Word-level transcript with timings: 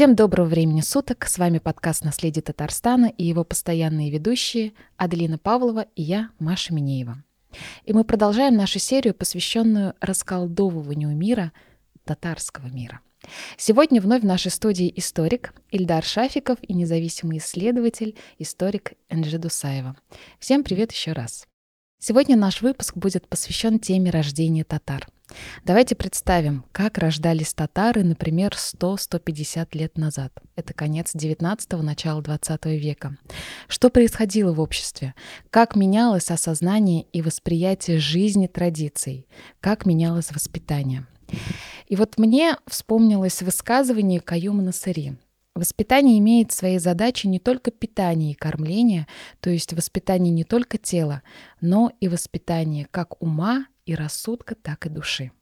Всем 0.00 0.16
доброго 0.16 0.46
времени 0.46 0.80
суток. 0.80 1.26
С 1.26 1.36
вами 1.36 1.58
подкаст 1.58 2.06
«Наследие 2.06 2.40
Татарстана» 2.40 3.12
и 3.18 3.22
его 3.22 3.44
постоянные 3.44 4.10
ведущие 4.10 4.72
Аделина 4.96 5.36
Павлова 5.36 5.88
и 5.94 6.00
я, 6.00 6.30
Маша 6.38 6.72
Минеева. 6.72 7.22
И 7.84 7.92
мы 7.92 8.04
продолжаем 8.04 8.56
нашу 8.56 8.78
серию, 8.78 9.12
посвященную 9.12 9.92
расколдовыванию 10.00 11.14
мира, 11.14 11.52
татарского 12.04 12.68
мира. 12.68 13.00
Сегодня 13.58 14.00
вновь 14.00 14.22
в 14.22 14.24
нашей 14.24 14.50
студии 14.50 14.90
историк 14.96 15.52
Ильдар 15.70 16.02
Шафиков 16.02 16.56
и 16.62 16.72
независимый 16.72 17.36
исследователь, 17.36 18.16
историк 18.38 18.94
Энджи 19.10 19.36
Дусаева. 19.36 19.96
Всем 20.38 20.64
привет 20.64 20.92
еще 20.92 21.12
раз. 21.12 21.46
Сегодня 21.98 22.38
наш 22.38 22.62
выпуск 22.62 22.96
будет 22.96 23.28
посвящен 23.28 23.78
теме 23.78 24.10
рождения 24.10 24.64
татар. 24.64 25.06
Давайте 25.64 25.94
представим, 25.94 26.64
как 26.72 26.98
рождались 26.98 27.54
татары, 27.54 28.04
например, 28.04 28.52
100-150 28.52 29.68
лет 29.72 29.96
назад. 29.98 30.32
Это 30.56 30.74
конец 30.74 31.14
19-го, 31.14 31.82
начало 31.82 32.22
20 32.22 32.66
века. 32.66 33.16
Что 33.68 33.90
происходило 33.90 34.52
в 34.52 34.60
обществе? 34.60 35.14
Как 35.50 35.76
менялось 35.76 36.30
осознание 36.30 37.06
и 37.12 37.22
восприятие 37.22 37.98
жизни 37.98 38.46
традиций? 38.46 39.26
Как 39.60 39.86
менялось 39.86 40.32
воспитание? 40.32 41.06
И 41.86 41.96
вот 41.96 42.18
мне 42.18 42.56
вспомнилось 42.66 43.42
высказывание 43.42 44.20
Каюма 44.20 44.62
Насари— 44.62 45.16
Воспитание 45.54 46.18
имеет 46.20 46.52
своей 46.52 46.78
задачей 46.78 47.28
не 47.28 47.40
только 47.40 47.72
питание 47.72 48.32
и 48.32 48.36
кормление, 48.36 49.08
то 49.40 49.50
есть 49.50 49.72
воспитание 49.72 50.32
не 50.32 50.44
только 50.44 50.78
тела, 50.78 51.22
но 51.60 51.90
и 52.00 52.06
воспитание 52.06 52.86
как 52.90 53.20
ума 53.20 53.66
и 53.90 53.94
рассудка, 53.94 54.54
так 54.54 54.86
и 54.86 54.88
души. 54.88 55.32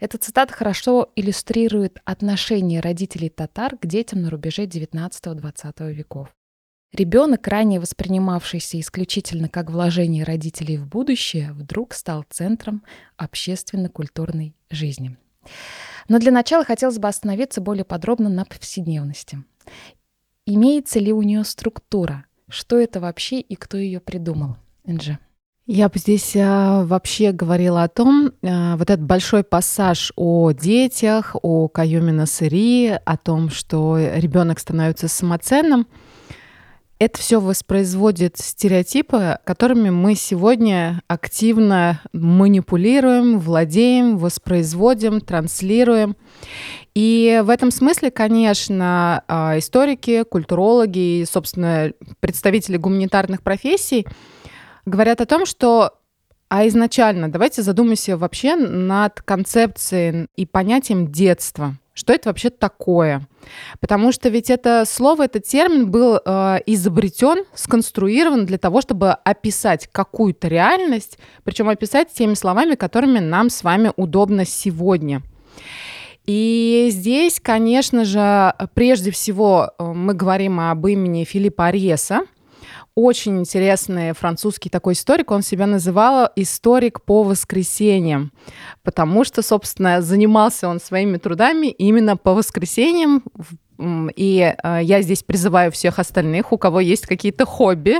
Эта 0.00 0.18
цитата 0.18 0.52
хорошо 0.52 1.10
иллюстрирует 1.16 1.98
отношение 2.04 2.80
родителей 2.80 3.28
татар 3.28 3.76
к 3.76 3.86
детям 3.86 4.22
на 4.22 4.30
рубеже 4.30 4.64
19-20 4.64 5.92
веков. 5.92 6.28
Ребенок, 6.92 7.46
ранее 7.48 7.80
воспринимавшийся 7.80 8.80
исключительно 8.80 9.48
как 9.48 9.70
вложение 9.70 10.24
родителей 10.24 10.78
в 10.78 10.86
будущее, 10.86 11.52
вдруг 11.52 11.94
стал 11.94 12.24
центром 12.30 12.82
общественно-культурной 13.16 14.54
жизни. 14.70 15.16
Но 16.08 16.18
для 16.18 16.32
начала 16.32 16.64
хотелось 16.64 16.98
бы 16.98 17.08
остановиться 17.08 17.60
более 17.60 17.84
подробно 17.84 18.28
на 18.28 18.44
повседневности. 18.44 19.42
Имеется 20.46 21.00
ли 21.00 21.12
у 21.12 21.22
нее 21.22 21.44
структура? 21.44 22.24
Что 22.48 22.78
это 22.78 23.00
вообще 23.00 23.40
и 23.40 23.56
кто 23.56 23.76
ее 23.76 24.00
придумал? 24.00 24.56
Энджи. 24.84 25.18
Я 25.66 25.88
бы 25.88 25.98
здесь 25.98 26.36
а, 26.36 26.84
вообще 26.84 27.32
говорила 27.32 27.82
о 27.82 27.88
том, 27.88 28.30
а, 28.42 28.76
вот 28.76 28.88
этот 28.88 29.04
большой 29.04 29.42
пассаж 29.42 30.12
о 30.14 30.52
детях, 30.52 31.34
о 31.42 31.66
Каюме 31.66 32.12
Насыри, 32.12 33.00
о 33.04 33.16
том, 33.16 33.50
что 33.50 33.98
ребенок 33.98 34.60
становится 34.60 35.08
самоценным— 35.08 35.86
это 36.98 37.18
все 37.18 37.40
воспроизводит 37.40 38.38
стереотипы, 38.38 39.38
которыми 39.44 39.90
мы 39.90 40.14
сегодня 40.14 41.02
активно 41.08 42.00
манипулируем, 42.14 43.38
владеем, 43.38 44.16
воспроизводим, 44.16 45.20
транслируем. 45.20 46.16
И 46.94 47.42
в 47.44 47.50
этом 47.50 47.70
смысле, 47.70 48.10
конечно, 48.10 49.22
а, 49.28 49.58
историки, 49.58 50.22
культурологи 50.22 51.20
и, 51.20 51.24
собственно, 51.26 51.92
представители 52.20 52.78
гуманитарных 52.78 53.42
профессий 53.42 54.06
говорят 54.86 55.20
о 55.20 55.26
том, 55.26 55.44
что 55.44 55.92
а 56.48 56.66
изначально 56.68 57.28
давайте 57.28 57.62
задумаемся 57.62 58.16
вообще 58.16 58.56
над 58.56 59.20
концепцией 59.20 60.28
и 60.36 60.46
понятием 60.46 61.12
детства– 61.12 61.74
что 61.96 62.12
это 62.12 62.28
вообще 62.28 62.50
такое? 62.50 63.26
Потому 63.80 64.12
что 64.12 64.28
ведь 64.28 64.50
это 64.50 64.84
слово, 64.86 65.24
этот 65.24 65.44
термин 65.44 65.90
был 65.90 66.20
э, 66.22 66.58
изобретен, 66.66 67.44
сконструирован 67.54 68.44
для 68.44 68.58
того, 68.58 68.82
чтобы 68.82 69.12
описать 69.12 69.88
какую-то 69.90 70.46
реальность, 70.46 71.18
причем 71.42 71.70
описать 71.70 72.12
теми 72.12 72.34
словами, 72.34 72.74
которыми 72.74 73.18
нам 73.18 73.48
с 73.48 73.64
вами 73.64 73.92
удобно 73.96 74.44
сегодня. 74.44 75.22
И 76.26 76.88
здесь, 76.90 77.40
конечно 77.40 78.04
же, 78.04 78.52
прежде 78.74 79.10
всего 79.10 79.70
э, 79.78 79.82
мы 79.82 80.12
говорим 80.12 80.60
об 80.60 80.86
имени 80.86 81.24
Филиппа 81.24 81.68
Арьеса, 81.68 82.24
очень 82.96 83.38
интересный 83.38 84.12
французский 84.14 84.70
такой 84.70 84.94
историк. 84.94 85.30
Он 85.30 85.42
себя 85.42 85.66
называл 85.66 86.30
историк 86.34 87.02
по 87.02 87.22
воскресеньям, 87.22 88.32
потому 88.82 89.22
что, 89.24 89.42
собственно, 89.42 90.00
занимался 90.00 90.66
он 90.66 90.80
своими 90.80 91.18
трудами 91.18 91.66
именно 91.66 92.16
по 92.16 92.34
воскресеньям 92.34 93.22
и 93.78 94.54
э, 94.62 94.80
я 94.82 95.02
здесь 95.02 95.22
призываю 95.22 95.70
всех 95.70 95.98
остальных, 95.98 96.52
у 96.52 96.58
кого 96.58 96.80
есть 96.80 97.06
какие-то 97.06 97.44
хобби, 97.44 97.96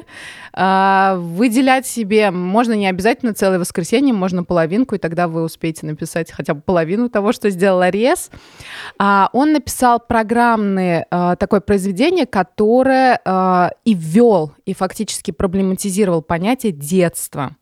э, 0.52 1.16
выделять 1.18 1.86
себе, 1.86 2.30
можно 2.30 2.72
не 2.72 2.86
обязательно 2.86 3.34
целое 3.34 3.58
воскресенье, 3.58 4.14
можно 4.14 4.44
половинку, 4.44 4.94
и 4.94 4.98
тогда 4.98 5.28
вы 5.28 5.42
успеете 5.42 5.86
написать 5.86 6.32
хотя 6.32 6.54
бы 6.54 6.60
половину 6.60 7.08
того, 7.10 7.32
что 7.32 7.50
сделал 7.50 7.82
Арес. 7.82 8.30
А, 8.98 9.28
он 9.32 9.52
написал 9.52 10.00
программное 10.00 11.06
э, 11.10 11.36
такое 11.38 11.60
произведение, 11.60 12.26
которое 12.26 13.20
и 13.84 13.94
ввел, 13.94 14.52
и 14.64 14.74
фактически 14.74 15.30
проблематизировал 15.30 16.22
понятие 16.22 16.72
детства 16.72 17.56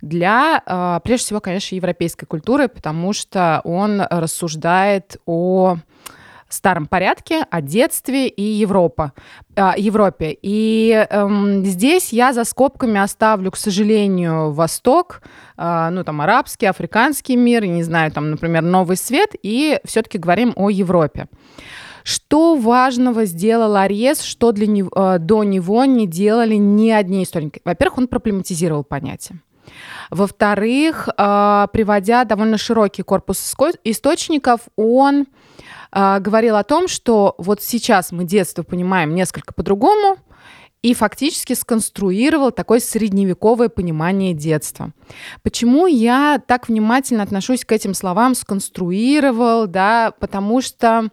для, 0.00 1.00
прежде 1.04 1.24
всего, 1.24 1.40
конечно, 1.40 1.74
европейской 1.74 2.26
культуры, 2.26 2.68
потому 2.68 3.12
что 3.12 3.60
он 3.64 4.00
рассуждает 4.00 5.18
о 5.26 5.78
старом 6.54 6.86
порядке, 6.86 7.46
о 7.50 7.60
детстве 7.60 8.28
и 8.28 8.42
Европа, 8.42 9.12
э, 9.56 9.72
Европе. 9.76 10.36
И 10.42 11.06
э, 11.08 11.62
здесь 11.64 12.12
я 12.12 12.32
за 12.32 12.44
скобками 12.44 13.00
оставлю, 13.00 13.50
к 13.50 13.56
сожалению, 13.56 14.52
Восток, 14.52 15.22
э, 15.56 15.88
ну 15.90 16.04
там 16.04 16.20
арабский, 16.20 16.66
африканский 16.66 17.36
мир, 17.36 17.64
не 17.66 17.82
знаю, 17.82 18.12
там, 18.12 18.30
например, 18.30 18.62
Новый 18.62 18.96
Свет, 18.96 19.30
и 19.42 19.78
все-таки 19.84 20.18
говорим 20.18 20.52
о 20.56 20.70
Европе. 20.70 21.26
Что 22.04 22.54
важного 22.56 23.24
сделал 23.24 23.76
Арьес, 23.76 24.20
что 24.20 24.52
для 24.52 24.66
него, 24.66 24.90
э, 24.94 25.18
до 25.18 25.42
него 25.42 25.86
не 25.86 26.06
делали 26.06 26.54
ни 26.54 26.90
одни 26.90 27.24
историки? 27.24 27.62
Во-первых, 27.64 27.98
он 27.98 28.08
проблематизировал 28.08 28.84
понятие. 28.84 29.40
Во-вторых, 30.10 31.08
э, 31.08 31.66
приводя 31.72 32.24
довольно 32.24 32.58
широкий 32.58 33.02
корпус 33.02 33.54
источников, 33.84 34.60
он 34.76 35.26
э, 35.94 36.18
говорил 36.20 36.56
о 36.56 36.64
том, 36.64 36.88
что 36.88 37.34
вот 37.38 37.62
сейчас 37.62 38.12
мы 38.12 38.24
детство 38.24 38.62
понимаем 38.62 39.14
несколько 39.14 39.54
по-другому, 39.54 40.18
и 40.84 40.92
фактически 40.92 41.54
сконструировал 41.54 42.52
такое 42.52 42.78
средневековое 42.78 43.70
понимание 43.70 44.34
детства. 44.34 44.92
Почему 45.42 45.86
я 45.86 46.38
так 46.46 46.68
внимательно 46.68 47.22
отношусь 47.22 47.64
к 47.64 47.72
этим 47.72 47.94
словам 47.94 48.34
«сконструировал», 48.34 49.66
да, 49.66 50.12
потому 50.20 50.60
что 50.60 51.08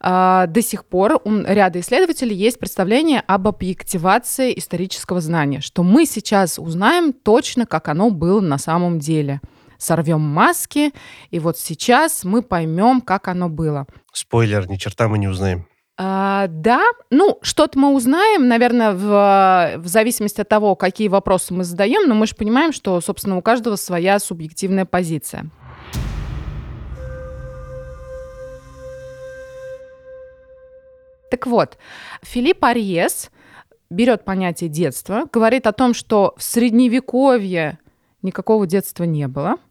э, 0.00 0.44
до 0.48 0.62
сих 0.62 0.84
пор 0.84 1.20
у 1.22 1.30
ряда 1.30 1.78
исследователей 1.78 2.34
есть 2.34 2.58
представление 2.58 3.20
об 3.20 3.46
объективации 3.46 4.52
исторического 4.58 5.20
знания, 5.20 5.60
что 5.60 5.84
мы 5.84 6.06
сейчас 6.06 6.58
узнаем 6.58 7.12
точно, 7.12 7.66
как 7.66 7.86
оно 7.86 8.10
было 8.10 8.40
на 8.40 8.58
самом 8.58 8.98
деле– 8.98 9.40
сорвем 9.78 10.20
маски, 10.20 10.92
и 11.30 11.38
вот 11.38 11.58
сейчас 11.58 12.24
мы 12.24 12.42
поймем, 12.42 13.00
как 13.00 13.28
оно 13.28 13.48
было. 13.48 13.86
Спойлер, 14.12 14.68
ни 14.68 14.76
черта 14.76 15.08
мы 15.08 15.18
не 15.18 15.28
узнаем. 15.28 15.66
А, 15.96 16.46
да, 16.48 16.84
ну, 17.10 17.38
что-то 17.42 17.78
мы 17.78 17.94
узнаем, 17.94 18.48
наверное, 18.48 18.92
в, 18.92 19.78
в 19.78 19.86
зависимости 19.86 20.40
от 20.40 20.48
того, 20.48 20.74
какие 20.74 21.06
вопросы 21.06 21.54
мы 21.54 21.62
задаем, 21.62 22.08
но 22.08 22.16
мы 22.16 22.26
же 22.26 22.34
понимаем, 22.34 22.72
что, 22.72 23.00
собственно, 23.00 23.36
у 23.36 23.42
каждого 23.42 23.76
своя 23.76 24.18
субъективная 24.18 24.86
позиция. 24.86 25.50
Так 31.30 31.46
вот, 31.46 31.78
Филипп 32.22 32.64
Арьес 32.64 33.30
берет 33.88 34.24
понятие 34.24 34.70
детства, 34.70 35.24
говорит 35.32 35.66
о 35.66 35.72
том, 35.72 35.94
что 35.94 36.34
в 36.36 36.42
средневековье 36.42 37.78
никакого 38.24 38.66
детства 38.66 39.04
не 39.04 39.28
было– 39.28 39.56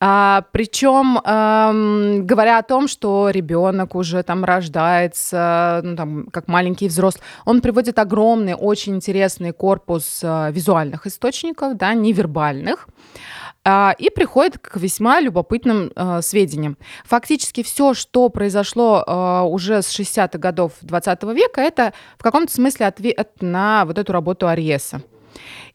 а, 0.00 0.44
причем 0.52 1.18
эм, 1.24 2.26
говоря 2.26 2.58
о 2.58 2.62
том, 2.62 2.88
что 2.88 3.30
ребенок 3.30 3.94
уже 3.94 4.22
там 4.22 4.44
рождается, 4.44 5.80
ну, 5.82 5.96
там, 5.96 6.26
как 6.30 6.48
маленький 6.48 6.88
взрослый, 6.88 7.22
он 7.44 7.60
приводит 7.60 7.98
огромный, 7.98 8.54
очень 8.54 8.96
интересный 8.96 9.52
корпус 9.52 10.20
э, 10.22 10.50
визуальных 10.52 11.06
источников, 11.06 11.76
да, 11.76 11.94
невербальных 11.94 12.88
а, 13.64 13.94
и 13.96 14.10
приходит 14.10 14.58
к 14.58 14.76
весьма 14.76 15.20
любопытным 15.20 15.90
э, 15.94 16.20
сведениям. 16.22 16.76
Фактически 17.06 17.62
все, 17.62 17.94
что 17.94 18.28
произошло 18.28 19.02
э, 19.06 19.40
уже 19.48 19.80
с 19.80 19.98
60-х 19.98 20.38
годов 20.38 20.72
20 20.82 21.22
века, 21.34 21.62
это 21.62 21.94
в 22.18 22.22
каком-то 22.22 22.52
смысле 22.52 22.86
ответ 22.86 23.30
на 23.40 23.84
вот 23.86 23.96
эту 23.98 24.12
работу 24.12 24.48
Ариеса. 24.48 25.00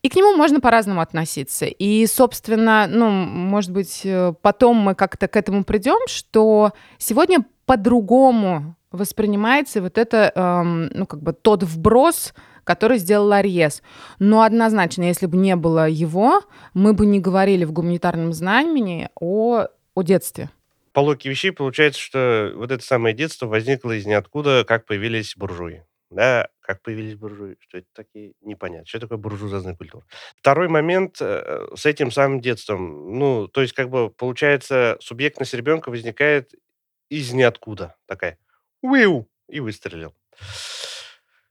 И 0.01 0.09
к 0.09 0.15
нему 0.15 0.35
можно 0.35 0.59
по-разному 0.59 1.01
относиться. 1.01 1.65
И, 1.65 2.05
собственно, 2.07 2.87
ну, 2.87 3.09
может 3.09 3.71
быть, 3.71 4.01
э, 4.03 4.33
потом 4.41 4.77
мы 4.77 4.95
как-то 4.95 5.27
к 5.27 5.35
этому 5.35 5.63
придем, 5.63 6.07
что 6.07 6.71
сегодня 6.97 7.45
по-другому 7.65 8.75
воспринимается 8.91 9.81
вот 9.81 9.97
это, 9.97 10.31
эм, 10.33 10.89
ну, 10.93 11.05
как 11.05 11.21
бы 11.21 11.33
тот 11.33 11.63
вброс, 11.63 12.33
который 12.63 12.97
сделал 12.97 13.31
Арьес. 13.31 13.81
Но 14.19 14.43
однозначно, 14.43 15.03
если 15.03 15.25
бы 15.25 15.37
не 15.37 15.55
было 15.55 15.89
его, 15.89 16.41
мы 16.73 16.93
бы 16.93 17.05
не 17.05 17.19
говорили 17.19 17.65
в 17.65 17.71
гуманитарном 17.71 18.33
знамени 18.33 19.09
о, 19.19 19.65
о 19.95 20.01
детстве. 20.03 20.49
По 20.93 21.01
логике 21.01 21.29
вещей 21.29 21.51
получается, 21.51 21.99
что 21.99 22.51
вот 22.55 22.71
это 22.71 22.83
самое 22.83 23.15
детство 23.15 23.47
возникло 23.47 23.91
из 23.91 24.05
ниоткуда, 24.05 24.65
как 24.67 24.85
появились 24.85 25.35
буржуи. 25.35 25.83
Да, 26.09 26.47
как 26.61 26.81
появились 26.81 27.15
буржуи, 27.15 27.55
что 27.59 27.77
это 27.77 27.87
такие, 27.93 28.33
непонятно, 28.41 28.87
что 28.87 28.99
такое 28.99 29.19
буржуазная 29.19 29.75
культура. 29.75 30.05
Второй 30.37 30.67
момент 30.67 31.17
э, 31.21 31.67
с 31.75 31.85
этим 31.85 32.09
самым 32.11 32.41
детством. 32.41 33.17
Ну, 33.19 33.47
то 33.47 33.61
есть, 33.61 33.73
как 33.73 33.89
бы, 33.89 34.09
получается, 34.09 34.97
субъектность 35.01 35.53
ребенка 35.53 35.89
возникает 35.89 36.51
из 37.09 37.31
ниоткуда. 37.31 37.95
Такая, 38.07 38.39
уиу, 38.81 39.29
и 39.47 39.59
выстрелил. 39.59 40.15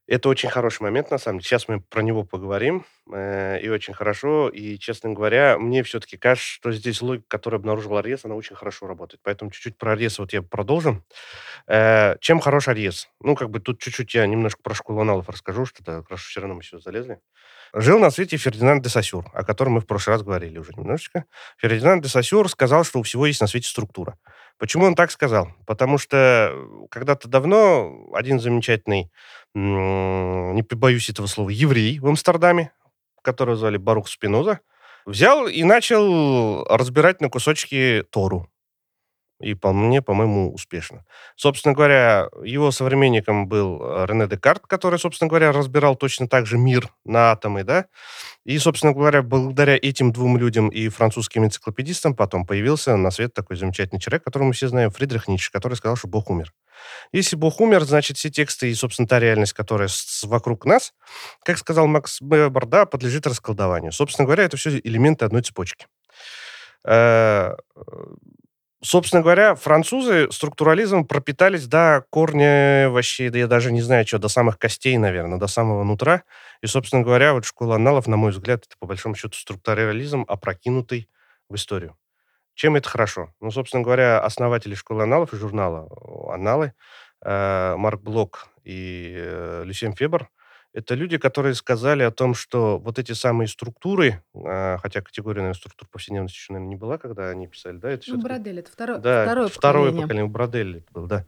Это 0.08 0.30
очень 0.30 0.48
хороший 0.48 0.82
момент, 0.82 1.10
на 1.10 1.18
самом 1.18 1.38
деле. 1.38 1.48
Сейчас 1.48 1.68
мы 1.68 1.80
про 1.80 2.00
него 2.00 2.24
поговорим. 2.24 2.86
Э, 3.12 3.60
и 3.60 3.68
очень 3.68 3.92
хорошо. 3.92 4.48
И, 4.48 4.78
честно 4.78 5.12
говоря, 5.12 5.58
мне 5.58 5.82
все-таки 5.82 6.16
кажется, 6.16 6.48
что 6.48 6.72
здесь 6.72 7.02
логика, 7.02 7.26
которую 7.28 7.58
обнаружил 7.58 7.94
Арес, 7.94 8.24
она 8.24 8.34
очень 8.34 8.56
хорошо 8.56 8.86
работает. 8.86 9.20
Поэтому 9.22 9.50
чуть-чуть 9.50 9.76
про 9.76 9.92
Арес 9.92 10.18
вот 10.18 10.32
я 10.32 10.40
продолжу. 10.40 11.04
Э, 11.66 12.16
чем 12.20 12.40
хорош 12.40 12.68
Арес? 12.68 13.10
Ну, 13.20 13.36
как 13.36 13.50
бы 13.50 13.60
тут 13.60 13.80
чуть-чуть 13.80 14.14
я 14.14 14.26
немножко 14.26 14.62
про 14.62 14.74
школу 14.74 15.02
аналов 15.02 15.28
расскажу, 15.28 15.66
что-то 15.66 16.02
хорошо 16.04 16.24
все 16.26 16.40
равно 16.40 16.54
мы 16.54 16.62
сюда 16.62 16.80
залезли. 16.80 17.18
Жил 17.74 17.98
на 17.98 18.10
свете 18.10 18.38
Фердинанд 18.38 18.82
де 18.82 18.88
Сосюр, 18.88 19.26
о 19.34 19.44
котором 19.44 19.74
мы 19.74 19.80
в 19.80 19.86
прошлый 19.86 20.16
раз 20.16 20.22
говорили 20.22 20.56
уже 20.56 20.72
немножечко. 20.74 21.26
Фердинанд 21.58 22.02
де 22.02 22.08
Сосюр 22.08 22.48
сказал, 22.48 22.84
что 22.84 22.98
у 22.98 23.02
всего 23.02 23.26
есть 23.26 23.42
на 23.42 23.46
свете 23.46 23.68
структура. 23.68 24.18
Почему 24.58 24.86
он 24.86 24.94
так 24.94 25.10
сказал? 25.10 25.48
Потому 25.66 25.98
что 25.98 26.52
когда-то 26.90 27.28
давно 27.28 28.08
один 28.12 28.40
замечательный 28.40 29.10
не 29.54 30.62
побоюсь 30.62 31.08
этого 31.08 31.26
слова, 31.26 31.50
еврей 31.50 31.98
в 32.00 32.06
Амстердаме, 32.06 32.72
которого 33.22 33.56
звали 33.56 33.76
Барух 33.76 34.08
Спиноза, 34.08 34.60
взял 35.06 35.46
и 35.46 35.62
начал 35.62 36.64
разбирать 36.64 37.20
на 37.20 37.30
кусочки 37.30 38.04
Тору. 38.10 38.50
И 39.40 39.54
по 39.54 39.72
мне, 39.72 40.02
по-моему, 40.02 40.52
успешно. 40.52 41.04
Собственно 41.36 41.72
говоря, 41.72 42.28
его 42.42 42.72
современником 42.72 43.46
был 43.46 43.80
э, 43.80 44.06
Рене 44.06 44.26
Декарт, 44.26 44.66
который, 44.66 44.98
собственно 44.98 45.28
говоря, 45.28 45.52
разбирал 45.52 45.94
точно 45.94 46.28
так 46.28 46.46
же 46.46 46.58
мир 46.58 46.88
на 47.04 47.30
атомы, 47.30 47.62
да. 47.62 47.86
И, 48.44 48.58
собственно 48.58 48.92
говоря, 48.92 49.22
благодаря 49.22 49.76
этим 49.76 50.10
двум 50.10 50.38
людям 50.38 50.68
и 50.70 50.88
французским 50.88 51.44
энциклопедистам 51.44 52.16
потом 52.16 52.46
появился 52.46 52.96
на 52.96 53.12
свет 53.12 53.32
такой 53.32 53.56
замечательный 53.56 54.00
человек, 54.00 54.24
которого 54.24 54.48
мы 54.48 54.54
все 54.54 54.66
знаем, 54.66 54.90
Фридрих 54.90 55.28
Ницше, 55.28 55.52
который 55.52 55.74
сказал, 55.74 55.96
что 55.96 56.08
Бог 56.08 56.30
умер. 56.30 56.52
Если 57.12 57.36
Бог 57.36 57.60
умер, 57.60 57.84
значит, 57.84 58.16
все 58.16 58.30
тексты 58.30 58.70
и, 58.70 58.74
собственно, 58.74 59.06
та 59.06 59.20
реальность, 59.20 59.52
которая 59.52 59.88
вокруг 60.24 60.64
нас, 60.64 60.94
как 61.44 61.58
сказал 61.58 61.86
Макс 61.86 62.20
Вебер, 62.20 62.66
да, 62.66 62.86
подлежит 62.86 63.26
расколдованию. 63.26 63.92
Собственно 63.92 64.26
говоря, 64.26 64.44
это 64.44 64.56
все 64.56 64.80
элементы 64.82 65.24
одной 65.24 65.42
цепочки. 65.42 65.86
Э, 68.80 68.84
собственно 68.84 69.22
говоря, 69.22 69.54
французы 69.54 70.30
структурализмом 70.30 71.06
пропитались 71.06 71.66
до 71.66 72.04
корня 72.10 72.88
вообще, 72.90 73.30
да 73.30 73.38
я 73.38 73.46
даже 73.46 73.72
не 73.72 73.82
знаю, 73.82 74.06
что, 74.06 74.18
до 74.18 74.28
самых 74.28 74.58
костей, 74.58 74.96
наверное, 74.98 75.38
до 75.38 75.46
самого 75.46 75.84
нутра. 75.84 76.22
И, 76.62 76.66
собственно 76.66 77.02
говоря, 77.02 77.32
вот 77.32 77.44
школа 77.44 77.76
аналов, 77.76 78.06
на 78.06 78.16
мой 78.16 78.32
взгляд, 78.32 78.64
это, 78.66 78.76
по 78.78 78.86
большому 78.86 79.14
счету, 79.14 79.34
структурализм, 79.34 80.24
опрокинутый 80.28 81.08
в 81.48 81.54
историю. 81.54 81.96
Чем 82.54 82.76
это 82.76 82.88
хорошо? 82.88 83.32
Ну, 83.40 83.50
собственно 83.50 83.82
говоря, 83.82 84.20
основатели 84.20 84.74
школы 84.74 85.04
аналов 85.04 85.32
и 85.32 85.36
журнала 85.36 85.88
«Аналы» 86.32 86.72
э, 87.24 87.76
Марк 87.76 88.02
Блок 88.02 88.48
и 88.64 89.14
э, 89.16 89.62
Люсьен 89.64 89.94
Фебер– 89.94 90.28
это 90.78 90.94
люди, 90.94 91.18
которые 91.18 91.54
сказали 91.54 92.04
о 92.04 92.12
том, 92.12 92.34
что 92.34 92.78
вот 92.78 93.00
эти 93.00 93.10
самые 93.10 93.48
структуры, 93.48 94.22
э, 94.32 94.78
хотя 94.78 95.00
категория, 95.00 95.40
наверное, 95.40 95.58
структур 95.58 95.88
повседневности 95.88 96.36
еще, 96.36 96.52
наверное, 96.52 96.70
не 96.70 96.76
была, 96.76 96.98
когда 96.98 97.30
они 97.30 97.48
писали, 97.48 97.78
да? 97.78 97.90
Это 97.90 98.04
ну, 98.06 98.22
Бродель, 98.22 98.60
это 98.60 98.70
второе, 98.70 98.98
да, 98.98 99.24
второе, 99.24 99.48
второе 99.48 99.90
поколение. 99.90 100.02
поколение. 100.02 100.30
Бродель 100.30 100.84
был, 100.92 101.06
да. 101.08 101.26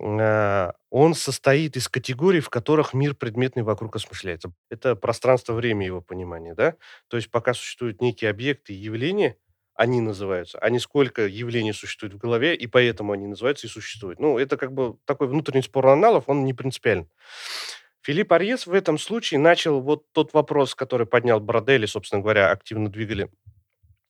Э, 0.00 0.72
он 0.88 1.12
состоит 1.12 1.76
из 1.76 1.86
категорий, 1.88 2.40
в 2.40 2.48
которых 2.48 2.94
мир 2.94 3.14
предметный 3.14 3.62
вокруг 3.62 3.94
осмысляется. 3.94 4.52
Это 4.70 4.96
пространство-время 4.96 5.84
его 5.84 6.00
понимания, 6.00 6.54
да? 6.54 6.74
То 7.08 7.18
есть 7.18 7.30
пока 7.30 7.52
существуют 7.52 8.00
некие 8.00 8.30
объекты 8.30 8.72
и 8.72 8.76
явления– 8.76 9.36
они 9.78 10.00
называются, 10.00 10.58
а 10.58 10.70
не 10.70 10.80
сколько 10.80 11.24
явлений 11.24 11.72
существует 11.72 12.12
в 12.12 12.18
голове, 12.18 12.56
и 12.56 12.66
поэтому 12.66 13.12
они 13.12 13.28
называются 13.28 13.68
и 13.68 13.70
существуют. 13.70 14.18
Ну, 14.18 14.36
это 14.36 14.56
как 14.56 14.72
бы 14.72 14.96
такой 15.04 15.28
внутренний 15.28 15.62
спор 15.62 15.86
аналов, 15.86 16.24
он 16.26 16.44
не 16.44 16.52
принципиален. 16.52 17.08
Филипп 18.08 18.32
Арьес 18.32 18.66
в 18.66 18.72
этом 18.72 18.96
случае 18.96 19.38
начал 19.38 19.82
вот 19.82 20.10
тот 20.12 20.32
вопрос, 20.32 20.74
который 20.74 21.06
поднял 21.06 21.40
Бродели, 21.40 21.84
собственно 21.84 22.22
говоря, 22.22 22.50
активно 22.50 22.88
двигали 22.88 23.30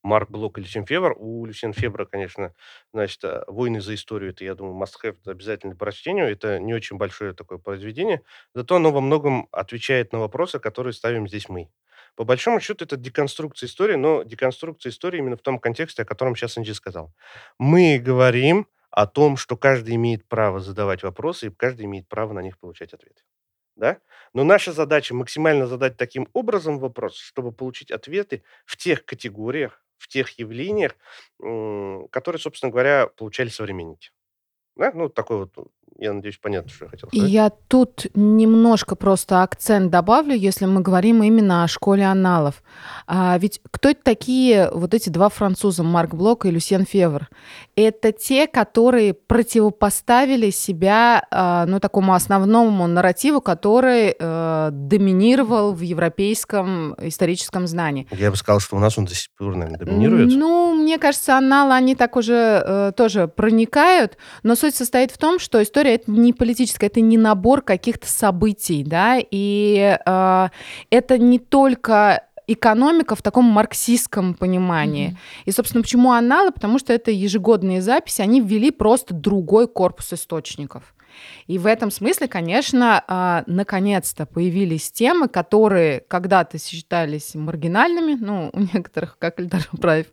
Марк 0.05 0.31
Блок 0.31 0.57
и 0.57 0.61
Люсьен 0.61 0.87
Февр. 0.87 1.17
У 1.19 1.45
Люсьен 1.45 1.73
Февра, 1.73 2.05
конечно, 2.05 2.55
значит, 2.95 3.25
э, 3.25 3.43
«Войны 3.49 3.81
за 3.81 3.97
историю» 3.97 4.31
это, 4.31 4.45
я 4.45 4.55
думаю, 4.55 4.81
must-have, 4.81 5.17
обязательно 5.27 5.73
по 5.73 5.81
прочтению. 5.81 6.31
Это 6.31 6.61
не 6.61 6.75
очень 6.75 6.97
большое 6.97 7.33
такое 7.33 7.59
произведение, 7.59 8.23
зато 8.55 8.77
оно 8.77 8.93
во 8.93 9.01
многом 9.01 9.49
отвечает 9.51 10.13
на 10.13 10.21
вопросы, 10.21 10.61
которые 10.61 10.93
ставим 10.93 11.27
здесь 11.27 11.49
мы. 11.49 11.69
По 12.15 12.23
большому 12.23 12.61
счету, 12.61 12.85
это 12.85 12.97
деконструкция 12.97 13.67
истории, 13.67 13.97
но 13.97 14.23
деконструкция 14.23 14.91
истории 14.91 15.19
именно 15.19 15.37
в 15.37 15.43
том 15.43 15.59
контексте, 15.59 16.03
о 16.03 16.05
котором 16.05 16.37
сейчас 16.37 16.57
Анджи 16.57 16.75
сказал. 16.75 17.13
Мы 17.59 17.99
говорим 17.99 18.69
о 18.93 19.09
том, 19.09 19.37
что 19.37 19.57
каждый 19.57 19.97
имеет 19.97 20.25
право 20.29 20.61
задавать 20.61 21.03
вопросы, 21.03 21.49
и 21.49 21.51
каждый 21.51 21.87
имеет 21.87 22.07
право 22.07 22.33
на 22.33 22.43
них 22.43 22.61
получать 22.61 22.93
ответы. 22.93 23.23
Да? 23.79 23.99
Но 24.35 24.45
наша 24.45 24.73
задача 24.73 25.15
максимально 25.15 25.67
задать 25.69 25.97
таким 25.97 26.29
образом 26.35 26.81
вопрос, 26.81 27.17
чтобы 27.17 27.53
получить 27.53 27.93
ответы 27.93 28.43
в 28.67 28.77
тех 28.77 29.07
категориях, 29.07 29.83
в 29.99 30.09
тех 30.09 30.39
явлениях, 30.39 30.97
которые, 31.39 32.41
собственно 32.41 32.73
говоря, 32.73 33.07
получали 33.09 33.49
современники. 33.49 34.11
Да? 34.77 34.93
Ну, 34.95 35.09
такой 35.09 35.39
вот 35.39 35.55
я 35.99 36.13
надеюсь, 36.13 36.39
понятно, 36.41 36.71
что 36.71 36.85
я 36.85 36.91
хотел 36.91 37.09
сказать. 37.09 37.31
Я 37.31 37.51
тут 37.51 38.07
немножко 38.15 38.95
просто 38.95 39.43
акцент 39.43 39.91
добавлю, 39.91 40.35
если 40.35 40.65
мы 40.67 40.81
говорим 40.81 41.23
именно 41.23 41.65
о 41.65 41.69
школе 41.69 42.05
аналов. 42.05 42.63
А 43.07 43.37
ведь 43.39 43.61
кто 43.71 43.89
это 43.91 44.01
такие 44.05 44.71
вот 44.73 44.95
эти 44.95 45.09
два 45.09 45.29
француза, 45.29 45.83
Марк 45.83 46.15
Блок 46.15 46.47
и 46.47 46.51
Люсьен 46.51 46.85
Февр? 46.85 47.29
Это 47.75 48.13
те, 48.13 48.47
которые 48.47 49.13
противопоставили 49.15 50.51
себя 50.51 51.27
а, 51.31 51.67
ну, 51.67 51.81
такому 51.81 52.15
основному 52.15 52.87
нарративу, 52.87 53.41
который 53.41 54.15
э, 54.19 54.69
доминировал 54.73 55.73
в 55.73 55.81
европейском 55.81 56.95
историческом 57.01 57.67
знании. 57.67 58.07
Я 58.13 58.31
бы 58.31 58.37
сказал, 58.37 58.61
что 58.61 58.77
у 58.77 58.79
нас 58.79 58.99
он 58.99 59.07
до 59.07 59.15
сих 59.15 59.31
пор, 59.37 59.57
наверное, 59.57 59.79
доминирует. 59.79 60.31
Ну, 60.33 60.75
мне 60.75 60.99
кажется, 60.99 61.37
аналы, 61.37 61.75
они 61.75 61.95
так 61.95 62.17
уже 62.17 62.63
э, 62.65 62.93
тоже 62.97 63.27
проникают, 63.27 64.17
но 64.43 64.55
суть 64.55 64.75
состоит 64.75 65.11
в 65.11 65.19
том, 65.19 65.39
что 65.39 65.63
история 65.63 65.78
история 65.79 65.95
это 65.95 66.11
не 66.11 66.33
политическая, 66.33 66.87
это 66.87 67.01
не 67.01 67.17
набор 67.17 67.63
каких-то 67.63 68.09
событий, 68.09 68.83
да, 68.85 69.19
и 69.19 69.99
э, 70.05 70.49
это 70.91 71.19
не 71.19 71.39
только 71.39 72.25
экономика 72.47 73.15
в 73.15 73.23
таком 73.23 73.45
марксистском 73.45 74.35
понимании. 74.35 75.11
Mm-hmm. 75.11 75.43
И, 75.45 75.53
собственно, 75.53 75.83
почему 75.83 76.13
аналы? 76.13 76.51
Потому 76.51 76.79
что 76.79 76.93
это 76.93 77.11
ежегодные 77.11 77.83
записи, 77.83 78.23
они 78.23 78.41
ввели 78.41 78.71
просто 78.71 79.15
другой 79.15 79.69
корпус 79.69 80.13
источников. 80.13 80.95
И 81.47 81.59
в 81.59 81.67
этом 81.67 81.91
смысле, 81.91 82.29
конечно, 82.29 83.03
а, 83.07 83.45
наконец-то 83.47 84.27
появились 84.27 84.91
темы, 84.93 85.29
которые 85.29 86.01
когда-то 86.09 86.59
считались 86.59 87.35
маргинальными, 87.35 88.15
ну, 88.21 88.51
у 88.53 88.61
некоторых, 88.61 89.19
как 89.19 89.41
Эльдар 89.41 89.67
Праев, 89.81 90.07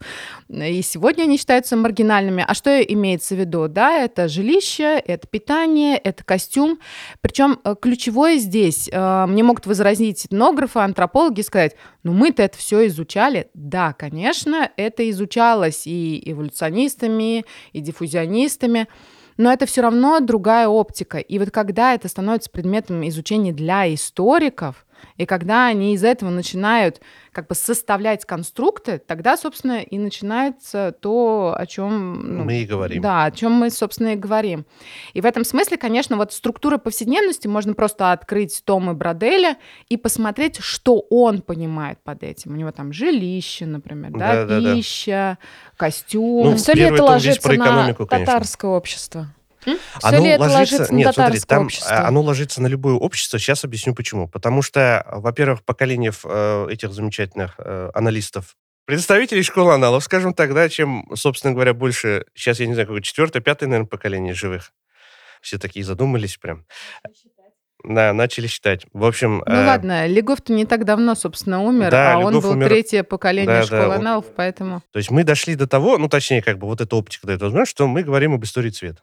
и 0.49 0.81
сегодня 0.81 1.23
они 1.23 1.37
считаются 1.37 1.75
маргинальными. 1.75 2.43
А 2.47 2.53
что 2.53 2.81
имеется 2.81 3.35
в 3.35 3.39
виду? 3.39 3.67
Да, 3.67 3.97
это 3.97 4.27
жилище, 4.27 5.01
это 5.05 5.27
питание, 5.27 5.97
это 5.97 6.23
костюм. 6.23 6.79
Причем 7.21 7.59
э, 7.63 7.75
ключевое 7.79 8.37
здесь, 8.37 8.89
э, 8.91 9.25
мне 9.27 9.43
могут 9.43 9.65
возразить 9.65 10.25
этнографы, 10.25 10.79
антропологи, 10.79 11.41
сказать, 11.41 11.75
ну 12.03 12.13
мы-то 12.13 12.43
это 12.43 12.57
все 12.57 12.87
изучали. 12.87 13.49
Да, 13.53 13.93
конечно, 13.93 14.69
это 14.77 15.09
изучалось 15.09 15.87
и 15.87 16.21
эволюционистами, 16.25 17.45
и 17.73 17.79
диффузионистами, 17.81 18.87
но 19.37 19.51
это 19.51 19.65
все 19.65 19.81
равно 19.81 20.19
другая 20.19 20.67
оптика. 20.67 21.19
И 21.19 21.39
вот 21.39 21.51
когда 21.51 21.93
это 21.93 22.07
становится 22.07 22.49
предметом 22.49 23.07
изучения 23.07 23.53
для 23.53 23.93
историков, 23.93 24.85
и 25.17 25.25
когда 25.25 25.67
они 25.67 25.93
из 25.93 26.03
этого 26.03 26.29
начинают 26.29 27.01
как 27.31 27.47
бы 27.47 27.55
составлять 27.55 28.25
конструкты, 28.25 28.97
тогда, 28.97 29.35
собственно, 29.35 29.81
и 29.81 29.97
начинается 29.97 30.95
то, 31.01 31.53
о 31.57 31.65
чем 31.65 32.37
ну, 32.37 32.43
мы 32.45 32.61
и 32.61 32.65
говорим. 32.65 33.01
Да, 33.01 33.25
о 33.25 33.31
чем 33.31 33.51
мы, 33.51 33.69
собственно, 33.69 34.13
и 34.13 34.15
говорим. 34.15 34.65
И 35.13 35.21
в 35.21 35.25
этом 35.25 35.43
смысле, 35.43 35.77
конечно, 35.77 36.15
вот 36.15 36.31
структура 36.31 36.77
повседневности 36.77 37.47
можно 37.47 37.73
просто 37.73 38.11
открыть 38.11 38.63
томы 38.63 38.93
Броделя 38.93 39.57
и 39.89 39.97
посмотреть, 39.97 40.59
что 40.59 41.05
он 41.09 41.41
понимает 41.41 41.99
под 42.03 42.23
этим. 42.23 42.53
У 42.53 42.55
него 42.55 42.71
там 42.71 42.93
жилище, 42.93 43.65
например, 43.65 44.11
да, 44.11 44.45
да, 44.45 44.61
да 44.61 44.73
пища, 44.73 45.37
да. 45.41 45.75
костюм. 45.75 46.51
Ну, 46.51 46.55
Все 46.55 46.73
ли 46.73 46.83
это 46.83 47.03
ложится 47.03 47.51
на 47.51 47.93
татарское 47.93 48.71
общество? 48.71 49.27
Все 49.99 50.17
ли 50.21 50.29
это 50.29 50.43
ложится 50.43 50.93
на 50.93 50.97
Нет, 50.97 51.15
смотри, 51.15 51.39
там 51.41 51.63
общество? 51.65 51.95
а, 51.95 52.07
оно 52.07 52.21
ложится 52.21 52.61
на 52.61 52.67
любое 52.67 52.95
общество. 52.95 53.39
Сейчас 53.39 53.63
объясню 53.63 53.93
почему. 53.93 54.27
Потому 54.27 54.61
что, 54.61 55.05
во-первых, 55.11 55.63
поколение 55.63 56.11
э, 56.23 56.67
этих 56.69 56.93
замечательных 56.93 57.55
э, 57.57 57.89
аналистов, 57.93 58.55
представителей 58.85 59.43
школы 59.43 59.73
аналов, 59.73 60.03
скажем 60.03 60.33
так, 60.33 60.53
да, 60.53 60.69
чем, 60.69 61.05
собственно 61.15 61.53
говоря, 61.53 61.73
больше, 61.73 62.25
сейчас 62.33 62.59
я 62.59 62.67
не 62.67 62.73
знаю, 62.73 62.87
какое 62.87 63.01
четвертое, 63.01 63.41
пятое, 63.41 63.67
наверное, 63.67 63.87
поколение 63.89 64.33
живых. 64.33 64.71
Все 65.41 65.57
такие 65.57 65.85
задумались 65.85 66.37
прям. 66.37 66.65
Да, 67.83 68.13
начали 68.13 68.47
считать. 68.47 68.85
В 68.93 69.05
общем... 69.05 69.43
Ну 69.45 69.53
э, 69.53 69.65
ладно, 69.65 70.07
Легов-то 70.07 70.51
не 70.53 70.65
так 70.65 70.85
давно, 70.85 71.13
собственно, 71.13 71.61
умер, 71.61 71.91
Да, 71.91 72.15
а 72.15 72.17
он 72.17 72.31
Легов 72.31 72.43
был 72.43 72.51
умер- 72.53 72.69
третье 72.69 73.03
поколение 73.03 73.45
Да, 73.45 73.59
да, 73.59 73.65
школы 73.65 73.93
он- 73.95 73.99
аналов, 73.99 74.25
поэтому... 74.35 74.81
То 74.91 74.97
есть 74.97 75.11
мы 75.11 75.23
дошли 75.23 75.53
до 75.55 75.67
того, 75.67 75.99
ну, 75.99 76.09
точнее, 76.09 76.41
как 76.41 76.57
бы 76.57 76.65
вот 76.65 76.81
эта 76.81 76.95
оптика 76.95 77.27
дает 77.27 77.41
возможность, 77.41 77.71
что 77.71 77.85
мы 77.87 78.01
говорим 78.01 78.33
об 78.33 78.43
истории 78.43 78.71
цвета. 78.71 79.01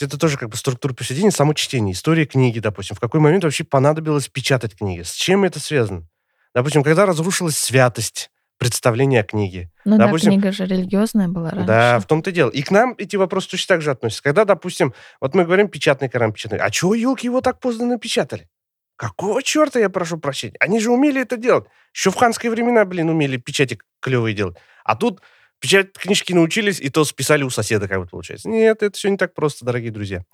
Это 0.00 0.18
тоже 0.18 0.38
как 0.38 0.48
бы 0.48 0.56
структура 0.56 0.92
повседнения, 0.92 1.30
само 1.30 1.52
чтение, 1.54 1.92
история 1.92 2.26
книги, 2.26 2.58
допустим. 2.58 2.96
В 2.96 3.00
какой 3.00 3.20
момент 3.20 3.44
вообще 3.44 3.64
понадобилось 3.64 4.28
печатать 4.28 4.76
книги? 4.76 5.02
С 5.02 5.12
чем 5.12 5.44
это 5.44 5.60
связано? 5.60 6.06
Допустим, 6.54 6.82
когда 6.82 7.06
разрушилась 7.06 7.56
святость 7.56 8.30
представления 8.58 9.20
о 9.20 9.24
книге. 9.24 9.70
Ну 9.84 9.96
да, 9.96 10.06
допустим, 10.06 10.32
книга 10.32 10.52
же 10.52 10.66
религиозная 10.66 11.28
была 11.28 11.50
раньше. 11.50 11.66
Да, 11.66 11.98
в 11.98 12.06
том-то 12.06 12.30
и 12.30 12.32
дело. 12.32 12.50
И 12.50 12.62
к 12.62 12.70
нам 12.70 12.94
эти 12.98 13.16
вопросы 13.16 13.50
точно 13.50 13.74
так 13.74 13.82
же 13.82 13.90
относятся. 13.90 14.22
Когда, 14.22 14.44
допустим, 14.44 14.92
вот 15.20 15.34
мы 15.34 15.44
говорим 15.44 15.68
печатный 15.68 16.10
Коран, 16.10 16.32
печатный. 16.32 16.58
А 16.58 16.70
чего, 16.70 16.94
елки, 16.94 17.26
его 17.26 17.40
так 17.40 17.58
поздно 17.58 17.86
напечатали? 17.86 18.48
Какого 18.96 19.42
черта, 19.42 19.78
я 19.78 19.88
прошу 19.88 20.18
прощения? 20.18 20.56
Они 20.60 20.78
же 20.78 20.90
умели 20.90 21.22
это 21.22 21.38
делать. 21.38 21.64
Еще 21.94 22.10
в 22.10 22.16
ханские 22.16 22.52
времена, 22.52 22.84
блин, 22.84 23.08
умели 23.08 23.38
печати 23.38 23.78
клевые 23.98 24.34
делать. 24.34 24.58
А 24.84 24.94
тут 24.94 25.22
печатать 25.60 25.94
книжки 25.94 26.32
научились, 26.32 26.80
и 26.80 26.88
то 26.90 27.04
списали 27.04 27.42
у 27.42 27.50
соседа, 27.50 27.88
как 27.88 27.98
вот 27.98 28.10
получается. 28.10 28.48
Нет, 28.48 28.82
это 28.82 28.96
все 28.96 29.08
не 29.10 29.16
так 29.16 29.34
просто, 29.34 29.64
дорогие 29.64 29.90
друзья. 29.90 30.24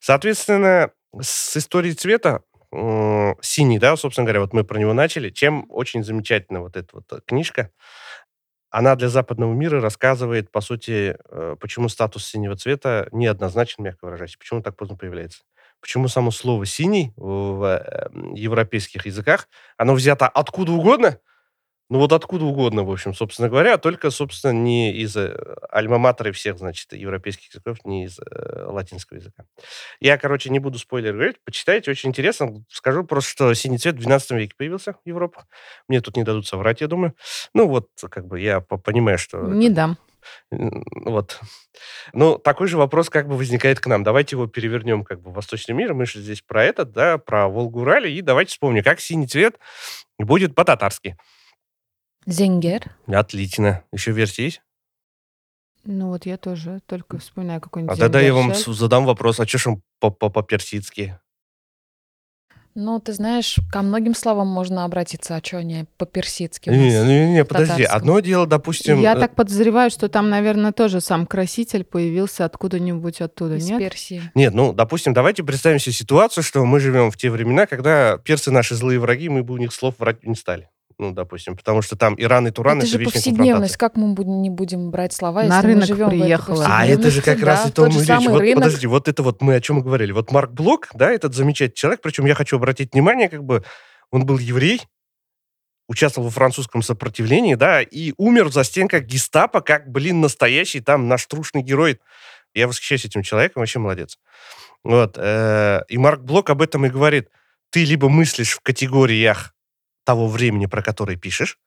Соответственно, 0.00 0.90
с 1.20 1.56
историей 1.56 1.94
цвета 1.94 2.42
м, 2.72 3.36
синий, 3.42 3.78
да, 3.78 3.96
собственно 3.96 4.24
говоря, 4.26 4.40
вот 4.40 4.52
мы 4.52 4.64
про 4.64 4.78
него 4.78 4.92
начали. 4.92 5.30
Чем 5.30 5.66
очень 5.70 6.04
замечательна 6.04 6.60
вот 6.60 6.76
эта 6.76 6.88
вот 6.92 7.12
э, 7.12 7.20
книжка, 7.26 7.70
она 8.70 8.94
для 8.94 9.08
западного 9.08 9.52
мира 9.52 9.80
рассказывает, 9.80 10.52
по 10.52 10.60
сути, 10.60 11.16
э, 11.28 11.56
почему 11.60 11.88
статус 11.88 12.24
синего 12.26 12.56
цвета 12.56 13.08
неоднозначен, 13.10 13.82
мягко 13.82 14.04
выражаясь, 14.04 14.36
почему 14.36 14.62
так 14.62 14.76
поздно 14.76 14.96
появляется. 14.96 15.42
Почему 15.80 16.08
само 16.08 16.30
слово 16.30 16.66
«синий» 16.66 17.12
в 17.16 17.64
э, 17.64 18.08
европейских 18.34 19.06
языках, 19.06 19.48
оно 19.76 19.94
взято 19.94 20.28
откуда 20.28 20.72
угодно, 20.72 21.18
ну 21.90 21.98
вот 21.98 22.12
откуда 22.12 22.44
угодно, 22.44 22.84
в 22.84 22.90
общем, 22.90 23.12
собственно 23.14 23.48
говоря, 23.48 23.76
только, 23.76 24.10
собственно, 24.10 24.52
не 24.52 24.92
из 24.92 25.16
э, 25.16 25.36
альма-матера 25.70 26.32
всех, 26.32 26.56
значит, 26.58 26.92
европейских 26.92 27.52
языков, 27.52 27.78
не 27.84 28.04
из 28.04 28.18
э, 28.20 28.64
латинского 28.64 29.18
языка. 29.18 29.44
Я, 30.00 30.16
короче, 30.16 30.50
не 30.50 30.60
буду 30.60 30.78
спойлер 30.78 31.12
говорить, 31.12 31.36
почитайте, 31.44 31.90
очень 31.90 32.10
интересно. 32.10 32.64
Скажу 32.70 33.04
просто, 33.04 33.28
что 33.30 33.54
синий 33.54 33.78
цвет 33.78 33.96
в 33.96 33.98
12 33.98 34.30
веке 34.30 34.54
появился 34.56 34.92
в 34.92 35.00
Европе. 35.04 35.40
Мне 35.88 36.00
тут 36.00 36.16
не 36.16 36.22
дадут 36.22 36.46
соврать, 36.46 36.80
я 36.80 36.86
думаю. 36.86 37.14
Ну 37.54 37.66
вот, 37.66 37.88
как 38.08 38.26
бы 38.26 38.40
я 38.40 38.60
по- 38.60 38.78
понимаю, 38.78 39.18
что... 39.18 39.38
Не 39.38 39.66
это- 39.66 39.74
дам. 39.74 39.98
Вот. 40.50 41.40
Ну, 42.12 42.38
такой 42.38 42.68
же 42.68 42.76
вопрос 42.76 43.10
как 43.10 43.26
бы 43.26 43.36
возникает 43.36 43.80
к 43.80 43.86
нам. 43.86 44.02
Давайте 44.04 44.36
его 44.36 44.46
перевернем 44.46 45.02
как 45.02 45.20
бы 45.20 45.30
в 45.30 45.34
восточный 45.34 45.74
мир. 45.74 45.94
Мы 45.94 46.06
же 46.06 46.20
здесь 46.20 46.42
про 46.42 46.62
этот, 46.64 46.92
да, 46.92 47.18
про 47.18 47.48
Волгу-Урале. 47.48 48.12
И 48.12 48.20
давайте 48.20 48.50
вспомним, 48.52 48.84
как 48.84 49.00
синий 49.00 49.26
цвет 49.26 49.58
будет 50.18 50.54
по-татарски. 50.54 51.16
Зенгер. 52.26 52.94
Отлично. 53.06 53.82
Еще 53.92 54.12
версии 54.12 54.42
есть? 54.42 54.62
Ну 55.84 56.08
вот 56.08 56.26
я 56.26 56.36
тоже 56.36 56.80
только 56.86 57.18
вспоминаю 57.18 57.58
А 57.58 57.60
какой-нибудь 57.60 57.98
тогда 57.98 58.20
я 58.20 58.34
вам 58.34 58.54
задам 58.54 59.06
вопрос, 59.06 59.40
а 59.40 59.46
что 59.46 59.58
ж 59.58 59.66
он 59.68 59.82
по- 59.98 60.10
по- 60.10 60.28
по-персидски? 60.28 61.18
Ну, 62.76 63.00
ты 63.00 63.12
знаешь, 63.12 63.58
ко 63.72 63.82
многим 63.82 64.14
словам 64.14 64.46
можно 64.46 64.84
обратиться, 64.84 65.34
а 65.34 65.44
что 65.44 65.58
они 65.58 65.86
по-персидски 65.96 66.70
Не, 66.70 67.02
не, 67.04 67.32
не, 67.32 67.44
подожди. 67.44 67.82
Одно 67.82 68.20
дело, 68.20 68.46
допустим... 68.46 69.00
Я 69.00 69.14
э, 69.14 69.18
так 69.18 69.34
подозреваю, 69.34 69.90
что 69.90 70.08
там, 70.08 70.30
наверное, 70.30 70.70
тоже 70.70 71.00
сам 71.00 71.26
краситель 71.26 71.82
появился 71.82 72.44
откуда-нибудь 72.44 73.20
оттуда, 73.22 73.56
Из 73.56 73.68
нет? 73.68 73.80
Персии. 73.80 74.22
Нет, 74.36 74.54
ну, 74.54 74.72
допустим, 74.72 75.12
давайте 75.12 75.42
представим 75.42 75.80
себе 75.80 75.92
ситуацию, 75.92 76.44
что 76.44 76.64
мы 76.64 76.78
живем 76.78 77.10
в 77.10 77.16
те 77.16 77.28
времена, 77.30 77.66
когда 77.66 78.18
персы 78.18 78.52
наши 78.52 78.76
злые 78.76 79.00
враги, 79.00 79.28
мы 79.28 79.42
бы 79.42 79.54
у 79.54 79.56
них 79.56 79.72
слов 79.72 79.96
врать 79.98 80.24
не 80.24 80.36
стали. 80.36 80.70
Ну, 81.00 81.12
допустим, 81.12 81.56
потому 81.56 81.80
что 81.80 81.96
там 81.96 82.14
Иран 82.18 82.46
и 82.46 82.50
Туран 82.50 82.76
это 82.76 82.86
это, 82.86 82.98
же 82.98 83.04
повседневность. 83.04 83.78
Как 83.78 83.96
мы 83.96 84.12
будем- 84.12 84.42
не 84.42 84.50
будем 84.50 84.90
брать 84.90 85.14
слова, 85.14 85.42
На 85.44 85.56
если 85.56 85.68
рынок 85.68 85.80
мы 85.80 85.86
живем 85.86 86.04
в 86.04 86.08
этой 86.08 86.20
приехала. 86.20 86.66
А 86.68 86.84
это 86.86 87.10
же 87.10 87.22
как 87.22 87.38
повседневности? 87.40 87.44
раз 87.46 87.62
Да, 87.62 87.68
и 87.68 87.72
то 87.72 87.82
мы 87.86 87.88
речь. 88.18 88.28
Вот, 88.28 88.40
рынок. 88.40 88.64
подожди, 88.64 88.86
вот 88.86 89.08
это 89.08 89.22
вот 89.22 89.40
мы 89.40 89.54
о 89.54 89.60
чем 89.62 89.78
и 89.78 89.82
говорили. 89.82 90.12
Вот 90.12 90.30
Марк 90.30 90.50
Блок, 90.50 90.88
да, 90.92 91.10
этот 91.10 91.34
замечательный 91.34 91.74
человек, 91.74 92.00
причем 92.02 92.26
я 92.26 92.34
хочу 92.34 92.56
обратить 92.56 92.92
внимание, 92.92 93.30
как 93.30 93.42
бы 93.44 93.64
он 94.10 94.26
был 94.26 94.36
еврей, 94.36 94.82
участвовал 95.88 96.28
во 96.28 96.32
французском 96.32 96.82
сопротивлении, 96.82 97.54
да, 97.54 97.80
и 97.80 98.12
умер 98.18 98.44
в 98.48 98.52
застенках 98.52 99.04
гестапо, 99.04 99.62
как, 99.62 99.90
блин, 99.90 100.20
настоящий 100.20 100.80
там 100.80 101.08
наш 101.08 101.24
трушный 101.24 101.62
герой. 101.62 101.98
Я 102.54 102.68
восхищаюсь 102.68 103.06
этим 103.06 103.22
человеком, 103.22 103.60
вообще 103.60 103.78
молодец. 103.78 104.18
Вот. 104.84 105.14
э, 105.16 105.80
И 105.88 105.96
Марк 105.96 106.20
Блок 106.20 106.50
об 106.50 106.60
этом 106.60 106.84
и 106.84 106.90
говорит. 106.90 107.28
Ты 107.70 107.84
либо 107.84 108.08
мыслишь 108.08 108.52
в 108.54 108.60
категориях 108.60 109.54
того 110.04 110.28
времени, 110.28 110.66
про 110.66 110.82
которое 110.82 111.16
пишешь, 111.16 111.58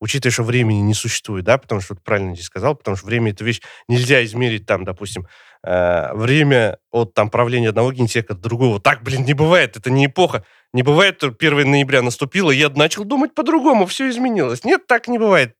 учитывая, 0.00 0.32
что 0.32 0.42
времени 0.42 0.80
не 0.80 0.94
существует, 0.94 1.44
да, 1.44 1.58
потому 1.58 1.80
что, 1.80 1.94
вот 1.94 2.02
правильно 2.02 2.34
здесь 2.34 2.46
сказал, 2.46 2.74
потому 2.74 2.96
что 2.96 3.06
время— 3.06 3.30
это 3.32 3.44
вещь, 3.44 3.60
нельзя 3.88 4.24
измерить 4.24 4.66
там, 4.66 4.84
допустим, 4.84 5.26
э, 5.62 6.14
время 6.14 6.78
от 6.90 7.14
там 7.14 7.30
правления 7.30 7.70
одного 7.70 7.92
генсека 7.92 8.34
до 8.34 8.40
другого. 8.40 8.80
Так, 8.80 9.02
блин, 9.02 9.24
не 9.24 9.34
бывает, 9.34 9.76
это 9.76 9.90
не 9.90 10.06
эпоха. 10.06 10.44
Не 10.72 10.82
бывает, 10.82 11.16
что 11.16 11.28
1 11.28 11.70
ноября 11.70 12.02
наступило, 12.02 12.50
я 12.50 12.68
начал 12.70 13.04
думать 13.04 13.34
по-другому, 13.34 13.86
все 13.86 14.08
изменилось. 14.08 14.64
Нет, 14.64 14.86
так 14.86 15.08
не 15.08 15.18
бывает. 15.18 15.54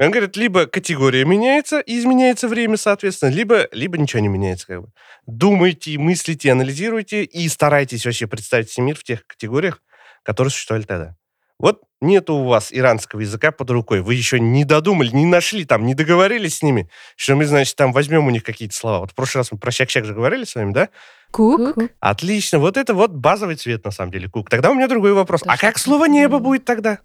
Он 0.00 0.12
говорит, 0.12 0.36
либо 0.36 0.66
категория 0.66 1.24
меняется, 1.24 1.80
и 1.80 1.98
изменяется 1.98 2.46
время, 2.46 2.76
соответственно, 2.76 3.30
либо, 3.30 3.68
либо 3.72 3.98
ничего 3.98 4.20
не 4.20 4.28
меняется. 4.28 4.66
Как 4.68 4.82
бы. 4.82 4.88
Думайте, 5.26 5.98
мыслите, 5.98 6.52
анализируйте 6.52 7.24
и 7.24 7.48
старайтесь 7.48 8.06
вообще 8.06 8.28
представить 8.28 8.70
себе 8.70 8.86
мир 8.86 8.96
в 8.96 9.02
тех 9.02 9.26
категориях, 9.26 9.82
которые 10.28 10.50
существовали 10.50 10.84
тогда. 10.84 11.16
Вот 11.58 11.84
нету 12.02 12.34
у 12.34 12.48
вас 12.48 12.68
иранского 12.70 13.20
языка 13.20 13.50
под 13.50 13.70
рукой, 13.70 14.02
вы 14.02 14.12
еще 14.12 14.38
не 14.38 14.66
додумали, 14.66 15.08
не 15.08 15.24
нашли 15.24 15.64
там, 15.64 15.86
не 15.86 15.94
договорились 15.94 16.58
с 16.58 16.62
ними, 16.62 16.90
что 17.16 17.34
мы, 17.34 17.46
значит, 17.46 17.76
там 17.76 17.92
возьмем 17.92 18.26
у 18.26 18.30
них 18.30 18.44
какие-то 18.44 18.76
слова. 18.76 18.98
Вот 19.00 19.12
в 19.12 19.14
прошлый 19.14 19.40
раз 19.40 19.52
мы 19.52 19.58
про 19.58 19.70
щак-щак 19.70 20.04
же 20.04 20.12
говорили 20.12 20.44
с 20.44 20.54
вами, 20.54 20.74
да? 20.74 20.90
Кук. 21.30 21.72
Кук. 21.72 21.90
Отлично, 21.98 22.58
вот 22.58 22.76
это 22.76 22.92
вот 22.92 23.12
базовый 23.12 23.56
цвет, 23.56 23.86
на 23.86 23.90
самом 23.90 24.12
деле, 24.12 24.28
кук. 24.28 24.50
Тогда 24.50 24.70
у 24.70 24.74
меня 24.74 24.86
другой 24.86 25.14
вопрос. 25.14 25.40
Это 25.40 25.52
а 25.52 25.56
как 25.56 25.78
слово 25.78 26.04
небо 26.04 26.40
будет 26.40 26.66
тогда? 26.66 26.98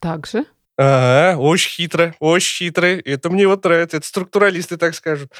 Так 0.00 0.26
же. 0.26 0.46
А, 0.76 1.36
очень 1.36 1.70
хитро, 1.70 2.16
очень 2.18 2.66
хитро. 2.66 2.86
Это 2.86 3.30
мне 3.30 3.46
вот 3.46 3.62
нравится. 3.62 3.98
Это 3.98 4.06
структуралисты 4.06 4.78
так 4.78 4.96
скажут. 4.96 5.32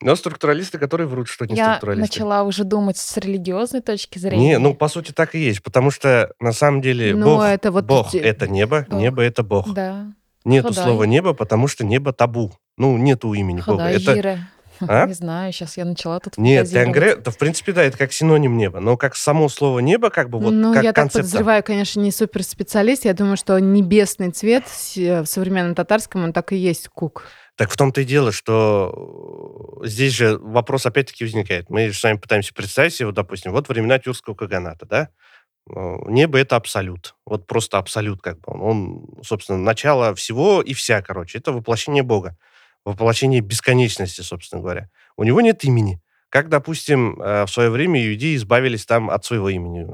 Но 0.00 0.14
структуралисты, 0.14 0.78
которые 0.78 1.06
врут, 1.08 1.26
что 1.28 1.44
не 1.46 1.54
Я 1.56 1.64
структуралисты. 1.74 2.02
начала 2.02 2.42
уже 2.44 2.64
думать 2.64 2.96
с 2.98 3.16
религиозной 3.16 3.80
точки 3.80 4.18
зрения. 4.18 4.50
Не, 4.50 4.58
ну, 4.58 4.74
по 4.74 4.86
сути, 4.88 5.10
так 5.12 5.34
и 5.34 5.38
есть. 5.40 5.62
Потому 5.62 5.90
что, 5.90 6.32
на 6.38 6.52
самом 6.52 6.80
деле, 6.80 7.14
Ну, 7.16 7.26
Бог, 7.26 7.42
это 7.44 7.72
вот 7.72 7.84
Бог 7.84 8.10
те- 8.10 8.18
это 8.20 8.46
небо, 8.46 8.86
Бог. 8.88 9.00
небо— 9.00 9.22
это 9.24 9.42
Бог. 9.42 9.72
Да. 9.74 10.06
Нету 10.44 10.68
Худай. 10.68 10.84
слова 10.84 11.02
небо, 11.04 11.34
потому 11.34 11.66
что 11.66 11.84
небо 11.84 12.12
табу. 12.12 12.52
Ну, 12.76 12.96
нету 12.96 13.32
имени 13.34 13.56
Бога. 13.58 13.72
Ходай, 13.84 13.96
Это... 13.96 14.14
Жира. 14.14 14.38
А? 14.86 15.06
Не 15.08 15.12
знаю, 15.14 15.52
сейчас 15.52 15.76
я 15.76 15.84
начала 15.84 16.20
тут 16.20 16.38
Нет. 16.38 16.70
Тенгре, 16.70 17.16
да, 17.16 17.32
в 17.32 17.36
принципе, 17.36 17.72
да, 17.72 17.82
это 17.82 17.98
как 17.98 18.12
синоним 18.12 18.56
неба. 18.56 18.78
Но 18.78 18.96
как 18.96 19.16
само 19.16 19.48
слово 19.48 19.80
небо, 19.80 20.10
как 20.10 20.30
бы 20.30 20.38
вот 20.38 20.52
ну, 20.52 20.72
как 20.72 20.84
я 20.84 20.90
так 20.92 21.02
концепция. 21.06 21.22
подозреваю, 21.22 21.64
конечно, 21.64 22.00
не 22.00 22.12
суперспециалист. 22.12 23.04
Я 23.04 23.14
думаю, 23.14 23.36
что 23.36 23.58
небесный 23.58 24.30
цвет 24.30 24.62
с- 24.68 24.94
в 24.96 25.26
современном 25.26 25.74
татарском, 25.74 26.22
он 26.22 26.32
так 26.32 26.52
и 26.52 26.56
есть 26.56 26.88
кук. 26.88 27.24
Так 27.58 27.72
в 27.72 27.76
том-то 27.76 28.02
и 28.02 28.04
дело, 28.04 28.30
что 28.30 29.80
э, 29.82 29.88
здесь 29.88 30.12
же 30.12 30.38
вопрос 30.38 30.86
опять-таки 30.86 31.24
возникает. 31.24 31.68
Мы 31.68 31.90
же 31.90 31.98
с 31.98 32.04
вами 32.04 32.16
пытаемся 32.16 32.54
представить 32.54 32.94
себе, 32.94 33.06
вот, 33.06 33.16
допустим, 33.16 33.50
вот 33.50 33.68
времена 33.68 33.98
тюркского 33.98 34.36
каганата, 34.36 34.86
да? 34.86 35.08
Э, 35.68 35.96
Небо— 36.06 36.38
это 36.40 36.54
абсолют. 36.54 37.16
Вот 37.26 37.48
просто 37.48 37.78
абсолют 37.78 38.22
как 38.22 38.38
бы. 38.38 38.52
Он, 38.52 39.08
собственно, 39.24 39.58
начало 39.58 40.14
всего 40.14 40.62
и 40.62 40.72
вся, 40.72 41.02
короче. 41.02 41.38
Это 41.38 41.50
воплощение 41.50 42.04
Бога. 42.04 42.36
Воплощение 42.84 43.40
бесконечности, 43.40 44.20
собственно 44.20 44.62
говоря. 44.62 44.88
У 45.16 45.24
него 45.24 45.40
нет 45.40 45.64
имени. 45.64 46.00
Как, 46.28 46.48
допустим, 46.50 47.20
э, 47.20 47.44
в 47.44 47.50
свое 47.50 47.70
время 47.70 48.06
иудеи 48.06 48.36
избавились 48.36 48.86
там 48.86 49.10
от 49.10 49.24
своего 49.24 49.48
имени. 49.48 49.84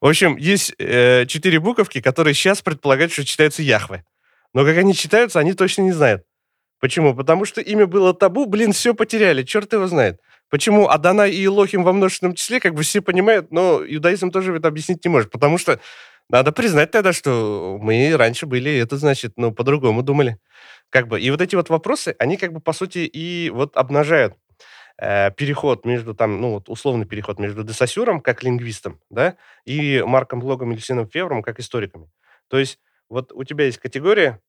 В 0.00 0.06
общем, 0.06 0.38
есть 0.38 0.74
четыре 0.78 1.60
буковки, 1.60 2.00
которые 2.00 2.32
сейчас 2.32 2.62
предполагают, 2.62 3.12
что 3.12 3.26
читаются 3.26 3.62
Яхве. 3.62 4.06
Но 4.54 4.64
как 4.64 4.78
они 4.78 4.94
читаются, 4.94 5.38
они 5.38 5.52
точно 5.52 5.82
не 5.82 5.92
знают. 5.92 6.24
Почему? 6.80 7.14
Потому 7.14 7.44
что 7.44 7.60
имя 7.60 7.86
было 7.86 8.14
табу, 8.14 8.46
блин, 8.46 8.72
все 8.72 8.94
потеряли, 8.94 9.42
черт 9.42 9.72
его 9.72 9.86
знает. 9.86 10.20
Почему 10.48 10.88
Адана 10.88 11.28
и 11.28 11.44
Илохим 11.44 11.84
во 11.84 11.92
множественном 11.92 12.34
числе, 12.34 12.58
как 12.58 12.74
бы 12.74 12.82
все 12.82 13.00
понимают, 13.02 13.52
но 13.52 13.82
иудаизм 13.86 14.30
тоже 14.30 14.56
это 14.56 14.68
объяснить 14.68 15.04
не 15.04 15.10
может. 15.10 15.30
Потому 15.30 15.58
что, 15.58 15.80
Надо 16.30 16.52
признать 16.52 16.92
тогда, 16.92 17.12
что 17.12 17.78
мы 17.82 18.16
раньше 18.16 18.46
были, 18.46 18.78
это 18.78 18.96
значит, 18.96 19.32
ну, 19.36 19.52
по-другому 19.52 20.02
думали. 20.02 20.38
Как 20.88 21.08
бы, 21.08 21.20
и 21.20 21.30
вот 21.30 21.40
эти 21.40 21.56
вот 21.56 21.70
вопросы, 21.70 22.14
они 22.20 22.36
как 22.36 22.52
бы, 22.52 22.60
по 22.60 22.72
сути, 22.72 23.00
и 23.00 23.50
вот 23.50 23.76
обнажают 23.76 24.34
э, 24.98 25.32
переход 25.32 25.84
между 25.84 26.14
там, 26.14 26.40
ну, 26.40 26.52
вот 26.54 26.68
условный 26.68 27.06
переход 27.06 27.38
между 27.40 27.64
Десасюром, 27.64 28.20
как 28.20 28.42
лингвистом, 28.44 29.00
да, 29.10 29.36
и 29.64 30.02
Марком 30.06 30.40
Блогом 30.40 30.72
или 30.72 30.80
Сином 30.80 31.08
Февром, 31.08 31.42
как 31.42 31.58
историками. 31.60 32.10
То 32.48 32.58
есть 32.58 32.78
вот 33.08 33.32
у 33.32 33.44
тебя 33.44 33.66
есть 33.66 33.78
категория, 33.78 34.40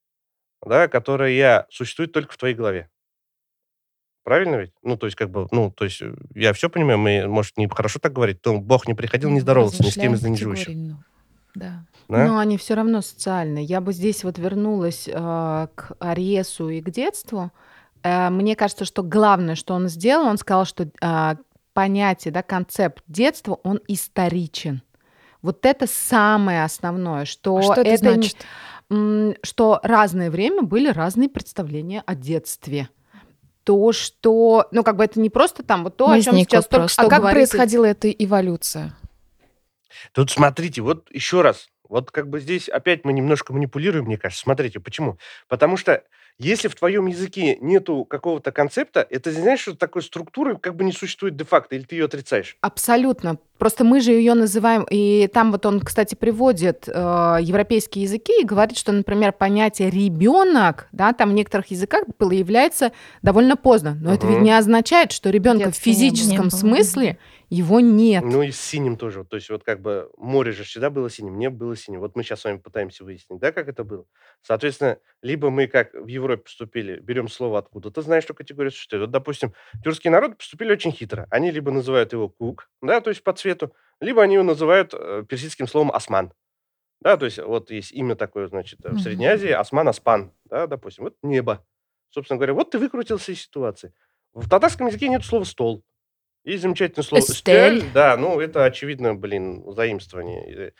да, 0.66 0.88
которая 0.88 1.68
существует 1.70 2.12
только 2.12 2.34
в 2.34 2.38
твоей 2.38 2.56
голове. 2.56 2.90
Правильно 4.24 4.58
ведь? 4.58 4.72
Ну, 4.84 4.98
то 4.98 5.08
есть, 5.08 5.18
как 5.18 5.32
бы, 5.32 5.48
ну, 5.52 5.72
то 5.72 5.86
есть, 5.86 6.02
э, 6.02 6.14
я 6.36 6.54
все 6.54 6.70
понимаю, 6.70 7.00
мы, 7.00 7.28
может, 7.28 7.58
не 7.58 7.68
хорошо 7.68 8.00
так 8.00 8.14
говорить, 8.14 8.40
то 8.42 8.60
Бог 8.60 8.88
не 8.88 8.94
приходил, 8.94 9.32
не 9.32 9.40
здоровался 9.40 9.84
ни 9.84 9.90
с 9.90 9.96
кем 9.96 10.14
из 10.14 10.22
неживущих. 10.22 10.68
категориями, 10.68 10.92
ну, 10.92 11.04
да. 11.56 11.86
Да? 12.08 12.28
Но 12.28 12.38
они 12.38 12.58
все 12.58 12.76
равно 12.76 13.02
социальные. 13.02 13.64
Я 13.64 13.82
бы 13.82 13.94
здесь 13.94 14.24
вот 14.24 14.38
вернулась 14.38 15.08
э, 15.08 15.14
к 15.14 15.96
Аресу 16.00 16.70
и 16.70 16.82
к 16.82 16.92
детству. 16.92 17.52
Э, 18.04 18.30
мне 18.30 18.56
кажется, 18.56 18.86
что 18.86 19.02
главное, 19.02 19.56
что 19.56 19.74
он 19.74 19.88
сделал, 19.88 20.28
он 20.28 20.38
сказал, 20.38 20.66
что 20.66 20.84
э, 21.02 21.36
понятие, 21.74 22.32
да, 22.32 22.44
концепт 22.44 23.04
детства, 23.08 23.60
он 23.64 23.80
историчен. 23.88 24.84
Вот 25.42 25.66
это 25.66 25.88
самое 25.88 26.64
основное, 26.64 27.26
что, 27.26 27.58
А 27.58 27.62
что 27.64 27.82
это, 27.82 27.90
не- 27.90 27.98
значит? 27.98 28.38
М, 28.92 29.36
что 29.42 29.80
разное 29.84 30.30
время 30.30 30.62
были 30.64 30.90
разные 30.90 31.30
представления 31.30 32.04
о 32.06 32.14
детстве. 32.14 32.90
То, 33.64 33.94
что, 33.94 34.68
ну, 34.72 34.84
как 34.84 34.98
бы 34.98 35.04
это 35.06 35.20
не 35.20 35.30
просто 35.30 35.64
там 35.64 35.84
вот 35.84 35.96
то, 35.96 36.10
о 36.10 36.20
чем 36.20 36.34
Возник 36.34 36.50
сейчас 36.50 36.66
только 36.66 36.76
вопрос. 36.82 36.92
что 36.94 37.02
А 37.04 37.10
как 37.10 37.20
говорит 37.20 37.36
происходила 37.50 37.86
эта 37.86 38.10
эволюция? 38.10 38.94
Тут 40.14 40.32
смотрите, 40.32 40.82
вот 40.82 41.08
еще 41.12 41.42
раз. 41.42 41.68
Вот 41.88 42.10
как 42.12 42.30
бы 42.30 42.40
здесь 42.40 42.70
опять 42.70 43.06
мы 43.06 43.14
немножко 43.14 43.54
манипулируем, 43.54 44.06
мне 44.06 44.18
кажется. 44.18 44.44
Смотрите, 44.44 44.80
почему? 44.80 45.18
Потому 45.48 45.78
что 45.78 46.04
если 46.42 46.68
в 46.68 46.76
твоем 46.76 47.08
языке 47.08 47.58
нету 47.62 48.06
какого-то 48.06 48.52
концепта, 48.52 49.06
это 49.10 49.32
знаешь, 49.32 49.62
что 49.62 49.76
такой 49.76 50.02
структуры 50.02 50.58
как 50.58 50.76
бы 50.76 50.84
не 50.84 50.92
существует 50.92 51.36
де-факто, 51.36 51.76
или 51.76 51.84
ты 51.84 51.96
ее 51.96 52.06
отрицаешь? 52.06 52.58
Абсолютно. 52.62 53.38
Просто 53.58 53.84
мы 53.84 54.02
же 54.02 54.12
ее 54.12 54.34
называем, 54.34 54.88
и 54.90 55.30
там 55.32 55.52
вот 55.52 55.68
он, 55.68 55.82
кстати, 55.82 56.16
приводит 56.16 56.88
э, 56.88 56.92
европейские 57.42 58.06
языки 58.06 58.42
и 58.42 58.46
говорит, 58.46 58.76
что, 58.76 58.92
например, 58.92 59.34
понятие 59.34 59.92
ребенок, 59.92 60.88
да, 60.92 61.14
там 61.14 61.30
в 61.30 61.34
некоторых 61.34 61.68
языках 61.68 62.06
появляется 62.18 62.92
довольно 63.22 63.56
поздно, 63.56 63.96
но 64.02 64.14
это 64.14 64.26
ведь 64.26 64.42
не 64.42 64.52
означает, 64.52 65.12
что 65.12 65.30
ребенка 65.30 65.70
в 65.70 65.76
физическом 65.76 66.50
смысле 66.50 67.20
его 67.52 67.82
нет. 67.82 68.24
Ну 68.24 68.44
и 68.44 68.52
с 68.52 68.60
синим 68.62 68.96
тоже. 68.96 69.26
То 69.26 69.36
есть 69.36 69.50
вот 69.50 69.66
как 69.66 69.82
бы 69.82 70.10
море 70.18 70.54
же 70.54 70.64
всегда 70.64 70.90
было 70.90 71.10
синим, 71.10 71.38
небо 71.38 71.58
было 71.58 71.76
синим. 71.76 72.00
Вот 72.00 72.16
мы 72.16 72.24
сейчас 72.24 72.40
с 72.40 72.44
вами 72.46 72.60
пытаемся 72.60 73.04
выяснить, 73.04 73.42
да, 73.42 73.52
как 73.52 73.68
это 73.68 73.84
было. 73.84 74.06
Соответственно, 74.42 75.00
либо 75.22 75.50
мы, 75.50 75.68
как 75.68 75.94
в 75.94 76.08
Европе 76.08 76.44
поступили, 76.44 77.02
берем 77.02 77.28
слово 77.28 77.60
откуда-то, 77.60 78.02
знаешь, 78.02 78.24
что 78.24 78.34
категория 78.34 78.72
существует. 78.72 79.02
Вот, 79.02 79.12
допустим, 79.12 79.54
тюркские 79.84 80.12
народы 80.12 80.36
поступили 80.36 80.72
очень 80.72 80.94
хитро. 80.94 81.28
Они 81.30 81.52
либо 81.52 81.72
называют 81.72 82.14
его 82.14 82.30
кук, 82.30 82.70
да, 82.82 83.02
то 83.02 83.10
есть 83.10 83.22
по 83.22 83.34
цвету, 83.34 83.74
либо 84.00 84.24
они 84.24 84.36
его 84.36 84.46
называют 84.46 84.94
э, 84.94 85.26
персидским 85.28 85.68
словом 85.68 85.92
осман. 85.92 86.32
Да, 87.02 87.18
то 87.18 87.26
есть 87.26 87.38
вот 87.40 87.70
есть 87.70 87.92
имя 87.92 88.16
такое, 88.16 88.48
значит, 88.48 88.80
э, 88.86 88.92
в. 88.94 89.00
Средней 89.00 89.26
Азии, 89.26 89.50
осман, 89.50 89.90
аспан, 89.90 90.32
да, 90.46 90.68
допустим, 90.68 91.04
вот 91.04 91.18
небо. 91.22 91.66
Собственно 92.12 92.38
говоря, 92.38 92.54
вот 92.54 92.72
ты 92.72 92.80
выкрутился 92.80 93.34
из 93.34 93.42
ситуации. 93.42 93.94
В 94.34 94.48
татарском 94.48 94.88
языке 94.88 95.10
нет 95.10 95.26
слова 95.26 95.44
стол. 95.44 95.84
Есть 96.44 96.64
замечательное 96.64 97.04
слово 97.04 97.22
Эстель. 97.22 97.78
«эстель». 97.78 97.92
Да, 97.94 98.18
ну 98.18 98.40
это 98.40 98.66
очевидно, 98.66 99.16
блин, 99.16 99.64
заимствование. 99.74 100.68
Э, 100.68 100.72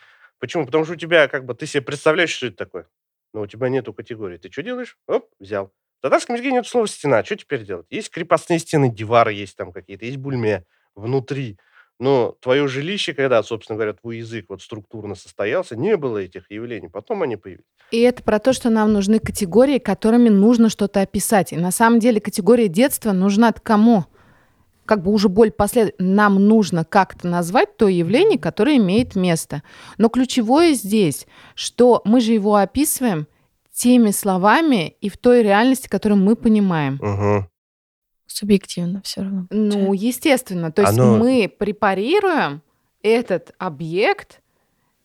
Почему? 0.42 0.66
Потому 0.66 0.84
что 0.84 0.94
у 0.94 0.96
тебя 0.96 1.28
как 1.28 1.44
бы, 1.44 1.54
ты 1.54 1.66
себе 1.66 1.82
представляешь, 1.82 2.30
что 2.30 2.48
это 2.48 2.56
такое. 2.56 2.88
Но 3.32 3.42
у 3.42 3.46
тебя 3.46 3.68
нету 3.68 3.94
категории. 3.94 4.38
Ты 4.38 4.50
что 4.50 4.64
делаешь? 4.64 4.98
Оп, 5.06 5.28
взял. 5.38 5.66
В 6.00 6.02
татарском 6.02 6.34
языке 6.34 6.50
нет 6.50 6.66
слова 6.66 6.88
«стена». 6.88 7.22
Что 7.22 7.36
теперь 7.36 7.64
делать? 7.64 7.86
Есть 7.90 8.10
крепостные 8.10 8.58
стены, 8.58 8.90
дивары 8.90 9.34
есть 9.34 9.56
там 9.56 9.70
какие-то, 9.70 10.04
есть 10.04 10.16
бульме 10.16 10.64
внутри. 10.96 11.58
Но 12.00 12.36
твое 12.40 12.66
жилище, 12.66 13.14
когда, 13.14 13.40
собственно 13.44 13.76
говоря, 13.76 13.92
твой 13.92 14.16
язык 14.16 14.46
вот 14.48 14.62
структурно 14.62 15.14
состоялся, 15.14 15.76
не 15.76 15.96
было 15.96 16.18
этих 16.18 16.50
явлений. 16.50 16.88
Потом 16.88 17.22
они 17.22 17.36
появились. 17.36 17.64
И 17.92 18.00
это 18.00 18.24
про 18.24 18.40
то, 18.40 18.52
что 18.52 18.68
нам 18.68 18.92
нужны 18.92 19.20
категории, 19.20 19.78
которыми 19.78 20.28
нужно 20.28 20.70
что-то 20.70 21.02
описать. 21.02 21.52
И 21.52 21.56
на 21.56 21.70
самом 21.70 22.00
деле 22.00 22.20
категория 22.20 22.66
детства 22.66 23.12
нужна 23.12 23.52
кому? 23.52 24.06
Как 24.92 25.02
бы 25.02 25.10
уже 25.10 25.30
боль 25.30 25.50
послед... 25.50 25.94
Нам 25.98 26.34
нужно 26.48 26.84
как-то 26.84 27.26
назвать 27.26 27.78
то 27.78 27.88
явление, 27.88 28.38
которое 28.38 28.76
имеет 28.76 29.16
место. 29.16 29.62
Но 29.96 30.10
ключевое 30.10 30.74
здесь, 30.74 31.26
что 31.54 32.02
мы 32.04 32.20
же 32.20 32.34
его 32.34 32.56
описываем 32.56 33.26
теми 33.72 34.10
словами 34.10 34.94
и 35.00 35.08
в 35.08 35.16
той 35.16 35.42
реальности, 35.42 35.88
которую 35.88 36.20
мы 36.20 36.36
понимаем. 36.36 36.98
Мгм. 37.00 37.48
Субъективно 38.26 39.00
все 39.02 39.22
равно. 39.22 39.46
Ну, 39.48 39.94
естественно. 39.94 40.70
То 40.70 40.82
есть 40.82 40.98
Оно- 40.98 41.16
мы 41.16 41.48
препарируем 41.48 42.60
этот 43.02 43.52
объект 43.56 44.41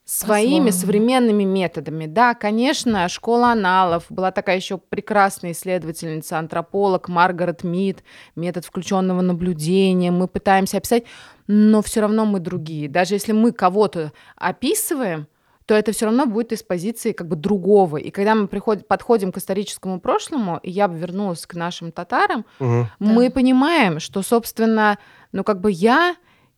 своими 0.09 0.67
По-своему. 0.67 0.71
современными 0.71 1.43
методами. 1.43 2.05
Да, 2.05 2.33
конечно, 2.33 3.09
школа 3.09 3.51
аналов. 3.51 4.05
Была 4.09 4.31
такая 4.31 4.55
еще 4.55 4.77
прекрасная 4.77 5.51
исследовательница, 5.51 6.39
антрополог 6.39 7.09
Маргарет 7.09 7.65
Мид, 7.65 8.03
метод 8.35 8.63
включенного 8.63 9.19
наблюдения. 9.19 10.09
Мы 10.11 10.29
пытаемся 10.29 10.77
описать, 10.77 11.03
но 11.47 11.81
все 11.81 11.99
равно 11.99 12.25
мы 12.25 12.39
другие. 12.39 12.87
Даже 12.87 13.15
если 13.15 13.33
мы 13.33 13.51
кого-то 13.51 14.13
описываем, 14.37 15.27
то 15.65 15.73
это 15.75 15.91
все 15.91 16.05
равно 16.05 16.25
будет 16.25 16.53
из 16.53 16.63
позиции 16.63 17.11
как 17.11 17.27
бы 17.27 17.35
другого. 17.35 17.97
И 17.97 18.09
когда 18.09 18.33
мы 18.35 18.47
приход- 18.47 18.87
подходим 18.87 19.33
к 19.33 19.37
историческому 19.37 19.99
прошлому, 19.99 20.61
и 20.63 20.71
я 20.71 20.87
бы 20.87 20.97
вернулась 20.97 21.45
к 21.45 21.53
нашим 21.55 21.91
татарам, 21.91 22.45
Мгм. 22.59 22.87
мы 22.99 23.29
понимаем, 23.29 23.99
что, 23.99 24.21
собственно, 24.21 24.97
ну 25.33 25.43
как 25.43 25.59
бы 25.59 25.69
я 25.69 26.15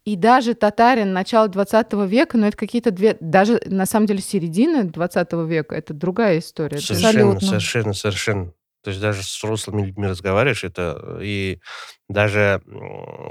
и 0.10 0.16
даже 0.16 0.56
татарин 0.56 1.14
начала 1.14 1.48
20 1.48 1.94
века, 2.08 2.36
но 2.36 2.48
это 2.48 2.58
какие-то 2.58 2.90
две, 2.90 3.16
даже 3.20 3.62
на 3.68 3.86
самом 3.86 4.08
деле 4.08 4.22
середины 4.22 4.86
20 4.86 5.34
века, 5.48 5.76
это 5.76 5.94
другая 5.94 6.40
история. 6.40 6.80
Совершенно, 6.80 7.34
Абсолютно. 7.34 7.48
совершенно, 7.48 7.94
совершенно. 7.94 8.54
То 8.84 8.90
есть 8.90 9.02
даже 9.02 9.22
с 9.22 9.38
взрослыми 9.38 9.86
людьми 9.86 10.08
разговариваешь, 10.08 10.64
это 10.64 11.20
и 11.22 11.60
даже 12.08 12.60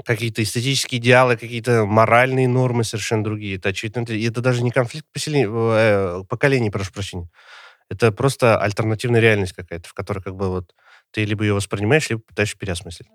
какие-то 0.05 0.41
эстетические 0.41 1.01
идеалы, 1.01 1.35
какие-то 1.35 1.85
моральные 1.85 2.47
нормы 2.47 2.85
совершенно 2.85 3.25
другие. 3.25 3.57
Это 3.57 3.69
очевидно. 3.69 4.05
И 4.07 4.25
это 4.25 4.39
даже 4.39 4.63
не 4.63 4.71
конфликт 4.71 5.07
поселен- 5.13 5.51
э, 5.51 6.23
поколений, 6.29 6.69
прошу 6.69 6.93
прощения. 6.93 7.27
Это 7.89 8.13
просто 8.13 8.57
альтернативная 8.57 9.19
реальность 9.19 9.51
какая-то, 9.51 9.89
в 9.89 9.93
которой 9.93 10.21
как 10.21 10.35
бы 10.37 10.47
вот 10.47 10.73
ты 11.11 11.25
либо 11.25 11.43
ее 11.43 11.55
воспринимаешь, 11.55 12.09
либо 12.09 12.21
пытаешься 12.21 12.57
переосмыслить. 12.57 13.09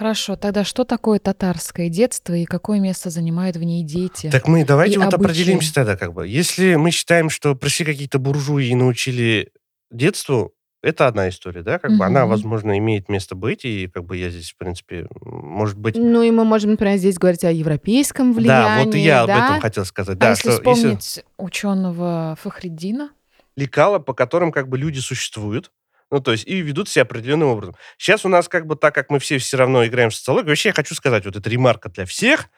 Хорошо, 0.00 0.34
тогда 0.34 0.64
что 0.64 0.84
такое 0.84 1.18
татарское 1.18 1.90
детство 1.90 2.32
и 2.32 2.46
какое 2.46 2.80
место 2.80 3.10
занимают 3.10 3.58
в 3.58 3.62
ней 3.62 3.82
дети? 3.82 4.30
Так 4.30 4.48
мы 4.48 4.64
давайте 4.64 4.94
и 4.94 4.96
вот 4.96 5.12
обычаи. 5.12 5.30
определимся 5.30 5.74
тогда 5.74 5.94
как 5.94 6.14
бы. 6.14 6.26
Если 6.26 6.76
мы 6.76 6.90
считаем, 6.90 7.28
что 7.28 7.54
пришли 7.54 7.84
какие-то 7.84 8.18
буржуи 8.18 8.68
и 8.68 8.74
научили 8.74 9.52
детству, 9.90 10.54
это 10.82 11.06
одна 11.06 11.28
история, 11.28 11.62
да, 11.62 11.78
как 11.78 11.98
бы 11.98 12.06
она, 12.06 12.24
возможно, 12.24 12.78
имеет 12.78 13.10
место 13.10 13.34
быть, 13.34 13.66
и 13.66 13.88
как 13.88 14.06
бы 14.06 14.16
я 14.16 14.30
здесь, 14.30 14.52
в 14.52 14.56
принципе, 14.56 15.06
может 15.20 15.76
быть... 15.76 15.96
Ну 15.96 16.22
и 16.22 16.30
мы 16.30 16.46
можем, 16.46 16.70
например, 16.70 16.96
здесь 16.96 17.18
говорить 17.18 17.44
о 17.44 17.52
европейском 17.52 18.32
влиянии. 18.32 18.78
Да, 18.78 18.84
вот 18.86 18.94
и 18.94 19.00
я 19.00 19.20
об 19.20 19.26
да? 19.26 19.44
этом 19.48 19.60
хотел 19.60 19.84
сказать. 19.84 20.16
а 20.16 20.20
Да, 20.20 20.30
если 20.30 20.40
что 20.40 20.52
вспомнить 20.52 21.24
ученого 21.36 22.38
Фахриддина, 22.40 23.10
лекала, 23.54 23.98
по 23.98 24.14
которым 24.14 24.50
как 24.50 24.70
бы 24.70 24.78
люди 24.78 24.98
существуют, 24.98 25.70
ну, 26.10 26.20
то 26.20 26.32
есть, 26.32 26.46
и 26.46 26.60
ведут 26.60 26.88
себя 26.88 27.02
определенным 27.02 27.48
образом. 27.48 27.76
Сейчас 27.96 28.24
у 28.24 28.28
нас 28.28 28.48
как 28.48 28.66
бы, 28.66 28.76
так 28.76 28.94
как 28.94 29.10
мы 29.10 29.18
все 29.18 29.38
все 29.38 29.56
равно 29.56 29.86
играем 29.86 30.10
в 30.10 30.14
социологию, 30.14 30.50
вообще 30.50 30.70
я 30.70 30.72
хочу 30.74 30.94
сказать, 30.94 31.24
вот 31.24 31.36
эта 31.36 31.48
ремарка 31.48 31.88
для 31.88 32.04
всех, 32.04 32.48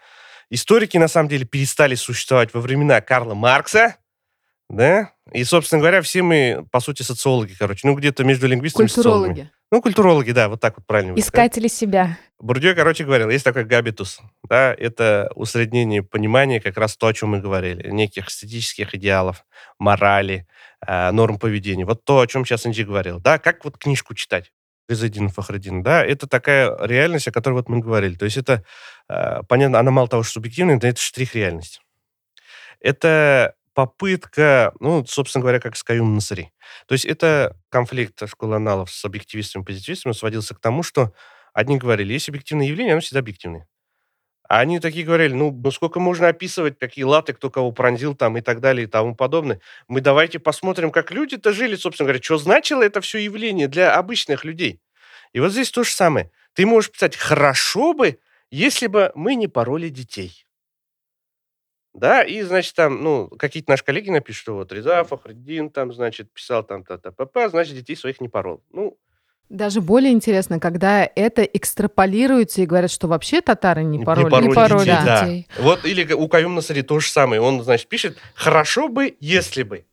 историки, 0.51 0.97
на 0.97 1.09
самом 1.09 1.29
деле, 1.29 1.45
перестали 1.45 1.95
существовать 1.95 2.55
во 2.55 2.61
времена 2.61 3.01
Карла 3.01 3.35
Маркса, 3.35 3.97
да, 4.69 5.13
и, 5.33 5.45
собственно 5.45 5.81
говоря, 5.81 6.01
все 6.03 6.23
мы, 6.23 6.67
по 6.71 6.81
сути, 6.81 7.03
социологи, 7.03 7.55
короче, 7.59 7.87
ну, 7.87 7.95
где-то 7.95 8.25
между 8.25 8.47
лингвистами 8.47 8.87
и 8.87 8.89
социологами. 8.89 9.51
Ну, 9.71 9.81
культурологи, 9.81 10.33
да, 10.33 10.49
вот 10.49 10.61
так 10.61 10.77
вот 10.77 10.87
правильно. 10.87 11.19
искатели 11.19 11.69
себя. 11.69 12.19
Бурдье, 12.43 12.75
короче, 12.75 13.05
говорил, 13.05 13.31
есть 13.31 13.45
такой 13.45 13.65
габитус, 13.65 14.21
да, 14.43 14.75
это 14.77 15.31
усреднение 15.37 16.03
понимания, 16.03 16.61
как 16.61 16.77
раз 16.77 16.97
то, 16.97 17.07
о 17.07 17.15
чем 17.15 17.29
мы 17.29 17.39
говорили, 17.39 17.89
неких 17.89 18.29
эстетических 18.29 18.97
идеалов, 18.97 19.45
морали, 19.79 20.49
э, 20.85 21.13
норм 21.13 21.39
поведения. 21.39 21.85
Вот 21.85 22.05
то, 22.05 22.19
о 22.19 22.27
чем 22.27 22.45
сейчас 22.45 22.67
Инджи 22.67 22.83
говорил, 22.83 23.21
да, 23.21 23.39
как 23.39 23.65
вот 23.65 23.79
книжку 23.79 24.15
читать. 24.15 24.51
Газадин 24.89 25.29
Фахрадин, 25.29 25.85
да, 25.85 26.05
это 26.05 26.27
такая 26.27 26.77
реальность, 26.85 27.29
о 27.29 27.33
которой 27.33 27.55
вот 27.55 27.69
мы 27.69 27.79
говорили. 27.79 28.17
То 28.17 28.25
есть 28.25 28.37
это, 28.37 28.65
э, 29.09 29.43
понятно, 29.49 29.79
она 29.79 29.93
мало 29.93 30.09
того, 30.09 30.25
что 30.25 30.33
субъективная, 30.33 30.81
но 30.83 30.89
это 30.89 31.01
штрих 31.01 31.37
реальности. 31.37 31.81
Это 32.81 33.55
попытка, 33.73 34.73
ну, 34.81 35.07
собственно 35.07 35.43
говоря, 35.43 35.61
как 35.61 35.77
с 35.77 35.85
Каюм 35.85 36.17
Насари. 36.17 36.53
То 36.89 36.95
есть 36.95 37.05
это 37.05 37.57
конфликт 37.69 38.29
школы 38.29 38.57
аналов 38.57 38.91
с 38.91 39.05
объективистами 39.05 39.63
и 39.63 39.65
позитивистами 39.65 40.13
сводился 40.13 40.57
к 40.57 40.59
тому, 40.59 40.83
что 40.83 41.13
одни 41.53 41.79
говорили, 41.79 42.13
есть 42.13 42.29
объективные 42.29 42.69
явления, 42.69 42.93
оно 42.93 43.01
всегда 43.01 43.21
объективное. 43.21 43.67
А 44.49 44.61
они 44.61 44.81
такие 44.81 45.05
говорили, 45.07 45.33
ну, 45.33 45.51
ну 45.51 45.71
сколько 45.71 45.99
можно 45.99 46.29
описывать, 46.29 46.79
какие 46.79 47.05
латы, 47.05 47.33
кто 47.33 47.49
кого 47.51 47.73
пронзил 47.73 48.15
там 48.15 48.37
и 48.37 48.43
так 48.43 48.61
далее 48.61 48.85
и 48.85 48.87
тому 48.87 49.15
подобное. 49.15 49.61
Мы 49.89 50.03
давайте 50.03 50.39
посмотрим, 50.39 50.91
как 50.91 51.11
люди-то 51.11 51.53
жили, 51.53 51.75
собственно 51.75 52.09
говоря, 52.09 52.23
что 52.23 52.37
значило 52.37 52.83
это 52.83 53.01
все 53.01 53.19
явление 53.19 53.67
для 53.69 53.95
обычных 53.95 54.45
людей. 54.45 54.81
И 55.33 55.41
вот 55.41 55.53
здесь 55.53 55.71
то 55.71 55.85
же 55.85 55.91
самое. 55.93 56.31
Ты 56.53 56.67
можешь 56.67 56.91
писать, 56.91 57.17
хорошо 57.17 57.95
бы, 57.95 58.19
если 58.51 58.89
бы 58.89 59.11
мы 59.15 59.37
не 59.37 59.49
пороли 59.49 59.89
детей. 59.89 60.45
Да, 61.95 62.23
и, 62.23 62.43
значит, 62.43 62.75
там, 62.75 63.03
ну, 63.03 63.29
какие-то 63.29 63.71
наши 63.71 63.85
коллеги 63.85 64.11
напишут, 64.11 64.43
что 64.43 64.55
вот 64.55 64.73
Реза 64.73 65.05
Фахриддин 65.05 65.71
там, 65.71 65.93
значит, 65.93 66.33
писал 66.33 66.65
там 66.65 66.85
та-та-па-па, 66.85 67.51
значит, 67.51 67.75
детей 67.77 67.97
своих 67.97 68.21
не 68.21 68.29
порол. 68.29 68.65
Ну, 68.71 68.99
Даже 69.53 69.83
более 69.83 70.13
интересно, 70.13 70.59
когда 70.59 71.09
это 71.15 71.43
экстраполируется 71.43 72.63
и 72.63 72.67
говорят, 72.67 72.91
что 72.91 73.07
вообще 73.07 73.43
татары 73.43 73.85
не 73.85 73.99
Не 73.99 74.05
пароли. 74.05 74.49
Не 74.49 74.55
пороли 74.55 74.85
детей, 74.87 74.97
да. 75.05 75.21
детей. 75.21 75.49
Вот, 75.59 75.85
или 75.85 76.11
у 76.15 76.27
Каюм 76.27 76.55
Насари 76.55 76.81
то 76.81 76.99
же 76.99 77.11
самое. 77.11 77.41
Он, 77.43 77.63
значит, 77.63 77.87
пишет, 77.89 78.17
хорошо 78.35 78.89
бы, 78.89 79.15
если 79.21 79.63
бы. 79.63 79.85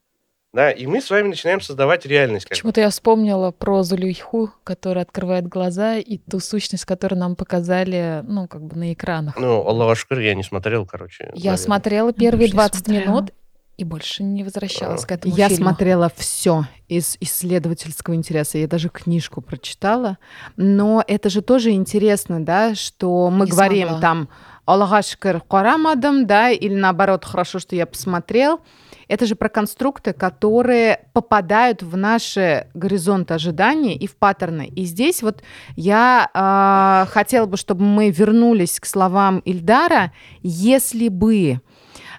Да, 0.51 0.71
и 0.71 0.87
мы 0.87 0.99
с 0.99 1.09
вами 1.11 1.27
начинаем 1.27 1.61
создавать 1.61 2.07
реальность. 2.07 2.49
Почему-то 2.49 2.81
я 2.81 2.89
вспомнила 2.89 3.51
про 3.51 3.83
Зулюйху, 3.83 4.51
которая 4.63 5.03
открывает 5.03 5.47
глаза, 5.47 5.97
и 5.97 6.17
ту 6.17 6.39
сущность, 6.39 6.85
которую 6.85 7.19
нам 7.19 7.35
показали, 7.35 8.23
ну, 8.27 8.47
как 8.47 8.63
бы 8.63 8.75
на 8.75 8.93
экранах. 8.93 9.37
Ну, 9.37 9.59
Аллах 9.67 9.91
Ашкар, 9.91 10.19
я 10.19 10.33
не 10.33 10.41
смотрел, 10.41 10.87
короче. 10.87 11.25
Я 11.25 11.29
наверное. 11.33 11.57
смотрела 11.57 12.13
первые 12.13 12.47
тоже 12.47 12.53
20 12.53 12.85
смотрела. 12.85 13.01
минут 13.07 13.33
и 13.79 13.85
больше 13.85 14.23
не 14.23 14.43
возвращалась 14.43 15.05
к 15.05 15.11
этому 15.11 15.33
Я 15.33 15.47
фильму. 15.47 15.69
смотрела 15.69 16.11
все 16.13 16.65
из 16.89 17.15
исследовательского 17.21 18.13
интереса. 18.13 18.57
Я 18.57 18.67
даже 18.67 18.89
книжку 18.89 19.39
прочитала. 19.39 20.17
Но 20.57 21.01
это 21.07 21.29
же 21.29 21.41
тоже 21.41 21.71
интересно, 21.71 22.43
да, 22.43 22.75
что 22.75 23.29
мы 23.29 23.45
Не 23.45 23.51
говорим 23.51 23.87
смогла. 23.87 24.01
там 24.01 24.29
Аллахашкар 24.65 25.39
Карамадам, 25.41 26.27
да, 26.27 26.49
или 26.51 26.75
наоборот, 26.75 27.23
хорошо, 27.23 27.59
что 27.59 27.73
я 27.77 27.85
посмотрел. 27.85 28.59
Это 29.07 29.25
же 29.25 29.35
про 29.35 29.47
конструкты, 29.47 30.11
которые 30.11 31.05
попадают 31.13 31.81
в 31.81 31.95
наши 31.95 32.67
горизонты 32.73 33.33
ожидания 33.33 33.95
и 33.95 34.07
в 34.07 34.17
паттерны. 34.17 34.67
И 34.67 34.83
здесь 34.83 35.23
вот 35.23 35.41
я 35.77 36.29
а, 36.33 37.07
хотела 37.09 37.45
бы, 37.45 37.55
чтобы 37.55 37.85
мы 37.85 38.11
вернулись 38.11 38.77
к 38.79 38.85
словам 38.85 39.39
Ильдара, 39.39 40.11
если 40.43 41.07
бы 41.07 41.61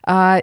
а, 0.02 0.40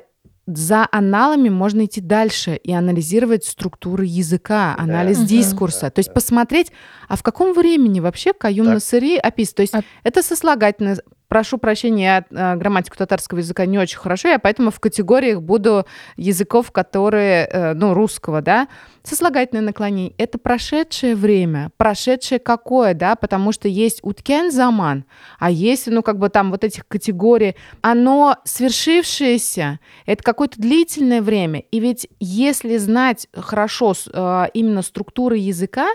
за 0.48 0.88
аналами 0.92 1.50
можно 1.50 1.86
идти 1.86 2.00
дальше 2.02 2.56
и 2.56 2.74
анализировать 2.74 3.44
структуры 3.46 4.06
языка, 4.06 4.76
анализ 4.78 5.18
Мгм. 5.20 5.28
дискурса. 5.28 5.90
То 5.92 6.00
есть 6.00 6.14
посмотреть, 6.14 6.72
а 7.10 7.18
в 7.18 7.24
каком 7.24 7.54
времени 7.54 8.00
вообще 8.00 8.32
Каюм 8.34 8.66
Так. 8.66 8.76
Насыри 8.76 9.18
описывает. 9.18 9.56
То 9.56 9.62
есть 9.64 9.76
А- 9.76 9.82
это 10.04 10.24
сослагательное. 10.24 10.98
Прошу 11.28 11.58
прощения, 11.58 12.04
я 12.04 12.26
э, 12.30 12.56
грамматику 12.56 12.96
татарского 12.96 13.40
языка 13.40 13.66
не 13.66 13.78
очень 13.78 13.98
хорошо, 13.98 14.30
я 14.30 14.40
поэтому 14.40 14.72
в 14.72 14.80
категориях 14.80 15.42
буду 15.42 15.86
языков, 16.16 16.72
которые, 16.72 17.50
э, 17.52 17.74
ну, 17.74 17.94
русского, 17.94 18.42
да, 18.42 18.70
сослагательное 19.04 19.62
наклонение. 19.62 20.14
Это 20.18 20.38
прошедшее 20.38 21.16
время. 21.16 21.72
Прошедшее 21.76 22.40
какое, 22.40 22.94
да, 22.94 23.18
потому 23.18 23.52
что 23.52 23.68
есть 23.68 24.00
уткен 24.04 24.52
заман, 24.52 25.04
а 25.38 25.52
есть, 25.52 25.88
ну, 25.88 26.02
как 26.02 26.18
бы 26.18 26.30
там 26.30 26.50
вот 26.50 26.64
этих 26.64 26.88
категорий. 26.88 27.58
Оно 27.82 28.38
свершившееся, 28.46 29.82
это 30.06 30.24
какое-то 30.24 30.62
длительное 30.62 31.22
время. 31.22 31.60
И 31.72 31.82
ведь 31.82 32.08
если 32.22 32.78
знать 32.78 33.28
хорошо 33.34 33.94
э, 34.14 34.46
именно 34.54 34.82
структуры 34.82 35.38
языка, 35.38 35.90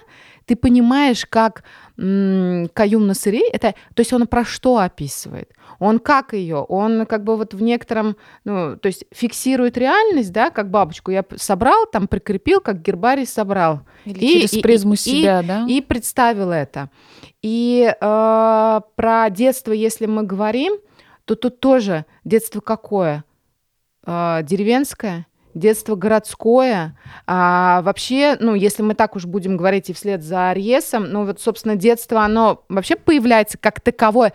ты 0.47 0.57
понимаешь, 0.57 1.25
как 1.27 1.65
Каюм 1.97 3.07
Насыри, 3.07 3.43
это, 3.53 3.75
то 3.95 4.01
есть 4.01 4.13
он 4.13 4.27
про 4.27 4.45
что 4.45 4.79
описывает? 4.79 5.51
Он 5.79 5.99
как 5.99 6.33
ее? 6.33 6.57
Он 6.57 7.07
как 7.07 7.23
бы 7.25 7.37
вот 7.37 7.55
в 7.55 7.63
некотором, 7.63 8.17
ну, 8.45 8.77
то 8.77 8.87
есть 8.87 9.05
фиксирует 9.13 9.77
реальность, 9.77 10.33
да, 10.33 10.51
как 10.51 10.71
бабочку. 10.71 11.11
Я 11.11 11.25
собрал, 11.37 11.87
там 11.93 12.09
прикрепил, 12.09 12.61
как 12.61 12.81
гербарий 12.83 13.27
собрал. 13.27 13.81
Или 14.05 14.19
И- 14.25 14.33
через 14.33 14.53
и- 14.55 14.63
призму 14.63 14.95
и- 14.95 14.97
себя, 14.97 15.43
да? 15.43 15.67
И 15.69 15.81
представил 15.81 16.51
это. 16.51 16.89
И 17.43 17.93
э, 18.01 18.81
про 18.97 19.31
детство, 19.31 19.73
если 19.73 20.07
мы 20.07 20.23
говорим, 20.23 20.75
то 21.25 21.35
тут 21.37 21.61
тоже 21.61 22.05
детство 22.25 22.61
какое? 22.61 23.25
Э, 24.07 24.41
деревенское? 24.43 25.27
Детство 25.55 25.97
городское. 25.97 26.97
А 27.27 27.83
вообще, 27.83 28.37
ну, 28.41 28.55
если 28.55 28.83
мы 28.83 28.95
так 28.95 29.17
уж 29.17 29.27
будем 29.27 29.57
говорить 29.57 29.91
и 29.91 29.93
вслед 29.93 30.23
за 30.23 30.51
Арьесом, 30.51 31.05
ну, 31.11 31.25
вот, 31.27 31.41
собственно, 31.41 31.77
детство, 31.77 32.23
оно 32.23 32.65
вообще 32.69 32.97
появляется 32.97 33.59
как 33.59 33.81
таковое, 33.81 34.33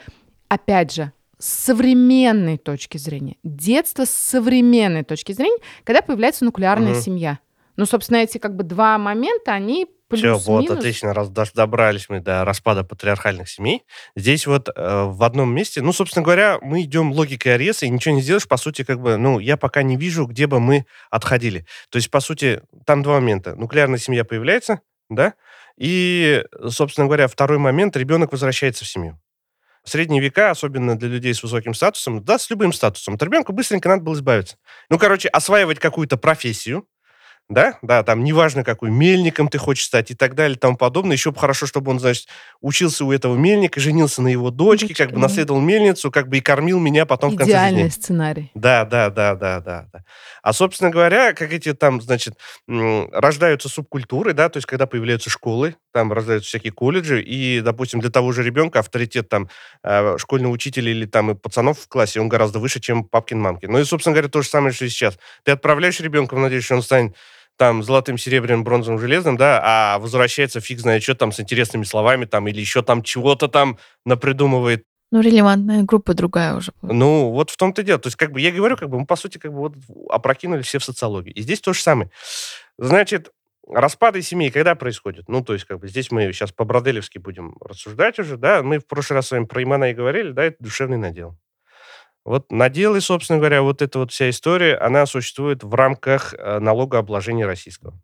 опять 0.47 0.93
же, 0.93 1.11
с 1.39 1.47
современной 1.47 2.57
точки 2.57 2.97
зрения. 2.97 3.35
Детство 3.43 4.05
с 4.05 4.09
современной 4.09 5.03
точки 5.03 5.31
зрения, 5.31 5.57
когда 5.83 6.01
появляется 6.01 6.45
нуклеарная 6.45 6.93
Мгм. 6.93 7.01
семья. 7.01 7.39
Ну, 7.77 7.85
собственно, 7.85 8.17
эти 8.17 8.39
как 8.39 8.55
бы 8.55 8.63
два 8.63 8.97
момента, 8.97 9.53
они 9.53 9.85
Все, 10.11 10.33
вот, 10.33 10.65
плюс-минус. 10.65 10.79
отлично, 10.79 11.13
раз 11.13 11.29
добрались 11.29 12.09
мы 12.09 12.19
до 12.19 12.43
распада 12.43 12.83
патриархальных 12.83 13.47
семей. 13.47 13.83
Здесь 14.15 14.47
вот 14.47 14.69
э, 14.69 14.73
в 14.75 15.23
одном 15.23 15.53
месте, 15.53 15.81
ну, 15.81 15.93
собственно 15.93 16.23
говоря, 16.23 16.57
мы 16.61 16.81
идем 16.81 17.11
логикой 17.11 17.53
Ареса, 17.55 17.85
и 17.85 17.89
ничего 17.89 18.15
не 18.15 18.21
сделаешь, 18.21 18.47
по 18.47 18.57
сути, 18.57 18.83
как 18.83 18.99
бы, 18.99 19.17
ну, 19.17 19.37
я 19.37 19.57
пока 19.57 19.83
не 19.83 19.95
вижу, 19.95 20.25
где 20.25 20.47
бы 20.47 20.59
мы 20.59 20.85
отходили. 21.11 21.65
То 21.89 21.97
есть, 21.97 22.09
по 22.09 22.19
сути, 22.19 22.61
там 22.85 23.03
два 23.03 23.15
момента. 23.15 23.55
Нуклеарная 23.55 23.99
семья 23.99 24.25
появляется, 24.25 24.81
да, 25.09 25.35
и, 25.77 26.43
собственно 26.69 27.05
говоря, 27.05 27.27
второй 27.27 27.59
момент, 27.59 27.95
ребенок 27.95 28.31
возвращается 28.31 28.83
в 28.83 28.87
семью. 28.87 29.19
В 29.83 29.89
средние 29.89 30.21
века, 30.21 30.49
особенно 30.49 30.97
для 30.97 31.07
людей 31.07 31.33
с 31.33 31.43
высоким 31.43 31.73
статусом, 31.73 32.23
да, 32.23 32.39
с 32.39 32.49
любым 32.49 32.73
статусом, 32.73 33.13
от 33.13 33.23
ребенка 33.23 33.53
быстренько 33.53 33.87
надо 33.87 34.03
было 34.03 34.15
избавиться. 34.15 34.57
Ну, 34.89 34.97
короче, 34.97 35.29
осваивать 35.29 35.79
какую-то 35.79 36.17
профессию, 36.17 36.87
да, 37.49 37.79
да, 37.81 38.03
там 38.03 38.25
неважно 38.25 38.65
какой, 38.65 38.89
мельником 38.89 39.47
ты 39.47 39.57
хочешь 39.57 39.85
стать 39.85 40.11
и 40.11 40.15
так 40.15 40.35
далее 40.35 40.57
и 40.57 40.59
тому 40.59 40.75
подобное. 40.75 41.13
Еще 41.15 41.31
бы 41.31 41.39
хорошо, 41.39 41.65
чтобы 41.65 41.91
он, 41.91 41.99
значит, 41.99 42.27
учился 42.59 43.05
у 43.05 43.11
этого 43.13 43.37
мельника, 43.37 43.79
женился 43.79 44.21
на 44.21 44.27
его 44.27 44.51
дочке, 44.51 44.93
как 44.93 45.07
бы 45.07 45.13
Дочка, 45.15 45.27
наследовал 45.29 45.61
мельницу, 45.61 46.11
как 46.11 46.27
бы 46.27 46.39
и 46.39 46.41
кормил 46.41 46.77
меня 46.79 47.05
потом 47.05 47.31
в 47.31 47.37
конце 47.37 47.51
Идеальный 47.53 47.83
жизни. 47.83 48.01
сценарий. 48.01 48.51
Да, 48.53 48.83
да, 48.83 49.09
да, 49.09 49.35
да, 49.35 49.61
да, 49.61 49.85
да. 49.93 50.03
А, 50.43 50.51
собственно 50.51 50.89
говоря, 50.89 51.33
как 51.33 51.53
эти 51.53 51.73
там, 51.73 52.01
значит, 52.01 52.37
рождаются 52.67 53.69
субкультуры, 53.69 54.33
да, 54.33 54.49
то 54.49 54.57
есть 54.57 54.67
когда 54.67 54.85
появляются 54.85 55.29
школы, 55.29 55.75
там 55.93 56.11
рождаются 56.11 56.49
всякие 56.49 56.73
колледжи, 56.73 57.21
и, 57.21 57.61
допустим, 57.61 58.01
для 58.01 58.09
того 58.09 58.33
же 58.33 58.43
ребенка 58.43 58.79
авторитет 58.79 59.29
там 59.29 59.49
э, 59.83 60.17
школьного 60.17 60.51
учителя 60.51 60.91
или 60.91 61.05
там 61.05 61.31
и 61.31 61.35
пацанов 61.35 61.79
в 61.79 61.87
классе, 61.87 62.19
он 62.19 62.27
гораздо 62.27 62.59
выше, 62.59 62.81
чем 62.81 63.05
папкин-мамкин. 63.05 63.71
Ну 63.71 63.79
и, 63.79 63.85
собственно 63.85 64.13
говоря, 64.13 64.29
то 64.29 64.41
же 64.41 64.49
самое, 64.49 64.73
что 64.73 64.83
и 64.83 64.89
сейчас. 64.89 65.17
Ты 65.43 65.53
отправляешь 65.53 65.99
ребенка 66.01 66.35
в 66.35 66.39
надежде, 66.39 66.65
что 66.65 66.75
он 66.75 66.81
станет 66.81 67.15
там 67.57 67.83
золотым, 67.83 68.17
серебряным, 68.17 68.63
бронзовым, 68.63 68.99
железным, 68.99 69.35
да, 69.35 69.59
а 69.63 69.99
возвращается 69.99 70.61
фиг 70.61 70.79
знает 70.79 71.03
что 71.03 71.15
там 71.15 71.31
с 71.31 71.39
интересными 71.39 71.83
словами 71.83 72.25
там 72.25 72.47
или 72.47 72.59
еще 72.59 72.81
там 72.81 73.03
чего-то 73.03 73.47
там 73.47 73.77
напридумывает. 74.05 74.85
Ну, 75.11 75.21
релевантная 75.21 75.83
группа 75.83 76.13
другая 76.13 76.55
уже. 76.55 76.73
Ну, 76.81 77.31
вот 77.31 77.49
в 77.49 77.57
том-то 77.57 77.81
и 77.81 77.85
дело. 77.85 77.97
То 77.97 78.07
есть, 78.07 78.17
как 78.17 78.31
бы, 78.31 78.41
я 78.41 78.51
говорю, 78.51 78.75
как 78.75 78.89
бы, 78.89 78.99
мы, 78.99 79.05
по 79.05 79.15
сути, 79.15 79.37
как 79.37 79.53
бы, 79.53 79.59
вот 79.59 79.73
опрокинули 80.09 80.61
все 80.63 80.79
в 80.79 80.83
социологию. 80.83 81.33
И 81.33 81.41
здесь 81.41 81.61
то 81.61 81.71
же 81.71 81.81
самое. 81.81 82.11
Значит, 82.77 83.31
распады 83.69 84.21
семей 84.21 84.51
когда 84.51 84.75
происходят? 84.75 85.29
Ну, 85.29 85.41
то 85.43 85.53
есть, 85.53 85.65
как 85.65 85.79
бы, 85.79 85.87
здесь 85.87 86.11
мы 86.11 86.31
сейчас 86.33 86.51
по-броделевски 86.51 87.19
будем 87.19 87.55
рассуждать 87.61 88.19
уже, 88.19 88.35
да, 88.35 88.63
мы 88.63 88.79
в 88.79 88.85
прошлый 88.85 89.15
раз 89.15 89.27
с 89.27 89.31
вами 89.31 89.45
про 89.45 89.63
имена 89.63 89.91
и 89.91 89.93
говорили, 89.93 90.31
да, 90.31 90.43
это 90.43 90.57
душевный 90.59 90.97
надел. 90.97 91.37
Вот 92.27 92.51
наделы, 92.51 92.99
собственно 92.99 93.39
говоря, 93.39 93.61
вот 93.61 93.81
эта 93.81 93.99
вот 93.99 94.11
вся 94.11 94.29
история, 94.29 94.75
она 94.75 95.05
существует 95.05 95.63
в 95.63 95.73
рамках 95.73 96.33
э, 96.33 96.59
налогообложения 96.59 97.45
российского, 97.45 97.97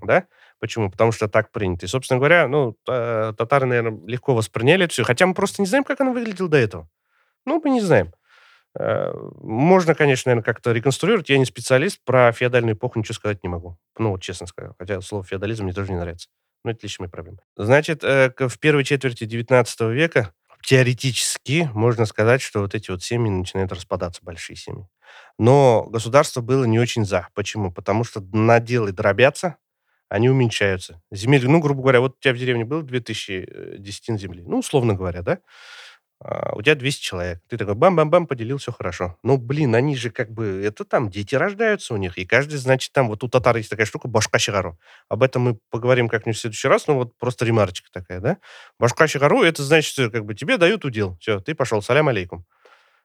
да? 0.00 0.26
Почему? 0.60 0.90
Потому 0.92 1.10
что 1.10 1.26
так 1.28 1.50
принято. 1.50 1.84
И, 1.84 1.88
собственно 1.88 2.18
говоря, 2.18 2.46
ну, 2.46 2.76
та- 2.84 3.32
татары, 3.32 3.66
наверное, 3.66 3.98
легко 4.06 4.32
восприняли 4.34 4.84
это 4.84 4.92
все, 4.92 5.02
хотя 5.02 5.26
мы 5.26 5.34
просто 5.34 5.60
не 5.60 5.66
знаем, 5.66 5.82
как 5.82 6.00
оно 6.00 6.12
выглядело 6.12 6.48
до 6.48 6.56
этого. 6.56 6.88
Ну, 7.46 7.60
мы 7.64 7.70
не 7.70 7.80
знаем. 7.80 8.12
Э, 8.78 9.12
Можно, 9.42 9.94
конечно, 9.96 10.30
наверное, 10.30 10.44
как-то 10.44 10.72
реконструировать. 10.72 11.28
Я 11.28 11.38
не 11.38 11.44
специалист, 11.44 12.00
про 12.04 12.32
феодальную 12.32 12.76
эпоху 12.76 12.98
ничего 13.00 13.14
сказать 13.14 13.42
не 13.42 13.48
могу. 13.48 13.76
Ну, 13.98 14.10
вот 14.10 14.22
честно 14.22 14.46
скажу. 14.46 14.74
Хотя 14.78 15.00
слово 15.00 15.24
феодализм 15.24 15.64
мне 15.64 15.72
тоже 15.72 15.92
не 15.92 15.98
нравится. 15.98 16.28
Но 16.64 16.70
это 16.70 16.80
лично 16.82 17.04
мои 17.04 17.10
проблемы. 17.10 17.38
Значит, 17.56 18.04
э, 18.04 18.32
в 18.38 18.58
первой 18.58 18.84
четверти 18.84 19.24
19 19.24 19.80
века 19.90 20.32
теоретически 20.64 21.70
можно 21.74 22.06
сказать, 22.06 22.40
что 22.40 22.60
вот 22.60 22.74
эти 22.74 22.90
вот 22.90 23.02
семьи 23.02 23.30
начинают 23.30 23.72
распадаться, 23.72 24.20
большие 24.24 24.56
семьи. 24.56 24.86
Но 25.38 25.84
государство 25.88 26.40
было 26.40 26.64
не 26.64 26.78
очень 26.78 27.04
за. 27.04 27.28
Почему? 27.34 27.70
Потому 27.70 28.04
что 28.04 28.20
наделы 28.32 28.92
дробятся, 28.92 29.56
они 30.08 30.28
уменьшаются. 30.28 31.02
Земель, 31.10 31.48
ну, 31.48 31.60
грубо 31.60 31.82
говоря, 31.82 32.00
вот 32.00 32.16
у 32.16 32.20
тебя 32.20 32.34
в 32.34 32.38
деревне 32.38 32.64
было 32.64 32.82
2000 32.82 33.32
э, 33.32 33.76
десятин 33.78 34.18
земли, 34.18 34.42
ну, 34.46 34.58
условно 34.58 34.94
говоря, 34.94 35.22
да? 35.22 35.38
А, 36.20 36.54
у 36.54 36.62
тебя 36.62 36.74
200 36.74 37.02
человек. 37.02 37.40
Ты 37.48 37.58
такой 37.58 37.74
бам-бам-бам, 37.74 38.26
поделил, 38.26 38.58
все 38.58 38.72
хорошо. 38.72 39.18
Ну, 39.22 39.36
блин, 39.36 39.74
они 39.74 39.96
же 39.96 40.10
как 40.10 40.30
бы, 40.30 40.62
это 40.64 40.84
там, 40.84 41.10
дети 41.10 41.34
рождаются 41.34 41.92
у 41.94 41.96
них, 41.96 42.16
и 42.18 42.24
каждый, 42.24 42.56
значит, 42.56 42.92
там, 42.92 43.08
вот 43.08 43.22
у 43.24 43.28
татар 43.28 43.56
есть 43.56 43.68
такая 43.70 43.86
штука, 43.86 44.08
башка 44.08 44.38
щегару. 44.38 44.78
Об 45.08 45.22
этом 45.22 45.42
мы 45.42 45.58
поговорим 45.70 46.08
как-нибудь 46.08 46.38
в 46.38 46.40
следующий 46.40 46.68
раз, 46.68 46.86
ну, 46.86 46.94
вот 46.94 47.16
просто 47.18 47.44
ремарочка 47.44 47.88
такая, 47.92 48.20
да? 48.20 48.38
Башка 48.78 49.06
щегару, 49.06 49.42
это 49.42 49.62
значит, 49.62 49.92
что 49.92 50.10
как 50.10 50.24
бы 50.24 50.34
тебе 50.34 50.56
дают 50.56 50.84
удел. 50.84 51.16
Все, 51.20 51.40
ты 51.40 51.54
пошел, 51.54 51.82
салям 51.82 52.08
алейкум. 52.08 52.46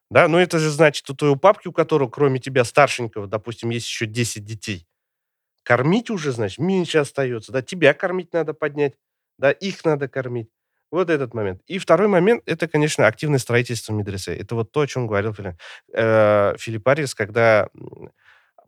Да, 0.10 0.28
но 0.28 0.40
это 0.40 0.60
же 0.60 0.70
значит, 0.72 1.10
у 1.10 1.16
твоего 1.16 1.36
папки, 1.36 1.68
у 1.68 1.74
которого 1.74 2.10
кроме 2.10 2.40
тебя 2.40 2.64
старшенького, 2.64 3.28
допустим, 3.28 3.70
есть 3.70 3.88
еще 3.88 4.06
10 4.08 4.46
детей, 4.46 4.88
кормить 5.64 6.10
уже, 6.10 6.32
значит, 6.32 6.60
меньше 6.60 7.00
остается. 7.00 7.52
Да, 7.52 7.62
тебя 7.62 7.94
кормить 7.94 8.34
надо 8.34 8.54
поднять, 8.54 8.96
да, 9.38 9.52
их 9.52 9.86
надо 9.86 10.08
кормить. 10.10 10.50
Вот 10.92 11.10
этот 11.10 11.34
момент. 11.34 11.62
И 11.68 11.78
второй 11.78 12.08
момент, 12.08 12.42
это, 12.48 12.68
конечно, 12.68 13.06
активное 13.06 13.40
строительство 13.40 13.94
медресе. 13.94 14.36
Это 14.36 14.56
вот 14.56 14.72
то, 14.72 14.82
о 14.82 14.88
чем 14.88 15.06
говорил 15.06 15.34
Филипп, 15.34 15.56
э, 15.94 16.56
Филипп 16.58 16.88
Арис, 16.88 17.14
когда 17.14 17.70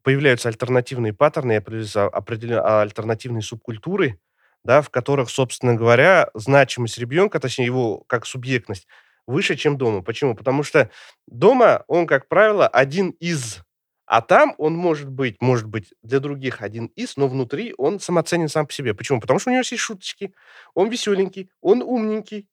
появляются 0.04 0.50
альтернативные 0.50 1.14
паттерны, 1.14 1.54
определенные 1.54 2.62
альтернативные 2.62 3.42
субкультуры, 3.42 4.20
да, 4.64 4.82
в 4.82 4.90
которых, 4.90 5.30
собственно 5.30 5.76
говоря, 5.76 6.30
значимость 6.34 6.98
ребенка, 6.98 7.40
точнее 7.40 7.66
его 7.66 8.04
как 8.08 8.26
субъектность, 8.26 8.88
выше, 9.28 9.56
чем 9.56 9.78
дома. 9.78 10.02
Почему? 10.02 10.36
Потому 10.36 10.64
что 10.64 10.90
дома 11.28 11.84
он, 11.88 12.08
как 12.08 12.28
правило, 12.28 12.68
один 12.68 13.12
из, 13.20 13.64
а 14.12 14.22
там 14.22 14.56
он 14.58 14.76
может 14.76 15.10
быть, 15.10 15.42
может 15.42 15.68
быть 15.68 15.94
для 16.04 16.20
других 16.20 16.62
один 16.62 16.88
из, 16.98 17.16
но 17.16 17.30
внутри 17.30 17.74
он 17.78 18.02
самоценен 18.02 18.50
сам 18.50 18.68
по 18.68 18.74
себе. 18.74 18.94
Почему? 18.94 19.22
Потому 19.22 19.40
что 19.40 19.50
у 19.50 19.54
него 19.54 19.60
есть 19.62 19.78
шуточки, 19.78 20.34
он 20.74 20.90
веселенький, 20.90 21.50
он 21.62 21.82
умненький, 21.82 22.50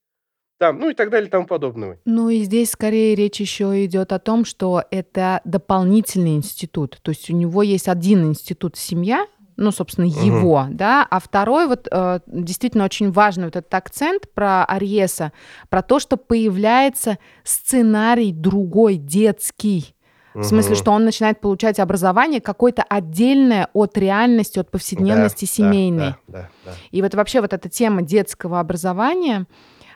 там, 0.60 0.78
ну 0.78 0.90
и 0.90 0.94
так 0.94 1.10
далее 1.10 1.26
и 1.26 1.30
тому 1.32 1.48
подобное. 1.48 1.98
Ну 2.04 2.28
и 2.28 2.44
здесь 2.44 2.70
скорее 2.70 3.16
речь 3.16 3.40
еще 3.40 3.84
идет 3.84 4.12
о 4.12 4.20
том, 4.20 4.44
что 4.44 4.84
это 4.92 5.40
дополнительный 5.44 6.36
институт. 6.36 7.00
То 7.02 7.10
есть 7.10 7.28
у 7.28 7.34
него 7.34 7.64
есть 7.64 7.88
один 7.88 8.22
институт 8.26 8.76
семья, 8.76 9.26
ну, 9.56 9.72
собственно, 9.72 10.04
его, 10.04 10.60
угу. 10.60 10.74
да, 10.74 11.04
а 11.10 11.18
второй 11.18 11.66
вот 11.66 11.88
э, 11.90 12.20
действительно 12.28 12.84
очень 12.84 13.10
важный 13.10 13.46
вот 13.46 13.56
этот 13.56 13.74
акцент 13.74 14.32
про 14.32 14.64
Ариеса, 14.64 15.32
про 15.70 15.82
то, 15.82 15.98
что 15.98 16.16
появляется 16.16 17.18
сценарий 17.42 18.30
другой, 18.30 18.94
детский. 18.94 19.96
В 20.34 20.44
смысле, 20.44 20.74
что 20.74 20.92
он 20.92 21.04
начинает 21.04 21.40
получать 21.40 21.78
образование 21.78 22.40
какое-то 22.40 22.82
отдельное 22.82 23.68
от 23.72 23.96
реальности, 23.98 24.58
от 24.58 24.70
повседневности 24.70 25.46
да, 25.46 25.50
семейной. 25.50 25.98
Да, 25.98 26.18
да, 26.26 26.38
да, 26.38 26.48
да. 26.66 26.72
И 26.90 27.02
вот 27.02 27.14
вообще 27.14 27.40
вот 27.40 27.52
эта 27.52 27.68
тема 27.68 28.02
детского 28.02 28.60
образования, 28.60 29.46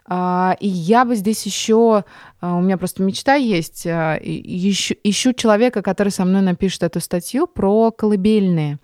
а, 0.05 0.57
и 0.59 0.67
я 0.67 1.05
бы 1.05 1.15
здесь 1.15 1.45
еще, 1.47 2.05
а, 2.41 2.57
у 2.57 2.61
меня 2.61 2.77
просто 2.77 3.03
мечта 3.03 3.35
есть, 3.35 3.87
ищу, 3.87 4.95
ищу 5.05 5.33
человека, 5.33 5.81
который 5.83 6.09
со 6.09 6.25
мной 6.25 6.43
напишет 6.43 6.83
эту 6.83 7.01
статью 7.01 7.47
про 7.47 7.91
колыбельные 7.91 8.79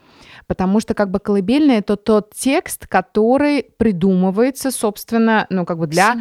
потому 0.47 0.81
что 0.81 0.95
как 0.95 1.11
бы 1.11 1.21
колыбельная 1.21 1.81
это 1.81 1.97
тот 1.97 2.33
текст, 2.35 2.87
который 2.87 3.63
придумывается, 3.77 4.71
собственно, 4.71 5.47
ну 5.51 5.67
как 5.67 5.79
бы 5.79 5.87
для 5.87 6.17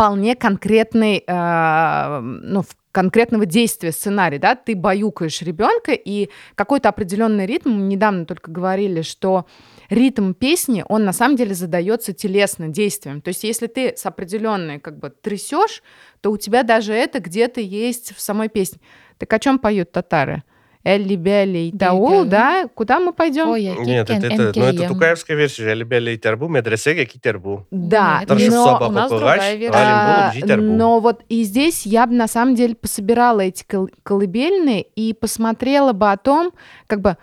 вполне 0.00 0.34
конкретной, 0.34 1.22
э, 1.26 2.20
ну, 2.20 2.64
конкретного 2.92 3.46
действия 3.46 3.92
сценарий, 3.92 4.38
да, 4.38 4.54
ты 4.54 4.74
баюкаешь 4.74 5.42
ребенка, 5.42 5.92
и 5.92 6.28
какой-то 6.54 6.88
определенный 6.88 7.46
ритм, 7.46 7.88
недавно 7.88 8.26
только 8.26 8.50
говорили, 8.50 9.02
что 9.02 9.46
ритм 9.88 10.32
песни, 10.32 10.84
он 10.88 11.04
на 11.04 11.12
самом 11.12 11.36
деле 11.36 11.54
задается 11.54 12.12
телесно 12.12 12.68
действием. 12.68 13.20
То 13.20 13.28
есть 13.28 13.44
если 13.44 13.66
ты 13.66 13.94
с 13.96 14.06
определенной 14.06 14.80
как 14.80 14.98
бы 14.98 15.10
трясешь, 15.10 15.82
то 16.20 16.30
у 16.30 16.36
тебя 16.36 16.62
даже 16.62 16.92
это 16.92 17.20
где-то 17.20 17.60
есть 17.60 18.14
в 18.16 18.20
самой 18.20 18.48
песне. 18.48 18.80
Так 19.18 19.32
о 19.32 19.38
чем 19.38 19.58
поют 19.58 19.92
татары? 19.92 20.42
Элли 20.82 21.14
Белли 21.14 21.72
Таул, 21.78 22.24
да? 22.24 22.66
Куда 22.74 23.00
мы 23.00 23.12
пойдем? 23.12 23.54
Нет, 23.84 24.08
это, 24.08 24.26
это, 24.26 24.52
ну, 24.58 24.64
это 24.64 24.88
тукаевская 24.88 25.36
версия. 25.36 25.68
Элли 25.68 25.84
Белли 25.84 26.16
Тербу, 26.16 26.48
медресега 26.48 27.04
Китербу. 27.04 27.66
Да, 27.70 28.22
но 28.26 28.88
у 28.88 28.90
нас 28.90 29.10
другая 29.10 29.56
версия. 29.56 30.56
Но 30.56 31.00
вот 31.00 31.22
и 31.28 31.42
здесь 31.42 31.84
я 31.84 32.06
бы 32.06 32.14
на 32.14 32.26
самом 32.28 32.54
деле 32.54 32.74
пособирала 32.74 33.40
эти 33.40 33.64
колыбельные 34.02 34.82
и 34.82 35.12
посмотрела 35.12 35.92
бы 35.92 36.10
о 36.10 36.16
том, 36.16 36.52
как 36.86 37.00
бы, 37.02 37.16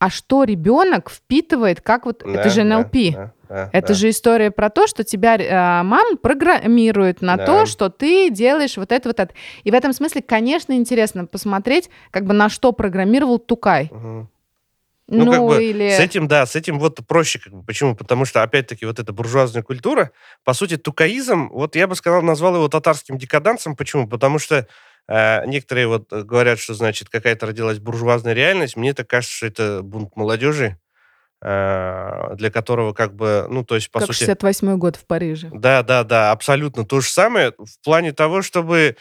а 0.00 0.10
что 0.10 0.42
ребенок 0.44 1.08
впитывает, 1.08 1.80
как 1.80 2.06
вот, 2.06 2.22
это 2.22 2.50
же 2.50 2.64
НЛП. 2.64 3.33
Да, 3.48 3.70
это 3.72 3.88
да. 3.88 3.94
же 3.94 4.10
история 4.10 4.50
про 4.50 4.70
то, 4.70 4.86
что 4.86 5.04
тебя 5.04 5.36
э, 5.36 5.82
мама 5.82 6.16
программирует 6.16 7.22
на 7.22 7.36
да. 7.36 7.46
то, 7.46 7.66
что 7.66 7.88
ты 7.88 8.30
делаешь 8.30 8.76
вот 8.76 8.92
это 8.92 9.08
вот 9.08 9.20
это. 9.20 9.34
И 9.64 9.70
в 9.70 9.74
этом 9.74 9.92
смысле, 9.92 10.22
конечно, 10.22 10.72
интересно 10.72 11.26
посмотреть, 11.26 11.90
как 12.10 12.24
бы 12.24 12.32
на 12.34 12.48
что 12.48 12.72
программировал 12.72 13.38
Тукай. 13.38 13.90
Угу. 13.90 14.28
Ну, 15.06 15.24
ну, 15.26 15.32
как 15.32 15.42
бы 15.42 15.64
или... 15.64 15.90
с 15.90 16.00
этим, 16.00 16.28
да, 16.28 16.46
с 16.46 16.56
этим 16.56 16.78
вот 16.78 17.06
проще. 17.06 17.38
Как 17.38 17.52
бы. 17.52 17.62
Почему? 17.62 17.94
Потому 17.94 18.24
что, 18.24 18.42
опять-таки, 18.42 18.86
вот 18.86 18.98
эта 18.98 19.12
буржуазная 19.12 19.62
культура, 19.62 20.12
по 20.44 20.54
сути, 20.54 20.78
тукаизм, 20.78 21.50
вот 21.50 21.76
я 21.76 21.86
бы 21.86 21.94
сказал, 21.94 22.22
назвал 22.22 22.54
его 22.54 22.68
татарским 22.68 23.18
декадансом. 23.18 23.76
Почему? 23.76 24.08
Потому 24.08 24.38
что 24.38 24.66
э, 25.06 25.46
некоторые 25.46 25.88
вот 25.88 26.10
говорят, 26.10 26.58
что, 26.58 26.72
значит, 26.72 27.10
какая-то 27.10 27.46
родилась 27.46 27.80
буржуазная 27.80 28.32
реальность. 28.32 28.76
Мне 28.76 28.94
так 28.94 29.06
кажется, 29.06 29.36
что 29.36 29.46
это 29.46 29.82
бунт 29.82 30.16
молодежи, 30.16 30.78
Э, 30.78 30.83
для 31.44 32.50
которого 32.50 32.94
как 32.94 33.14
бы, 33.14 33.46
ну, 33.50 33.64
то 33.64 33.74
есть, 33.74 33.90
по 33.90 34.00
как 34.00 34.12
сути... 34.12 34.30
68-й 34.30 34.76
год 34.76 34.96
в 34.96 35.06
Париже. 35.06 35.50
Да, 35.52 35.82
да, 35.82 36.02
да, 36.02 36.32
абсолютно 36.32 36.86
то 36.86 37.00
же 37.00 37.08
самое 37.08 37.52
в 37.58 37.84
плане 37.84 38.12
того, 38.12 38.40
чтобы 38.40 38.96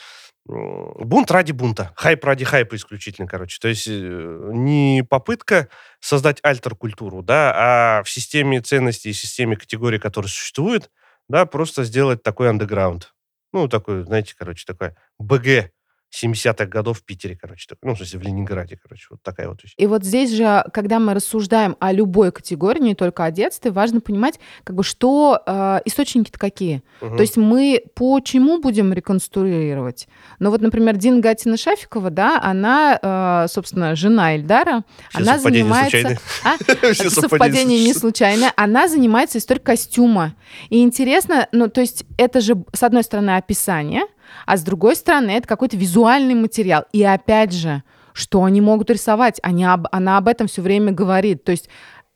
бунт 0.46 1.32
ради 1.32 1.54
бунта, 1.54 1.94
хайп 1.96 2.26
ради 2.26 2.44
хайпа 2.44 2.76
исключительно, 2.76 3.28
короче. 3.28 3.60
То 3.62 3.70
есть 3.70 3.88
э, 3.88 4.50
не 4.54 5.06
попытка 5.08 5.70
создать 6.02 6.40
альтер-культуру, 6.44 7.22
да, 7.22 7.54
а 7.56 8.04
в 8.04 8.10
системе 8.10 8.60
ценностей 8.60 9.12
и 9.12 9.14
системе 9.14 9.56
категорий, 9.56 10.00
которые 10.00 10.30
существуют, 10.30 10.92
да, 11.30 11.46
просто 11.46 11.86
сделать 11.86 12.24
такой 12.24 12.50
андеграунд. 12.50 13.14
Ну, 13.54 13.70
такой, 13.70 14.04
знаете, 14.04 14.36
короче, 14.38 14.66
такой 14.66 14.96
БГ 15.18 15.72
70-х 16.14 16.66
годов 16.66 17.00
в 17.00 17.04
Питере, 17.04 17.36
короче. 17.40 17.68
Ну, 17.82 17.96
в 17.96 17.98
смысле, 17.98 18.20
в 18.20 18.22
Ленинграде, 18.22 18.78
короче. 18.82 19.08
Вот 19.10 19.24
такая 19.24 19.48
вот 19.50 19.64
вещь. 19.64 19.74
И 19.78 19.88
вот 19.88 20.04
здесь 20.04 20.32
же, 20.32 20.64
когда 20.72 21.00
мы 21.00 21.14
рассуждаем 21.14 21.76
о 21.80 21.92
любой 21.92 22.32
категории, 22.32 22.82
не 22.82 22.96
только 22.96 23.26
о 23.26 23.32
детстве, 23.32 23.72
важно 23.72 24.00
понимать, 24.00 24.40
как 24.64 24.76
бы, 24.76 24.84
что 24.84 25.42
э, 25.46 25.80
источники-то 25.86 26.38
какие. 26.38 26.84
Угу. 27.02 27.16
То 27.16 27.22
есть 27.22 27.38
мы 27.38 27.84
по 27.96 28.20
чему 28.20 28.62
будем 28.62 28.94
реконструировать? 28.94 30.08
Ну, 30.40 30.52
вот, 30.52 30.62
например, 30.62 30.98
Дина 30.98 31.20
Гатина 31.20 31.58
Шафикова, 31.58 32.12
да, 32.12 32.40
она, 32.42 33.00
э, 33.02 33.48
собственно, 33.50 33.96
жена 33.96 34.36
Эльдара, 34.36 34.84
Все 35.10 35.20
она 35.20 35.40
занимается... 35.40 36.20
А? 36.44 36.58
Совпадение 36.94 37.84
не 37.84 37.94
случайное. 37.94 38.54
Она 38.56 38.88
занимается 38.88 39.40
историей 39.40 39.64
костюма. 39.64 40.36
И 40.70 40.84
интересно, 40.84 41.48
ну, 41.52 41.70
то 41.70 41.82
есть 41.82 42.06
это 42.18 42.40
же, 42.40 42.64
с 42.74 42.84
одной 42.84 43.04
стороны, 43.04 43.36
описание, 43.36 44.04
а 44.46 44.58
с 44.58 44.64
другой 44.64 44.96
стороны, 44.96 45.32
это 45.32 45.48
какой-то 45.48 45.78
визуальный 45.78 46.36
материал. 46.36 46.86
И 46.92 47.04
опять 47.04 47.54
же, 47.54 47.84
что 48.14 48.44
они 48.44 48.62
могут 48.62 48.90
рисовать? 48.90 49.40
Они 49.44 49.64
об, 49.66 49.88
она 49.92 50.18
об 50.18 50.28
этом 50.28 50.48
все 50.48 50.62
время 50.62 50.92
говорит. 50.92 51.44
То 51.44 51.52
есть 51.52 51.70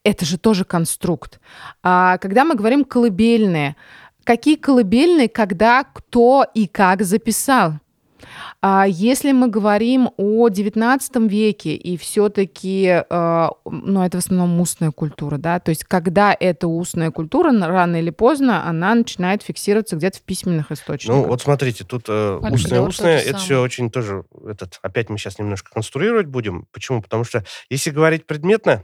это 0.03 0.25
же 0.25 0.37
тоже 0.37 0.63
конструкт. 0.63 1.39
А 1.83 2.17
когда 2.19 2.45
мы 2.45 2.55
говорим 2.55 2.85
колыбельные, 2.85 3.75
какие 4.23 4.55
колыбельные, 4.55 5.29
когда, 5.29 5.83
кто 5.83 6.45
и 6.53 6.67
как 6.67 7.01
записал? 7.01 7.73
А 8.61 8.85
если 8.87 9.31
мы 9.31 9.49
говорим 9.49 10.09
о 10.17 10.49
XIX 10.49 11.27
веке, 11.27 11.75
и 11.75 11.95
все-таки, 11.97 13.03
э, 13.07 13.47
ну, 13.65 14.03
это 14.03 14.17
в 14.17 14.19
основном 14.19 14.59
устная 14.59 14.91
культура, 14.91 15.37
да, 15.37 15.59
то 15.59 15.69
есть 15.69 15.83
когда 15.83 16.35
эта 16.37 16.67
устная 16.67 17.11
культура, 17.11 17.51
рано 17.51 17.97
или 17.97 18.09
поздно, 18.09 18.67
она 18.67 18.95
начинает 18.95 19.43
фиксироваться 19.43 19.95
где-то 19.95 20.19
в 20.19 20.21
письменных 20.23 20.71
источниках. 20.71 21.15
Ну, 21.15 21.27
вот 21.27 21.41
смотрите, 21.41 21.83
тут 21.83 22.05
э, 22.07 22.39
устная, 22.41 22.81
устная, 22.81 23.19
это 23.19 23.37
все 23.37 23.61
очень 23.61 23.91
тоже, 23.91 24.25
этот, 24.47 24.79
опять 24.81 25.09
мы 25.09 25.17
сейчас 25.17 25.39
немножко 25.39 25.71
конструировать 25.71 26.27
будем. 26.27 26.67
Почему? 26.71 27.01
Потому 27.01 27.23
что 27.23 27.43
если 27.69 27.91
говорить 27.91 28.25
предметно, 28.25 28.83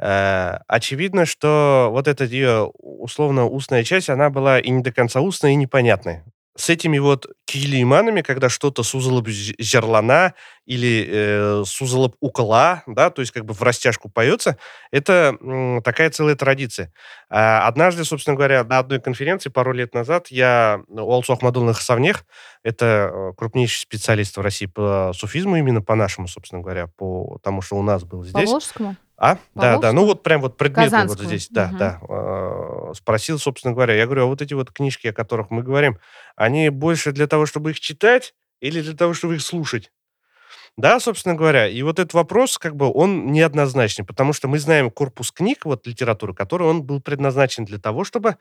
э, 0.00 0.58
очевидно, 0.66 1.26
что 1.26 1.88
вот 1.92 2.08
эта 2.08 2.24
ее 2.24 2.70
условно 2.78 3.46
устная 3.46 3.84
часть, 3.84 4.08
она 4.08 4.30
была 4.30 4.58
и 4.58 4.70
не 4.70 4.82
до 4.82 4.92
конца 4.92 5.20
устная, 5.20 5.52
и 5.52 5.56
непонятная 5.56 6.24
с 6.56 6.68
этими 6.68 6.98
вот 6.98 7.26
килиманами, 7.46 8.20
когда 8.20 8.48
что-то 8.48 8.82
сузало 8.82 9.22
зерлана 9.26 10.34
или 10.66 11.06
э, 11.08 11.62
сузало 11.66 12.12
укола, 12.20 12.82
да, 12.86 13.10
то 13.10 13.20
есть 13.20 13.32
как 13.32 13.44
бы 13.44 13.54
в 13.54 13.62
растяжку 13.62 14.08
поется, 14.08 14.58
это 14.90 15.36
м, 15.40 15.82
такая 15.82 16.10
целая 16.10 16.36
традиция. 16.36 16.92
А 17.30 17.66
однажды, 17.66 18.04
собственно 18.04 18.36
говоря, 18.36 18.64
на 18.64 18.78
одной 18.78 19.00
конференции 19.00 19.48
пару 19.48 19.72
лет 19.72 19.94
назад 19.94 20.28
я 20.28 20.82
у 20.88 21.12
Алцу 21.12 21.32
Ахмадулных 21.32 21.80
Савнех, 21.80 22.24
это 22.62 23.10
э, 23.12 23.32
крупнейший 23.36 23.80
специалист 23.80 24.36
в 24.36 24.40
России 24.40 24.66
по 24.66 25.12
суфизму, 25.14 25.56
именно 25.56 25.82
по 25.82 25.94
нашему, 25.94 26.28
собственно 26.28 26.62
говоря, 26.62 26.86
по 26.86 27.38
тому, 27.42 27.62
что 27.62 27.76
у 27.76 27.82
нас 27.82 28.04
был 28.04 28.24
здесь. 28.24 28.44
По 28.44 28.52
Волжскому? 28.52 28.96
А? 29.16 29.38
Да, 29.54 29.78
да. 29.78 29.92
Ну 29.92 30.04
вот 30.06 30.22
прям 30.22 30.40
вот 30.40 30.56
предметно 30.56 31.06
вот 31.06 31.20
здесь, 31.20 31.48
да, 31.48 31.68
угу. 31.68 31.76
да. 31.78 32.00
Э, 32.08 32.92
спросил, 32.94 33.38
собственно 33.38 33.72
говоря. 33.72 33.94
Я 33.94 34.06
говорю, 34.06 34.22
а 34.24 34.26
вот 34.26 34.42
эти 34.42 34.54
вот 34.54 34.72
книжки, 34.72 35.06
о 35.06 35.12
которых 35.12 35.50
мы 35.50 35.62
говорим, 35.62 35.98
они 36.34 36.70
больше 36.70 37.12
для 37.12 37.26
того, 37.26 37.46
чтобы 37.46 37.70
их 37.70 37.80
читать 37.80 38.34
или 38.60 38.80
для 38.80 38.94
того, 38.94 39.14
чтобы 39.14 39.36
их 39.36 39.42
слушать? 39.42 39.92
Да, 40.78 41.00
собственно 41.00 41.34
говоря. 41.34 41.68
И 41.68 41.82
вот 41.82 41.98
этот 41.98 42.14
вопрос, 42.14 42.56
как 42.56 42.76
бы, 42.76 42.90
он 42.90 43.30
неоднозначный, 43.30 44.06
потому 44.06 44.32
что 44.32 44.48
мы 44.48 44.58
знаем 44.58 44.90
корпус 44.90 45.30
книг, 45.30 45.66
вот 45.66 45.86
литературы, 45.86 46.34
который 46.34 46.66
он 46.66 46.82
был 46.82 47.00
предназначен 47.00 47.66
для 47.66 47.78
того, 47.78 48.04
чтобы 48.04 48.38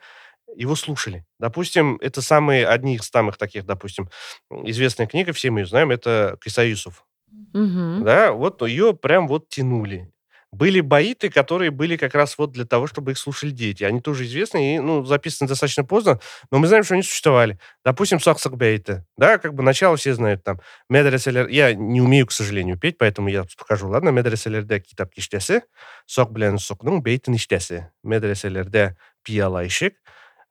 его 0.56 0.76
слушали. 0.76 1.26
Допустим, 1.40 1.98
это 2.02 2.22
самые, 2.22 2.68
одни 2.68 2.96
из 2.96 3.02
самых 3.02 3.38
таких, 3.38 3.66
допустим, 3.66 4.10
известная 4.50 5.08
книга, 5.08 5.34
все 5.34 5.52
мы 5.52 5.62
ее 5.62 5.66
знаем, 5.66 5.92
это 5.92 6.38
Кыйсса-и 6.42 6.64
Йосыф. 6.64 7.06
Мгм. 7.54 8.04
Да, 8.06 8.32
вот 8.32 8.62
ее 8.62 8.94
прям 8.94 9.28
вот 9.28 9.50
тянули. 9.50 10.12
Были 10.52 10.82
баиты, 10.82 11.30
которые 11.30 11.72
были 11.72 11.96
как 11.96 12.14
раз 12.14 12.38
вот 12.38 12.52
для 12.52 12.66
того, 12.66 12.86
чтобы 12.86 13.12
их 13.12 13.18
слушали 13.18 13.52
дети. 13.52 13.86
Они 13.86 14.02
тоже 14.02 14.26
известны 14.26 14.76
и, 14.76 14.80
ну, 14.80 15.06
записаны 15.06 15.48
достаточно 15.48 15.86
поздно, 15.86 16.20
но 16.52 16.60
мы 16.60 16.68
знаем, 16.68 16.84
что 16.84 16.96
они 16.96 17.04
существовали. 17.04 17.58
Допустим, 17.86 18.20
Сак-Сок 18.20 18.58
бәете. 18.58 19.06
Да, 19.18 19.38
как 19.38 19.54
бы 19.54 19.64
начало 19.64 19.96
все 19.96 20.14
знают 20.14 20.44
там. 20.44 20.60
Мәдрәсәләр... 20.90 21.48
Я 21.48 21.74
не 21.74 22.02
умею, 22.02 22.28
к 22.28 22.34
сожалению, 22.34 22.78
петь, 22.78 22.98
поэтому 22.98 23.30
я 23.30 23.46
покажу. 23.58 23.88
Ладно, 23.88 24.10
мәдрәсәләрдә 24.10 24.82
китап 24.82 25.14
киштәсе, 25.14 25.64
сок 26.06 26.32
блен 26.34 26.58
сокнун 26.60 27.02
бейтин 27.02 27.36
иштесе. 27.36 27.92
Медреселерде 28.04 28.98
пиялайшик, 29.24 29.96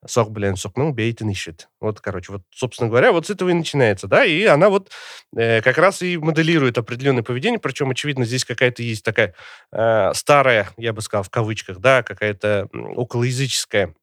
сок 0.06 0.30
блен 0.30 0.56
сокнун 0.56 0.94
бейтин 0.94 1.28
ищет. 1.30 1.68
Вот, 1.80 2.00
короче, 2.00 2.32
вот, 2.32 2.42
собственно 2.50 2.88
говоря, 2.88 3.12
вот 3.12 3.26
с 3.26 3.30
этого 3.30 3.50
и 3.50 3.54
начинается, 3.54 4.06
да, 4.06 4.24
и 4.24 4.44
она 4.44 4.68
вот 4.68 4.90
э, 5.36 5.60
как 5.62 5.78
раз 5.78 6.02
и 6.02 6.16
моделирует 6.16 6.78
определенное 6.78 7.22
поведение, 7.22 7.60
причем, 7.60 7.90
очевидно, 7.90 8.24
здесь 8.24 8.44
какая-то 8.44 8.82
есть 8.82 9.04
такая 9.04 9.34
э, 9.72 10.12
старая, 10.14 10.68
я 10.76 10.92
бы 10.92 11.02
сказал, 11.02 11.24
в 11.24 11.30
кавычках, 11.30 11.78
да, 11.78 12.02
какая-то 12.02 12.68
околоязыческая 12.72 13.94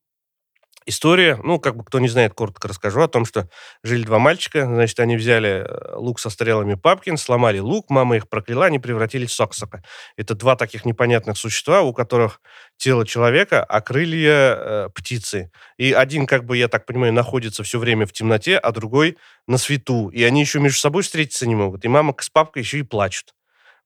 история, 0.87 1.39
ну, 1.43 1.59
как 1.59 1.75
бы 1.75 1.83
кто 1.83 1.99
не 1.99 2.07
знает, 2.07 2.33
коротко 2.33 2.67
расскажу 2.67 3.01
о 3.01 3.07
том, 3.07 3.25
что 3.25 3.49
жили 3.83 4.03
два 4.03 4.17
мальчика, 4.17 4.65
значит, 4.65 4.99
они 4.99 5.15
взяли 5.17 5.65
э, 5.67 5.95
лук 5.95 6.19
со 6.19 6.29
стрелами 6.29 6.73
Папкин, 6.73 7.17
сломали 7.17 7.59
лук, 7.59 7.89
мама 7.89 8.17
их 8.17 8.27
прокляла, 8.27 8.65
они 8.65 8.79
превратились 8.79 9.29
в 9.29 9.33
соксока. 9.33 9.83
Это 10.15 10.33
два 10.33 10.55
таких 10.55 10.85
непонятных 10.85 11.37
существа, 11.37 11.81
у 11.81 11.93
которых 11.93 12.41
тело 12.77 13.05
человека, 13.05 13.63
а 13.63 13.81
крылья 13.81 14.55
э, 14.55 14.89
птицы. 14.95 15.51
И 15.77 15.91
один, 15.91 16.25
как 16.25 16.45
бы, 16.45 16.57
я 16.57 16.67
так 16.67 16.85
понимаю, 16.85 17.13
находится 17.13 17.63
все 17.63 17.77
время 17.77 18.05
в 18.05 18.13
темноте, 18.13 18.57
а 18.57 18.71
другой 18.71 19.17
на 19.47 19.57
свету. 19.57 20.09
И 20.09 20.23
они 20.23 20.41
еще 20.41 20.59
между 20.59 20.79
собой 20.79 21.03
встретиться 21.03 21.45
не 21.45 21.55
могут. 21.55 21.85
И 21.85 21.87
мама 21.87 22.15
с 22.19 22.29
папкой 22.29 22.63
еще 22.63 22.79
и 22.79 22.83
плачут. 22.83 23.33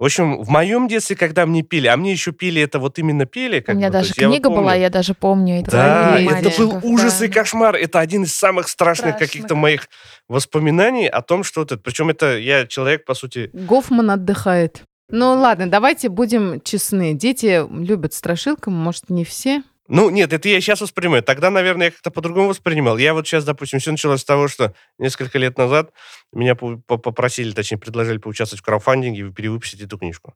В 0.02 0.06
общем, 0.06 0.42
в 0.42 0.50
моем 0.50 0.88
детстве, 0.88 1.16
когда 1.16 1.46
мне 1.46 1.62
пели, 1.62 1.86
а 1.86 1.96
мне 1.96 2.12
еще 2.12 2.32
пели 2.32 2.60
это 2.60 2.80
вот 2.80 2.98
именно 2.98 3.28
пели, 3.28 3.60
У 3.60 3.64
как 3.64 3.76
меня 3.76 3.90
бы, 3.90 3.94
даже 3.94 4.08
есть 4.08 4.18
я 4.18 4.30
вот 4.30 4.34
книга 4.34 4.50
была, 4.50 4.74
я 4.74 4.90
даже 4.90 5.14
помню 5.14 5.60
эти 5.60 5.70
Да, 5.70 6.20
это 6.20 6.50
был 6.58 6.80
ужас 6.82 7.20
да. 7.20 7.28
и 7.28 7.30
кошмар. 7.30 7.76
Это 7.76 8.00
один 8.00 8.24
из 8.24 8.34
самых 8.34 8.68
страшных 8.68 9.20
каких-то 9.20 9.50
Страшных. 9.50 9.62
моих 9.62 9.90
воспоминаний 10.28 11.08
о 11.08 11.22
том, 11.22 11.44
что 11.44 11.60
вот 11.60 11.72
это... 11.72 11.80
Причем 11.80 12.10
это 12.10 12.36
я 12.40 12.66
человек, 12.66 13.06
по 13.06 13.14
сути... 13.14 13.52
Гофман 13.54 14.10
отдыхает. 14.10 14.82
Ну 15.12 15.36
ладно, 15.36 15.70
давайте 15.70 16.10
будем 16.10 16.62
честны. 16.62 17.14
Дети 17.14 17.64
любят 17.72 18.16
страшилкам, 18.16 18.74
может, 18.74 19.12
не 19.12 19.24
все. 19.24 19.62
Ну, 19.94 20.10
нет, 20.10 20.32
это 20.32 20.48
я 20.48 20.62
сейчас 20.62 20.80
воспринимаю. 20.80 21.22
Тогда, 21.22 21.50
наверное, 21.50 21.88
я 21.88 21.92
как-то 21.92 22.12
по-другому 22.12 22.48
воспринимал. 22.48 22.98
Я 22.98 23.14
вот 23.14 23.28
сейчас, 23.28 23.44
допустим, 23.44 23.80
все 23.80 23.92
началось 23.92 24.22
с 24.22 24.24
того, 24.26 24.48
что 24.48 24.74
несколько 24.98 25.38
лет 25.38 25.58
назад 25.58 25.92
меня 26.32 26.56
по- 26.56 26.78
по- 26.78 26.98
попросили, 26.98 27.52
точнее, 27.52 27.78
предложили 27.78 28.18
поучаствовать 28.18 28.62
в 28.62 28.66
краудфандинге 28.66 29.28
и 29.28 29.32
перевыпустить 29.34 29.82
эту 29.82 29.98
книжку. 29.98 30.34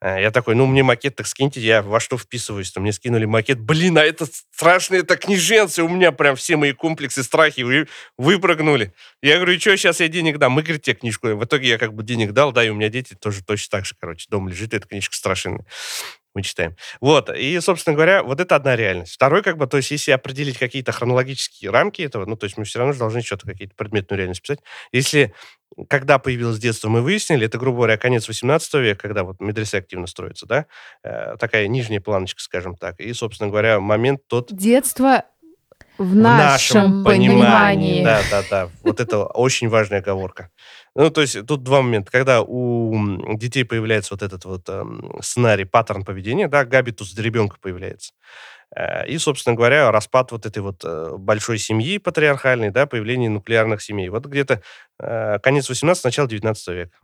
А 0.00 0.20
Я 0.20 0.30
такой, 0.30 0.54
ну, 0.54 0.66
мне 0.66 0.84
макет 0.84 1.16
так 1.16 1.26
скиньте, 1.26 1.60
я 1.60 1.82
во 1.82 1.98
что 1.98 2.16
вписываюсь. 2.18 2.70
То 2.70 2.80
мне 2.80 2.92
скинули 2.92 3.24
макет. 3.24 3.58
Блин, 3.58 3.98
а 3.98 4.02
это 4.04 4.26
страшно, 4.26 4.94
это 4.94 5.16
книженцы. 5.16 5.82
У 5.82 5.88
меня 5.88 6.12
прям 6.12 6.36
все 6.36 6.56
мои 6.56 6.72
комплексы, 6.72 7.24
страхи 7.24 7.62
вы, 7.62 7.88
выпрыгнули. 8.16 8.92
Я 9.22 9.36
говорю, 9.36 9.54
и 9.54 9.58
что, 9.58 9.76
сейчас 9.76 9.98
я 9.98 10.06
денег 10.06 10.38
дам? 10.38 10.52
Мы, 10.52 10.62
говорит, 10.62 10.82
тебе 10.82 10.94
книжку. 10.94 11.28
В 11.28 11.44
итоге 11.44 11.68
я 11.70 11.78
как 11.78 11.94
бы 11.94 12.04
денег 12.04 12.32
дал, 12.32 12.52
да, 12.52 12.64
и 12.64 12.68
у 12.68 12.74
меня 12.76 12.90
дети 12.90 13.14
тоже 13.14 13.42
точно 13.44 13.78
так 13.78 13.86
же, 13.86 13.96
короче, 13.98 14.26
дома 14.30 14.50
лежит 14.50 14.72
эта 14.72 14.86
книжка 14.86 15.16
страшная. 15.16 15.66
Мы 16.38 16.42
читаем. 16.42 16.76
Вот, 17.00 17.36
и, 17.36 17.58
собственно 17.58 17.96
говоря, 17.96 18.22
вот 18.22 18.38
это 18.38 18.54
одна 18.54 18.76
реальность. 18.76 19.12
Второй, 19.12 19.42
как 19.42 19.56
бы, 19.56 19.66
то 19.66 19.76
есть, 19.76 19.90
если 19.90 20.12
определить 20.12 20.56
какие-то 20.56 20.92
хронологические 20.92 21.72
рамки 21.72 22.00
этого, 22.00 22.26
ну, 22.26 22.36
то 22.36 22.44
есть 22.44 22.56
мы 22.56 22.62
все 22.62 22.78
равно 22.78 22.94
должны 22.94 23.22
что-то, 23.22 23.44
какие-то 23.44 23.74
предметную 23.74 24.18
реальность 24.18 24.42
писать. 24.42 24.60
Если 24.92 25.34
когда 25.88 26.20
появилось 26.20 26.60
детство, 26.60 26.88
мы 26.88 27.02
выяснили, 27.02 27.46
это, 27.46 27.58
грубо 27.58 27.78
говоря, 27.78 27.96
конец 27.96 28.28
18 28.28 28.74
века, 28.74 29.00
когда 29.00 29.24
вот 29.24 29.40
медресе 29.40 29.78
активно 29.78 30.06
строится, 30.06 30.46
да, 30.46 30.66
э, 31.02 31.36
такая 31.38 31.66
нижняя 31.66 32.00
планочка, 32.00 32.40
скажем 32.40 32.76
так, 32.76 33.00
и, 33.00 33.12
собственно 33.12 33.50
говоря, 33.50 33.80
момент 33.80 34.20
тот 34.28 34.52
Детство 34.52 35.24
в 35.98 36.12
в 36.12 36.14
нашем, 36.14 37.04
понимании. 37.04 38.04
Да, 38.04 38.20
да, 38.30 38.42
да. 38.48 38.68
Вот 38.82 39.00
это 39.00 39.24
очень 39.24 39.68
важная 39.68 39.98
оговорка. 39.98 40.50
Ну, 40.94 41.10
то 41.10 41.20
есть 41.20 41.46
тут 41.46 41.62
два 41.62 41.82
момента. 41.82 42.10
Когда 42.10 42.42
у 42.42 43.36
детей 43.36 43.64
появляется 43.64 44.14
вот 44.14 44.22
этот 44.22 44.44
вот 44.44 44.68
эм, 44.68 45.12
сценарий, 45.20 45.64
паттерн 45.64 46.04
поведения, 46.04 46.48
да, 46.48 46.64
габитус 46.64 47.12
для 47.12 47.24
ребенка 47.24 47.56
появляется. 47.60 48.12
Э, 48.74 49.06
И, 49.06 49.18
собственно 49.18 49.56
говоря, 49.56 49.90
распад 49.90 50.32
вот 50.32 50.46
этой 50.46 50.62
вот 50.62 50.82
э, 50.84 51.14
большой 51.18 51.58
семьи 51.58 51.98
патриархальной, 51.98 52.70
да, 52.70 52.86
появление 52.86 53.30
нуклеарных 53.30 53.82
семей. 53.82 54.08
Вот 54.08 54.26
где-то 54.26 54.62
э, 55.00 55.38
конец 55.40 55.68
18 55.68 56.04
начало 56.04 56.28
19 56.28 56.68
века. 56.68 56.96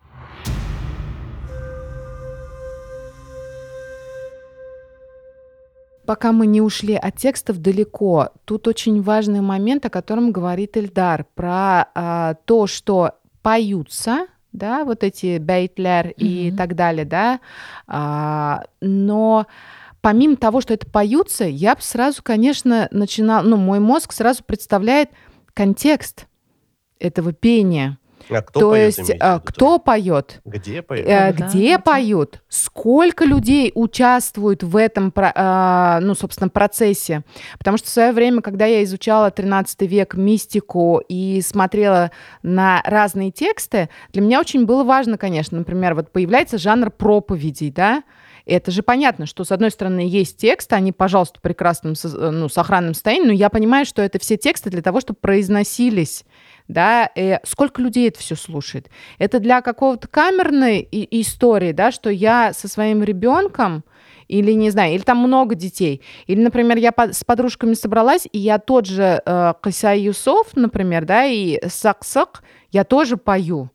Пока 6.06 6.32
мы 6.32 6.46
не 6.46 6.60
ушли 6.60 6.94
от 6.94 7.16
текстов 7.16 7.58
далеко, 7.58 8.30
тут 8.44 8.68
очень 8.68 9.00
важный 9.00 9.40
момент, 9.40 9.86
о 9.86 9.90
котором 9.90 10.32
говорит 10.32 10.76
Эльдар, 10.76 11.24
про 11.34 11.88
а, 11.94 12.34
то, 12.44 12.66
что 12.66 13.12
поются, 13.42 14.26
да, 14.52 14.84
вот 14.84 15.02
эти 15.02 15.38
бейтлер 15.38 16.08
и 16.16 16.48
Мгм. 16.48 16.56
так 16.56 16.74
далее, 16.76 17.04
да, 17.04 17.40
а, 17.86 18.64
но 18.80 19.46
помимо 20.02 20.36
того, 20.36 20.60
что 20.60 20.74
это 20.74 20.86
поются, 20.86 21.44
я 21.44 21.74
бы 21.74 21.80
сразу, 21.80 22.22
конечно, 22.22 22.88
начинал, 22.90 23.42
ну, 23.42 23.56
мой 23.56 23.80
мозг 23.80 24.12
сразу 24.12 24.44
представляет 24.44 25.08
контекст 25.54 26.26
этого 26.98 27.32
пения. 27.32 27.98
А 28.30 28.42
кто 28.42 28.60
то 28.60 28.70
поет, 28.70 28.98
есть, 28.98 29.12
а, 29.20 29.40
кто 29.40 29.78
поет, 29.78 30.40
Где 30.44 30.82
поет? 30.82 31.06
Э, 31.06 31.32
Да, 31.32 31.46
где 31.46 31.76
да. 31.76 31.82
поют, 31.82 32.42
сколько 32.48 33.24
людей 33.24 33.72
участвуют 33.74 34.62
в 34.62 34.76
этом, 34.76 35.12
а, 35.16 36.00
ну, 36.00 36.14
собственно, 36.14 36.48
процессе. 36.48 37.22
Потому 37.58 37.76
что 37.76 37.88
в 37.88 37.90
свое 37.90 38.12
время, 38.12 38.40
когда 38.40 38.66
я 38.66 38.82
изучала 38.84 39.30
13 39.30 39.86
век, 39.86 40.14
мистику 40.14 41.02
и 41.08 41.40
смотрела 41.42 42.10
на 42.42 42.82
разные 42.84 43.30
тексты, 43.30 43.88
для 44.12 44.22
меня 44.22 44.40
очень 44.40 44.66
было 44.66 44.84
важно, 44.84 45.18
конечно, 45.18 45.58
например, 45.58 45.94
вот 45.94 46.10
появляется 46.10 46.58
жанр 46.58 46.90
проповедей, 46.90 47.70
да, 47.70 48.02
это 48.46 48.70
же 48.70 48.82
понятно, 48.82 49.24
что, 49.26 49.44
с 49.44 49.52
одной 49.52 49.70
стороны, 49.70 50.00
есть 50.00 50.36
тексты, 50.36 50.74
они, 50.74 50.92
пожалуйста, 50.92 51.38
в 51.38 51.42
прекрасном 51.42 51.94
ну, 52.02 52.48
сохранном 52.48 52.92
состоянии, 52.94 53.28
но 53.28 53.32
я 53.32 53.48
понимаю, 53.48 53.86
что 53.86 54.02
это 54.02 54.18
все 54.18 54.36
тексты 54.36 54.68
для 54.70 54.82
того, 54.82 55.00
чтобы 55.00 55.18
произносились 55.20 56.24
да, 56.68 57.10
э, 57.14 57.38
сколько 57.44 57.82
людей 57.82 58.08
это 58.08 58.20
все 58.20 58.36
слушает. 58.36 58.88
Это 59.18 59.40
для 59.40 59.60
какого-то 59.60 60.08
камерной 60.08 60.78
и- 60.80 61.20
истории, 61.20 61.72
да, 61.72 61.90
что 61.92 62.10
я 62.10 62.52
со 62.52 62.68
своим 62.68 63.02
ребенком 63.02 63.84
или 64.28 64.52
не 64.52 64.70
знаю, 64.70 64.94
или 64.94 65.02
там 65.02 65.18
много 65.18 65.54
детей, 65.54 66.00
или, 66.26 66.40
например, 66.40 66.78
я 66.78 66.92
по- 66.92 67.12
с 67.12 67.24
подружками 67.24 67.74
собралась, 67.74 68.26
и 68.32 68.38
я 68.38 68.58
тот 68.58 68.86
же 68.86 69.20
э, 69.24 69.52
Касай 69.60 70.00
Юсов, 70.00 70.56
например, 70.56 71.04
да, 71.04 71.26
и 71.26 71.60
Сак-Сак, 71.68 72.42
я 72.70 72.84
тоже 72.84 73.16
пою. 73.18 73.70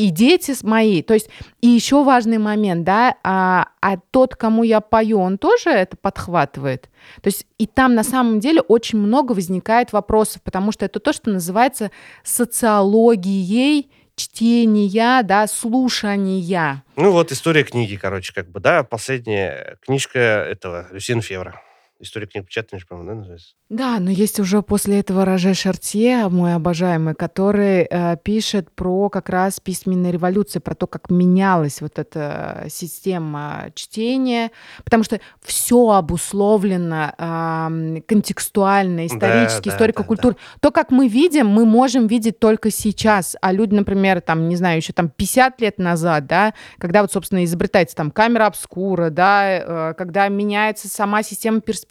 И 0.00 0.08
дети 0.08 0.54
мои, 0.62 1.02
то 1.02 1.12
есть, 1.12 1.28
и 1.60 1.68
еще 1.68 2.02
важный 2.02 2.38
момент, 2.38 2.84
да, 2.84 3.16
а, 3.22 3.66
а 3.82 3.98
тот, 4.10 4.34
кому 4.34 4.62
я 4.62 4.80
пою, 4.80 5.20
он 5.20 5.36
тоже 5.36 5.68
это 5.68 5.94
подхватывает. 5.94 6.88
То 7.20 7.28
есть 7.28 7.46
и 7.58 7.66
там 7.66 7.94
на 7.94 8.02
самом 8.02 8.40
деле 8.40 8.62
очень 8.62 8.98
много 8.98 9.32
возникает 9.32 9.92
вопросов, 9.92 10.40
потому 10.40 10.72
что 10.72 10.86
это 10.86 11.00
то, 11.00 11.12
что 11.12 11.28
называется 11.28 11.90
социологией 12.24 13.90
чтения, 14.16 15.22
да, 15.22 15.46
слушания. 15.46 16.82
Ну 16.96 17.10
вот 17.12 17.30
история 17.30 17.62
книги, 17.62 17.96
короче, 17.96 18.32
как 18.32 18.50
бы, 18.50 18.58
да, 18.58 18.84
последняя 18.84 19.76
книжка 19.82 20.18
этого 20.18 20.86
Люсьена 20.92 21.20
Февра. 21.20 21.60
История 22.02 22.26
книг 22.26 22.46
печатания, 22.46 22.82
по-моему, 22.88 23.10
да, 23.10 23.14
называется? 23.16 23.54
Да, 23.68 24.00
но 24.00 24.10
есть 24.10 24.40
уже 24.40 24.62
после 24.62 25.00
этого 25.00 25.26
Роже 25.26 25.52
Шартье, 25.52 26.28
мой 26.28 26.54
обожаемый, 26.54 27.14
который 27.14 27.86
э, 27.88 28.16
пишет 28.24 28.72
про 28.74 29.10
как 29.10 29.28
раз 29.28 29.60
письменные 29.60 30.10
революции, 30.10 30.60
про 30.60 30.74
то, 30.74 30.86
как 30.86 31.10
менялась 31.10 31.82
вот 31.82 31.98
эта 31.98 32.64
система 32.70 33.66
чтения, 33.74 34.50
потому 34.82 35.04
что 35.04 35.20
все 35.42 35.90
обусловлено 35.90 37.12
ам, 37.18 38.02
контекстуально, 38.08 39.06
исторически, 39.06 39.68
да, 39.68 39.74
историко-культурно. 39.74 40.38
То, 40.60 40.70
как 40.70 40.90
мы 40.90 41.06
видим, 41.06 41.48
мы 41.48 41.66
можем 41.66 42.06
видеть 42.06 42.40
только 42.40 42.70
сейчас, 42.70 43.36
а 43.42 43.52
люди, 43.52 43.74
например, 43.74 44.22
там, 44.22 44.48
не 44.48 44.56
знаю, 44.56 44.78
еще 44.78 44.94
там 44.94 45.10
50 45.10 45.60
лет 45.60 45.78
назад, 45.78 46.26
да, 46.26 46.54
когда 46.78 47.02
вот, 47.02 47.12
собственно, 47.12 47.44
изобретается 47.44 47.94
там 47.94 48.10
камера 48.10 48.46
обскура, 48.46 49.10
да, 49.10 49.90
э, 49.90 49.94
когда 49.98 50.26
меняется 50.28 50.88
сама 50.88 51.22
система 51.22 51.60
перспективы. 51.60 51.89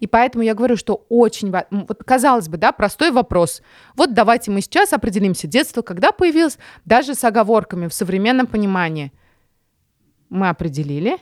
И 0.00 0.06
поэтому 0.06 0.44
я 0.44 0.54
говорю, 0.54 0.76
что 0.76 1.06
очень... 1.08 1.52
Вот, 1.70 2.02
казалось 2.04 2.48
бы, 2.48 2.56
да, 2.56 2.72
простой 2.72 3.10
вопрос. 3.10 3.62
Вот 3.94 4.14
давайте 4.14 4.50
мы 4.50 4.60
сейчас 4.60 4.92
определимся. 4.92 5.46
Детство 5.46 5.82
когда 5.82 6.12
появилось? 6.12 6.58
Даже 6.84 7.14
с 7.14 7.24
оговорками 7.24 7.88
в 7.88 7.94
современном 7.94 8.46
понимании. 8.46 9.12
Мы 10.28 10.48
определили. 10.48 11.18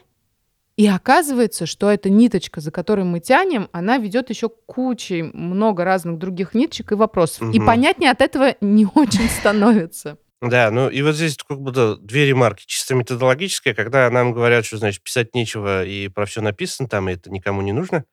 И 0.77 0.87
оказывается, 0.87 1.65
что 1.65 1.89
эта 1.89 2.09
ниточка, 2.09 2.59
за 2.59 2.69
которой 2.69 3.05
мы 3.05 3.21
тянем, 3.21 3.69
она 3.71 3.97
ведет 3.97 4.29
еще 4.29 4.49
кучей 4.49 5.21
много 5.23 5.85
разных 5.85 6.17
других 6.17 6.53
ниточек 6.53 6.91
и 6.91 6.95
вопросов. 6.95 7.43
И 7.53 7.59
Мгм. 7.59 7.65
понятнее 7.65 8.11
от 8.11 8.21
этого 8.21 8.55
не 8.59 8.85
очень 8.93 9.29
становится. 9.29 10.17
Да, 10.49 10.69
ну 10.69 10.89
и 10.89 11.01
вот 11.01 11.15
здесь 11.15 11.37
как 11.37 11.59
будто 11.59 11.95
две 11.97 12.25
ремарки. 12.27 12.65
Чисто 12.67 12.93
методологическая, 12.95 13.73
когда 13.73 14.09
нам 14.09 14.31
говорят, 14.33 14.65
что, 14.65 14.77
значит, 14.77 15.01
писать 15.03 15.33
нечего 15.33 15.83
и 15.85 16.07
про 16.07 16.25
все 16.25 16.41
написано 16.41 16.87
там, 16.89 17.09
и 17.09 17.13
это 17.13 17.31
никому 17.31 17.61
не 17.61 17.71
нужно. 17.71 18.05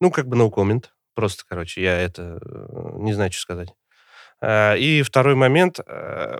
Ну, 0.00 0.10
как 0.10 0.28
бы 0.28 0.36
no 0.36 0.50
comment. 0.50 0.86
Просто, 1.14 1.44
короче, 1.48 1.82
я 1.82 1.98
это 2.00 2.38
э, 2.44 2.90
не 2.98 3.12
знаю, 3.14 3.32
что 3.32 3.40
сказать. 3.42 3.68
А, 4.40 4.74
И 4.74 5.02
второй 5.02 5.34
момент, 5.34 5.80
э, 5.86 6.38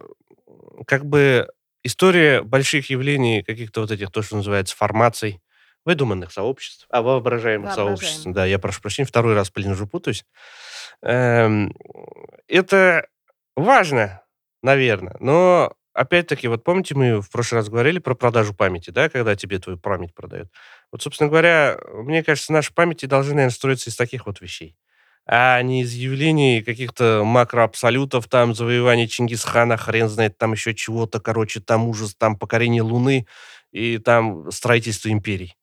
как 0.86 1.06
бы 1.06 1.48
история 1.84 2.42
больших 2.42 2.90
явлений, 2.90 3.42
каких-то 3.42 3.80
вот 3.82 3.90
этих, 3.90 4.10
то, 4.10 4.22
что 4.22 4.36
называется, 4.36 4.76
формаций, 4.76 5.40
выдуманных 5.84 6.32
сообществ, 6.32 6.86
а 6.90 7.00
воображаемых 7.02 7.68
Воображаемых. 7.68 8.00
сообществ. 8.02 8.26
Да, 8.32 8.44
я 8.44 8.58
прошу 8.58 8.82
прощения, 8.82 9.06
второй 9.06 9.34
раз, 9.34 9.50
блин, 9.52 9.72
уже 9.72 9.86
путаюсь. 9.86 10.24
Эм, 11.02 11.72
Это 12.48 13.06
важно, 13.56 14.22
наверное, 14.66 15.16
но 15.20 15.72
опять-таки, 15.94 16.48
вот 16.48 16.64
помните, 16.64 16.94
мы 16.94 17.22
в 17.22 17.30
прошлый 17.30 17.60
раз 17.60 17.68
говорили 17.70 17.98
про 18.00 18.14
продажу 18.14 18.54
памяти, 18.54 18.90
да, 18.90 19.08
когда 19.08 19.36
тебе 19.36 19.58
твою 19.58 19.78
память 19.78 20.14
продают. 20.14 20.50
Вот, 20.92 21.02
собственно 21.02 21.30
говоря, 21.30 21.78
мне 21.94 22.22
кажется, 22.24 22.52
наши 22.52 22.74
памяти 22.74 23.06
должны, 23.06 23.34
наверное, 23.34 23.54
строиться 23.54 23.90
из 23.90 23.96
таких 23.96 24.26
вот 24.26 24.40
вещей, 24.40 24.76
а 25.26 25.62
не 25.62 25.82
из 25.82 25.92
явлений 25.94 26.62
каких-то 26.62 27.22
макроабсолютов, 27.24 28.28
там, 28.28 28.54
завоевания 28.54 29.06
Чингисхана, 29.08 29.76
хрен 29.76 30.08
знает, 30.08 30.38
там 30.38 30.52
еще 30.52 30.74
чего-то, 30.74 31.20
короче, 31.20 31.60
там 31.60 31.88
ужас, 31.88 32.14
там 32.16 32.36
покорение 32.38 32.82
Луны 32.82 33.26
и 33.72 33.98
там 33.98 34.50
строительство 34.50 35.10
империй. 35.10 35.54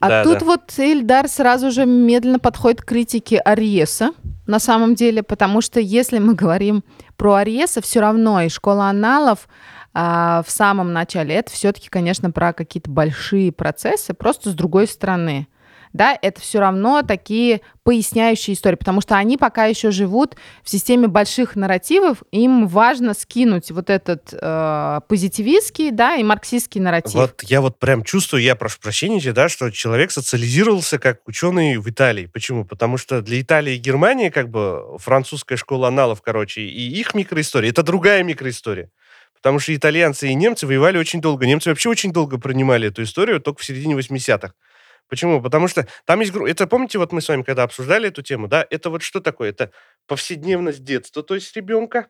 А 0.00 0.08
Да, 0.08 0.24
тут 0.24 0.40
да. 0.40 0.44
вот 0.44 0.74
Эльдар 0.78 1.28
сразу 1.28 1.70
же 1.70 1.86
медленно 1.86 2.38
подходит 2.38 2.82
к 2.82 2.86
критике 2.86 3.38
Ариеса, 3.38 4.12
на 4.46 4.58
самом 4.58 4.94
деле, 4.94 5.22
потому 5.22 5.60
что 5.60 5.80
если 5.80 6.18
мы 6.18 6.34
говорим 6.34 6.84
про 7.16 7.34
Ариеса, 7.34 7.80
все 7.80 8.00
равно 8.00 8.42
и 8.42 8.48
школа 8.48 8.88
аналов 8.88 9.48
а, 9.94 10.42
в 10.44 10.50
самом 10.50 10.92
начале 10.92 11.36
это 11.36 11.50
все-таки, 11.52 11.88
конечно, 11.88 12.30
про 12.30 12.52
какие-то 12.52 12.90
большие 12.90 13.52
процессы, 13.52 14.12
просто 14.12 14.50
с 14.50 14.54
другой 14.54 14.86
стороны. 14.86 15.46
Да, 15.94 16.18
это 16.20 16.40
все 16.40 16.58
равно 16.58 17.02
такие 17.02 17.60
поясняющие 17.84 18.54
истории, 18.54 18.74
потому 18.74 19.00
что 19.00 19.14
они 19.14 19.36
пока 19.36 19.66
еще 19.66 19.92
живут 19.92 20.34
в 20.64 20.68
системе 20.68 21.06
больших 21.06 21.54
нарративов, 21.54 22.24
им 22.32 22.66
важно 22.66 23.14
скинуть 23.14 23.70
вот 23.70 23.90
этот 23.90 24.32
э, 24.32 25.00
позитивистский, 25.08 25.92
да, 25.92 26.16
и 26.16 26.24
марксистский 26.24 26.80
нарратив. 26.80 27.14
Вот 27.14 27.44
я 27.44 27.60
вот 27.60 27.78
прям 27.78 28.02
чувствую, 28.02 28.42
я 28.42 28.56
прошу 28.56 28.80
прощения, 28.80 29.32
да, 29.32 29.48
что 29.48 29.70
человек 29.70 30.10
социализировался 30.10 30.98
как 30.98 31.20
ученый 31.28 31.76
в 31.76 31.88
Италии. 31.88 32.26
Почему? 32.26 32.64
Потому 32.64 32.96
что 32.96 33.22
для 33.22 33.40
Италии 33.40 33.76
и 33.76 33.78
Германии 33.78 34.30
как 34.30 34.50
бы 34.50 34.98
французская 34.98 35.56
школа 35.56 35.86
аналов, 35.86 36.22
короче, 36.22 36.62
и 36.62 36.88
их 36.88 37.14
микроистория, 37.14 37.70
это 37.70 37.84
другая 37.84 38.24
микроистория. 38.24 38.90
Потому 39.32 39.60
что 39.60 39.76
итальянцы 39.76 40.28
и 40.28 40.34
немцы 40.34 40.66
воевали 40.66 40.98
очень 40.98 41.20
долго. 41.20 41.46
Немцы 41.46 41.68
вообще 41.68 41.88
очень 41.88 42.12
долго 42.12 42.38
принимали 42.38 42.88
эту 42.88 43.04
историю, 43.04 43.40
только 43.40 43.60
в 43.60 43.64
середине 43.64 43.94
80-х. 43.94 44.54
Почему? 45.08 45.42
Потому 45.42 45.68
что 45.68 45.86
там 46.04 46.20
есть... 46.20 46.32
гру- 46.32 46.46
Это, 46.46 46.66
помните, 46.66 46.98
вот 46.98 47.12
мы 47.12 47.20
с 47.20 47.28
вами 47.28 47.42
когда 47.42 47.62
обсуждали 47.62 48.08
эту 48.08 48.22
тему, 48.22 48.48
да? 48.48 48.66
Это 48.70 48.90
вот 48.90 49.02
что 49.02 49.20
такое? 49.20 49.50
Это 49.50 49.70
повседневность 50.06 50.82
детства, 50.82 51.22
то 51.22 51.34
есть 51.34 51.54
ребенка, 51.56 52.08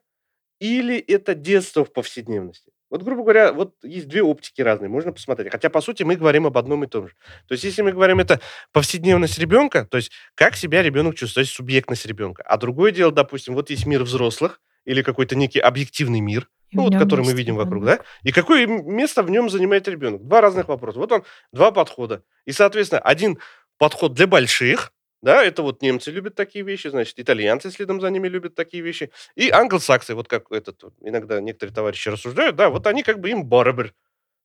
или 0.60 0.98
это 0.98 1.34
детство 1.34 1.84
в 1.84 1.92
повседневности? 1.92 2.70
Вот, 2.90 3.02
грубо 3.02 3.22
говоря, 3.22 3.52
вот 3.52 3.74
есть 3.82 4.06
две 4.06 4.22
оптики 4.22 4.62
разные, 4.62 4.88
можно 4.88 5.12
посмотреть. 5.12 5.50
Хотя, 5.50 5.68
по 5.68 5.80
сути, 5.80 6.04
мы 6.04 6.14
говорим 6.14 6.46
об 6.46 6.56
одном 6.56 6.84
и 6.84 6.86
том 6.86 7.08
же. 7.08 7.14
То 7.48 7.54
есть, 7.54 7.64
если 7.64 7.82
мы 7.82 7.90
говорим 7.90 8.20
это 8.20 8.40
повседневность 8.72 9.38
ребенка, 9.38 9.84
то 9.84 9.96
есть, 9.96 10.12
как 10.36 10.54
себя 10.54 10.80
ребенок 10.80 11.16
чувствует, 11.16 11.34
то 11.34 11.40
есть, 11.40 11.52
субъектность 11.52 12.06
ребенка. 12.06 12.44
А 12.44 12.56
другое 12.56 12.92
дело, 12.92 13.10
допустим, 13.10 13.54
вот 13.54 13.70
есть 13.70 13.86
мир 13.86 14.04
взрослых, 14.04 14.60
или 14.84 15.02
какой-то 15.02 15.34
некий 15.34 15.58
объективный 15.58 16.20
мир, 16.20 16.48
ну, 16.74 16.82
вот, 16.84 16.98
который 16.98 17.24
мы 17.24 17.32
видим 17.32 17.56
вокруг, 17.56 17.84
да? 17.84 18.00
И 18.22 18.32
какое 18.32 18.66
место 18.66 19.22
в 19.22 19.30
нем 19.30 19.50
занимает 19.50 19.88
ребенок? 19.88 20.26
Два 20.26 20.40
разных 20.40 20.68
вопроса. 20.68 20.98
Вот 20.98 21.12
он, 21.12 21.24
два 21.52 21.70
подхода. 21.70 22.22
И, 22.44 22.52
соответственно, 22.52 23.00
один 23.00 23.38
подход 23.78 24.14
для 24.14 24.26
больших, 24.26 24.92
да, 25.22 25.42
это 25.42 25.62
вот 25.62 25.80
немцы 25.80 26.10
любят 26.10 26.34
такие 26.34 26.64
вещи, 26.64 26.88
значит, 26.88 27.18
итальянцы 27.18 27.70
следом 27.70 28.00
за 28.00 28.10
ними 28.10 28.28
любят 28.28 28.54
такие 28.54 28.82
вещи, 28.82 29.10
и 29.34 29.48
англосаксы, 29.48 30.14
вот 30.14 30.28
как 30.28 30.52
этот, 30.52 30.82
иногда 31.00 31.40
некоторые 31.40 31.74
товарищи 31.74 32.10
рассуждают, 32.10 32.56
да, 32.56 32.68
вот 32.68 32.86
они 32.86 33.02
как 33.02 33.20
бы 33.20 33.30
им 33.30 33.44
барабер. 33.44 33.94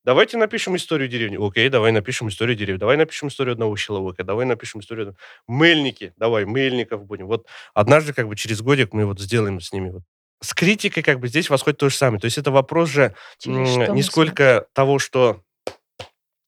Давайте 0.05 0.37
напишем 0.37 0.77
историю 0.77 1.09
деревни. 1.09 1.37
Окей, 1.45 1.67
давай 1.67 1.91
напишем 1.91 2.29
историю 2.29 2.55
деревни. 2.55 2.79
Давай 2.79 2.95
напишем 2.95 3.27
историю 3.27 3.53
одного 3.53 3.75
человека. 3.75 4.23
Давай 4.23 4.45
напишем 4.45 4.79
историю... 4.79 5.17
Мельники. 5.47 6.13
Давай, 6.15 6.45
мельников 6.45 7.05
будем. 7.05 7.27
Вот 7.27 7.47
однажды 7.73 8.13
как 8.13 8.29
бы 8.29 8.35
через 8.37 8.61
годик 8.61 8.93
мы 8.93 9.05
вот 9.05 9.19
сделаем 9.19 9.59
с 9.59 9.73
ними 9.73 9.89
вот. 9.89 10.03
С 10.41 10.53
критикой 10.53 11.03
как 11.03 11.19
бы 11.19 11.27
здесь 11.27 11.49
восходит 11.49 11.79
то 11.79 11.89
же 11.89 11.95
самое. 11.95 12.19
То 12.19 12.25
есть 12.25 12.37
это 12.37 12.51
вопрос 12.51 12.89
же 12.89 13.13
не 13.45 14.01
сколько 14.03 14.67
того, 14.73 14.99
что 14.99 15.41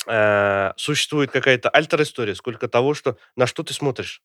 э, 0.07 0.71
существует 0.77 1.31
какая-то 1.31 1.69
альтер-история, 1.69 2.35
сколько 2.35 2.67
того, 2.67 2.93
что 2.93 3.17
на 3.35 3.47
что 3.47 3.63
ты 3.63 3.73
смотришь 3.73 4.21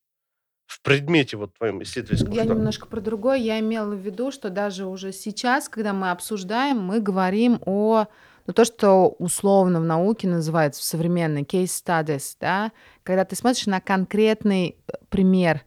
в 0.67 0.83
предмете 0.83 1.37
вот 1.37 1.55
твоем 1.55 1.83
исследовательском. 1.83 2.33
Я 2.33 2.45
что- 2.45 2.55
немножко 2.55 2.87
про 2.87 3.01
другое. 3.01 3.39
Я 3.39 3.61
имела 3.61 3.95
в 3.95 3.99
виду, 3.99 4.31
что 4.33 4.51
даже 4.51 4.87
уже 4.87 5.12
сейчас, 5.12 5.69
когда 5.69 5.93
мы 5.93 6.11
обсуждаем, 6.11 6.81
мы 6.81 7.01
говорим 7.01 7.61
о 7.64 8.07
ну, 8.47 8.53
то, 8.53 8.64
что 8.64 9.09
условно 9.19 9.81
в 9.81 9.85
науке 9.85 10.29
называется 10.29 10.81
в 10.81 10.85
современной 10.85 11.43
case 11.43 11.64
studies, 11.85 12.37
да, 12.41 12.73
когда 13.03 13.25
ты 13.25 13.35
смотришь 13.35 13.67
на 13.67 13.81
конкретный 13.81 14.77
э, 14.87 14.93
пример, 15.09 15.62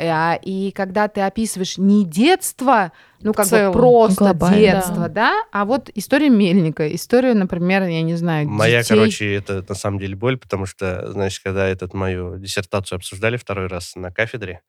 и 0.00 0.70
когда 0.72 1.08
ты 1.08 1.20
описываешь 1.22 1.78
не 1.78 2.04
детство, 2.04 2.92
ну, 3.20 3.34
как 3.34 3.46
целом, 3.46 3.72
бы 3.72 3.78
просто 3.78 4.24
глобально. 4.24 4.58
детство, 4.58 5.08
да, 5.08 5.44
а 5.50 5.64
вот 5.64 5.90
история 5.94 6.28
Мельника, 6.28 6.94
история, 6.94 7.34
например, 7.34 7.82
я 7.82 8.02
не 8.02 8.14
знаю, 8.14 8.48
Моя, 8.48 8.82
детей. 8.82 8.94
короче, 8.94 9.34
это 9.34 9.64
на 9.68 9.74
самом 9.74 9.98
деле 9.98 10.14
боль, 10.14 10.38
потому 10.38 10.66
что, 10.66 11.10
значит, 11.10 11.42
когда 11.42 11.66
этот 11.66 11.94
мою 11.94 12.38
диссертацию 12.38 12.96
обсуждали 12.96 13.36
второй 13.36 13.66
раз 13.66 13.96
на 13.96 14.12
кафедре, 14.12 14.62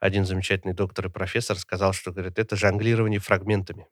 один 0.00 0.26
замечательный 0.26 0.74
доктор 0.74 1.06
и 1.06 1.10
профессор 1.10 1.56
сказал, 1.56 1.92
что, 1.92 2.10
говорит, 2.10 2.38
это 2.38 2.56
жонглирование 2.56 3.20
фрагментами. 3.20 3.86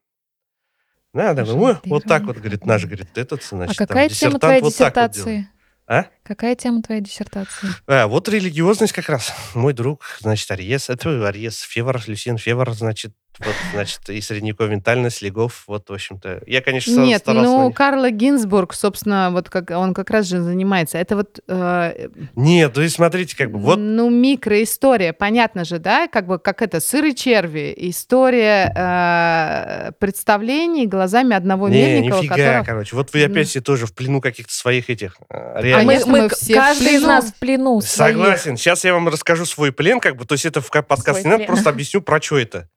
Да, 1.12 1.34
да, 1.34 1.44
ну, 1.44 1.76
вот 1.84 2.04
так 2.04 2.24
вот, 2.24 2.36
говорит, 2.36 2.66
наш, 2.66 2.84
говорит, 2.84 3.16
этот, 3.16 3.42
А 3.42 3.56
значит, 3.56 3.78
там 3.78 3.86
какая 3.86 4.08
тема 4.08 4.38
диссертант 4.38 4.40
твоей 4.40 4.60
вот 4.60 4.76
так 4.76 4.96
вот 4.96 5.12
делает. 5.12 5.14
диссертации? 5.14 5.59
А? 5.90 6.06
Какая 6.22 6.54
тема 6.54 6.82
твоей 6.82 7.00
диссертации? 7.00 7.68
А, 7.88 8.06
вот 8.06 8.28
религиозность 8.28 8.92
как 8.92 9.08
раз. 9.08 9.34
Мой 9.54 9.72
друг, 9.72 10.04
значит, 10.20 10.48
Ариес, 10.52 10.88
это 10.88 11.26
Ариес 11.26 11.58
Февр, 11.62 12.00
Люсьен 12.06 12.38
Февр, 12.38 12.70
значит, 12.74 13.12
вот, 13.44 13.54
значит, 13.74 14.00
и 14.10 14.20
средневековая 14.20 14.72
ментальность, 14.72 15.22
Легов, 15.22 15.64
вот, 15.66 15.88
в 15.88 15.92
общем-то. 15.92 16.42
Я, 16.46 16.60
конечно, 16.60 17.00
Нет, 17.00 17.20
старался 17.20 17.48
ну. 17.50 17.72
Карла 17.72 18.10
Гинзбург, 18.10 18.74
собственно, 18.74 19.30
вот 19.32 19.48
как 19.48 19.70
он 19.70 19.94
как 19.94 20.10
раз 20.10 20.26
же 20.26 20.40
занимается. 20.42 20.98
Это 20.98 21.16
вот 21.16 21.40
э, 21.48 22.08
Нет, 22.36 22.72
то 22.72 22.82
есть, 22.82 22.96
смотрите, 22.96 23.36
как 23.36 23.50
бы, 23.50 23.58
вот 23.58 23.78
Ну, 23.78 24.10
микроистория, 24.10 25.12
понятно 25.12 25.64
же, 25.64 25.78
да, 25.78 26.06
как 26.08 26.26
бы 26.26 26.38
как 26.38 26.62
это, 26.62 26.80
сыры 26.80 27.14
черви, 27.14 27.72
история 27.76 28.72
э, 28.76 29.92
представлений 29.98 30.86
глазами 30.86 31.34
одного 31.34 31.68
Не, 31.68 31.82
Мельникова, 31.82 32.18
нифига, 32.20 32.36
которого- 32.36 32.64
короче. 32.64 32.96
Вот 32.96 33.12
вы 33.12 33.26
Ну. 33.26 33.32
опять 33.32 33.48
все 33.48 33.60
тоже 33.60 33.86
в 33.86 33.94
плену 33.94 34.20
каких-то 34.20 34.52
своих 34.52 34.90
этих 34.90 35.16
э, 35.30 35.72
А 35.74 35.82
мы- 35.82 36.00
мы 36.06 36.28
все 36.28 36.54
каждый 36.54 36.94
из 36.96 37.02
нас 37.02 37.26
в 37.26 37.34
плену 37.36 37.80
своих. 37.80 38.16
Согласен. 38.16 38.56
Сейчас 38.56 38.84
я 38.84 38.94
вам 38.94 39.08
расскажу 39.08 39.46
свой 39.46 39.72
плен, 39.72 40.00
как 40.00 40.16
бы, 40.16 40.24
то 40.24 40.34
есть 40.34 40.44
это 40.46 40.60
в 40.60 40.70
ка- 40.70 40.82
подкасте 40.82 41.22
Свой 41.22 41.24
не 41.24 41.28
надо, 41.30 41.38
плен. 41.44 41.46
просто 41.48 41.70
объясню, 41.70 42.00
про 42.02 42.20
что 42.20 42.38
это. 42.38 42.68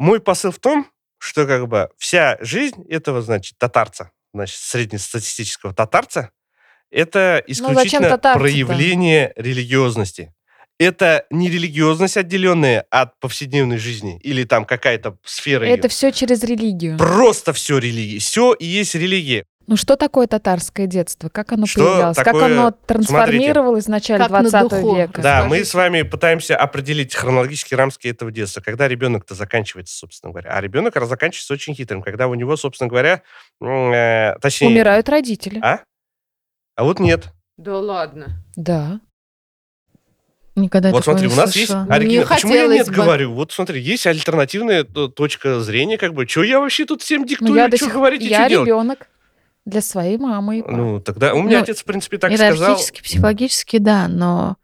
Мой 0.00 0.18
посыл 0.18 0.50
в 0.50 0.58
том, 0.58 0.86
что 1.18 1.46
как 1.46 1.68
бы 1.68 1.90
вся 1.98 2.38
жизнь 2.40 2.86
этого, 2.88 3.20
значит, 3.20 3.58
татарца, 3.58 4.12
значит, 4.32 4.56
среднестатистического 4.56 5.74
татарца, 5.74 6.30
это 6.90 7.44
Ну, 7.46 7.52
исключительно 7.52 8.16
проявление 8.16 9.34
религиозности. 9.36 10.32
Это 10.78 11.26
не 11.28 11.50
религиозность, 11.50 12.16
отделенная 12.16 12.86
от 12.88 13.20
повседневной 13.20 13.76
жизни 13.76 14.18
или 14.22 14.44
там 14.44 14.64
какая-то 14.64 15.18
сфера. 15.22 15.64
Это 15.64 15.88
все 15.88 16.12
через 16.12 16.42
религию. 16.44 16.96
Просто 16.96 17.52
все 17.52 17.76
религия. 17.76 18.20
Все 18.20 18.54
и 18.54 18.64
есть 18.64 18.94
религия. 18.94 19.44
Ну 19.66 19.76
что 19.76 19.94
такое 19.96 20.26
татарское 20.26 20.86
детство? 20.86 21.28
Как 21.28 21.52
оно 21.52 21.64
Что 21.66 21.84
появлялось? 21.84 22.16
Как 22.16 22.24
такое- 22.24 22.46
оно 22.46 22.70
трансформировалось 22.86 23.84
в 23.84 23.88
начале 23.88 24.18
Как 24.24 24.30
на 24.30 24.40
20 24.42 24.68
духу. 24.82 24.96
века? 24.96 25.22
Да, 25.22 25.42
мы 25.44 25.48
Скажите. 25.56 25.70
с 25.70 25.74
вами 25.74 26.02
пытаемся 26.02 26.56
определить 26.56 27.14
хронологические 27.14 27.78
рамки 27.78 28.08
этого 28.08 28.32
детства, 28.32 28.60
когда 28.62 28.88
ребенок-то 28.88 29.34
заканчивается, 29.34 29.96
собственно 29.96 30.32
говоря. 30.32 30.50
А 30.54 30.60
ребенок 30.60 30.96
раз 30.96 31.08
заканчивается 31.08 31.52
очень 31.54 31.74
хитрым, 31.74 32.02
когда 32.02 32.26
у 32.26 32.34
него, 32.34 32.56
собственно 32.56 32.88
говоря, 32.88 33.22
э, 33.62 34.34
точнее... 34.40 34.68
Умирают 34.68 35.08
родители. 35.08 35.60
А? 35.62 35.80
А 36.74 36.82
вот 36.84 36.98
нет. 36.98 37.28
Да 37.56 37.78
ладно. 37.78 38.42
Да. 38.56 38.98
Никогда 40.56 40.90
вот 40.90 41.04
смотри, 41.04 41.28
не 41.28 41.32
у 41.32 41.36
нас 41.36 41.52
слышала. 41.52 41.80
есть... 41.82 41.90
оригинал. 41.92 42.26
Почему 42.26 42.54
я 42.54 42.66
нет 42.66 42.88
бы. 42.88 42.92
говорю? 42.94 43.34
Вот 43.34 43.52
смотри, 43.52 43.80
есть 43.80 44.04
альтернативная 44.06 44.82
т- 44.82 45.08
точка 45.08 45.60
зрения, 45.60 45.96
как 45.96 46.12
бы, 46.12 46.26
что 46.26 46.42
я 46.42 46.58
вообще 46.58 46.86
тут 46.86 47.02
всем 47.02 47.20
Ну, 47.22 47.28
диктую, 47.28 47.54
я 47.54 47.68
до 47.68 47.76
что 47.76 47.86
сих... 47.86 47.94
говорить 47.94 48.22
и 48.22 48.26
Я 48.26 48.40
что 48.40 48.48
делать? 48.66 48.98
Для 49.66 49.82
своей 49.82 50.16
мамы 50.18 50.58
и 50.58 50.62
папы. 50.62 50.74
Ну, 50.74 51.00
тогда... 51.00 51.34
У 51.34 51.42
меня 51.42 51.58
Ну, 51.58 51.62
отец, 51.64 51.80
в 51.80 51.84
принципе, 51.84 52.18
так 52.18 52.32
сказал. 52.32 52.78
Психологически, 53.02 53.78
да, 53.78 54.08
но 54.08 54.56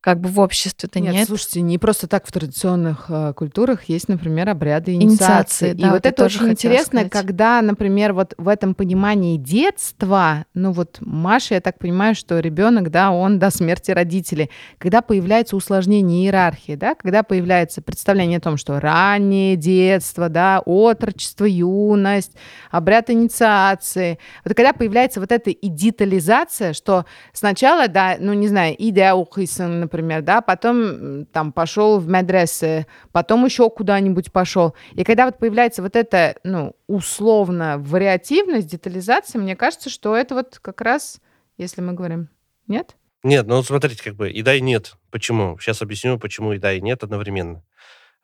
как 0.00 0.20
бы 0.20 0.28
в 0.28 0.38
обществе-то 0.38 1.00
Нет, 1.00 1.12
нет. 1.12 1.26
слушайте, 1.26 1.60
не 1.60 1.76
просто 1.76 2.06
так 2.06 2.24
в 2.24 2.30
традиционных 2.30 3.06
э, 3.08 3.32
культурах 3.34 3.84
есть, 3.88 4.08
например, 4.08 4.48
обряды 4.48 4.92
Инициации, 4.94 5.70
инициации. 5.70 5.72
да, 5.72 5.88
и 5.88 5.90
вот 5.90 6.06
это 6.06 6.24
очень 6.24 6.48
интересно, 6.50 7.00
сказать. 7.00 7.10
когда, 7.12 7.60
например, 7.62 8.12
вот 8.12 8.32
в 8.38 8.46
этом 8.46 8.74
понимании 8.74 9.36
детства, 9.36 10.44
ну 10.54 10.70
вот 10.70 10.98
Маша, 11.00 11.54
я 11.54 11.60
так 11.60 11.80
понимаю, 11.80 12.14
что 12.14 12.38
ребенок, 12.38 12.92
да, 12.92 13.10
он 13.10 13.40
до 13.40 13.50
смерти 13.50 13.90
родителей, 13.90 14.50
когда 14.78 15.02
появляется 15.02 15.56
усложнение 15.56 16.24
иерархии, 16.26 16.76
да, 16.76 16.94
когда 16.94 17.24
появляется 17.24 17.82
представление 17.82 18.38
о 18.38 18.42
том, 18.42 18.56
что 18.56 18.78
раннее 18.78 19.56
детство, 19.56 20.28
да, 20.28 20.62
отрочество, 20.64 21.44
юность, 21.44 22.32
обряд 22.70 23.10
инициации, 23.10 24.20
вот 24.44 24.54
когда 24.54 24.72
появляется 24.72 25.18
вот 25.18 25.32
эта 25.32 25.50
идитализация, 25.50 26.72
что 26.72 27.04
сначала, 27.32 27.88
да, 27.88 28.16
ну 28.20 28.32
не 28.32 28.46
знаю, 28.46 28.76
идеаухисан, 28.78 29.87
например, 29.88 30.20
да, 30.20 30.42
потом 30.42 31.24
там 31.26 31.52
пошел 31.52 31.98
в 31.98 32.06
медресе, 32.06 32.86
потом 33.10 33.44
еще 33.46 33.70
куда-нибудь 33.70 34.30
пошел. 34.32 34.74
И 34.92 35.02
когда 35.02 35.24
вот 35.24 35.38
появляется 35.38 35.82
вот 35.82 35.96
эта, 35.96 36.36
ну, 36.44 36.76
условно 36.86 37.78
вариативность, 37.78 38.68
детализация, 38.70 39.40
мне 39.40 39.56
кажется, 39.56 39.88
что 39.88 40.14
это 40.14 40.34
вот 40.34 40.58
как 40.60 40.82
раз, 40.82 41.20
если 41.56 41.80
мы 41.80 41.94
говорим, 41.94 42.28
нет? 42.66 42.96
Нет, 43.22 43.46
ну 43.46 43.62
смотрите, 43.62 44.04
как 44.04 44.14
бы 44.14 44.30
и 44.30 44.42
да, 44.42 44.54
и 44.54 44.60
нет. 44.60 44.94
Почему? 45.10 45.58
Сейчас 45.58 45.80
объясню, 45.80 46.18
почему 46.18 46.52
и 46.52 46.58
да, 46.58 46.74
и 46.74 46.80
нет 46.82 47.02
одновременно. 47.02 47.64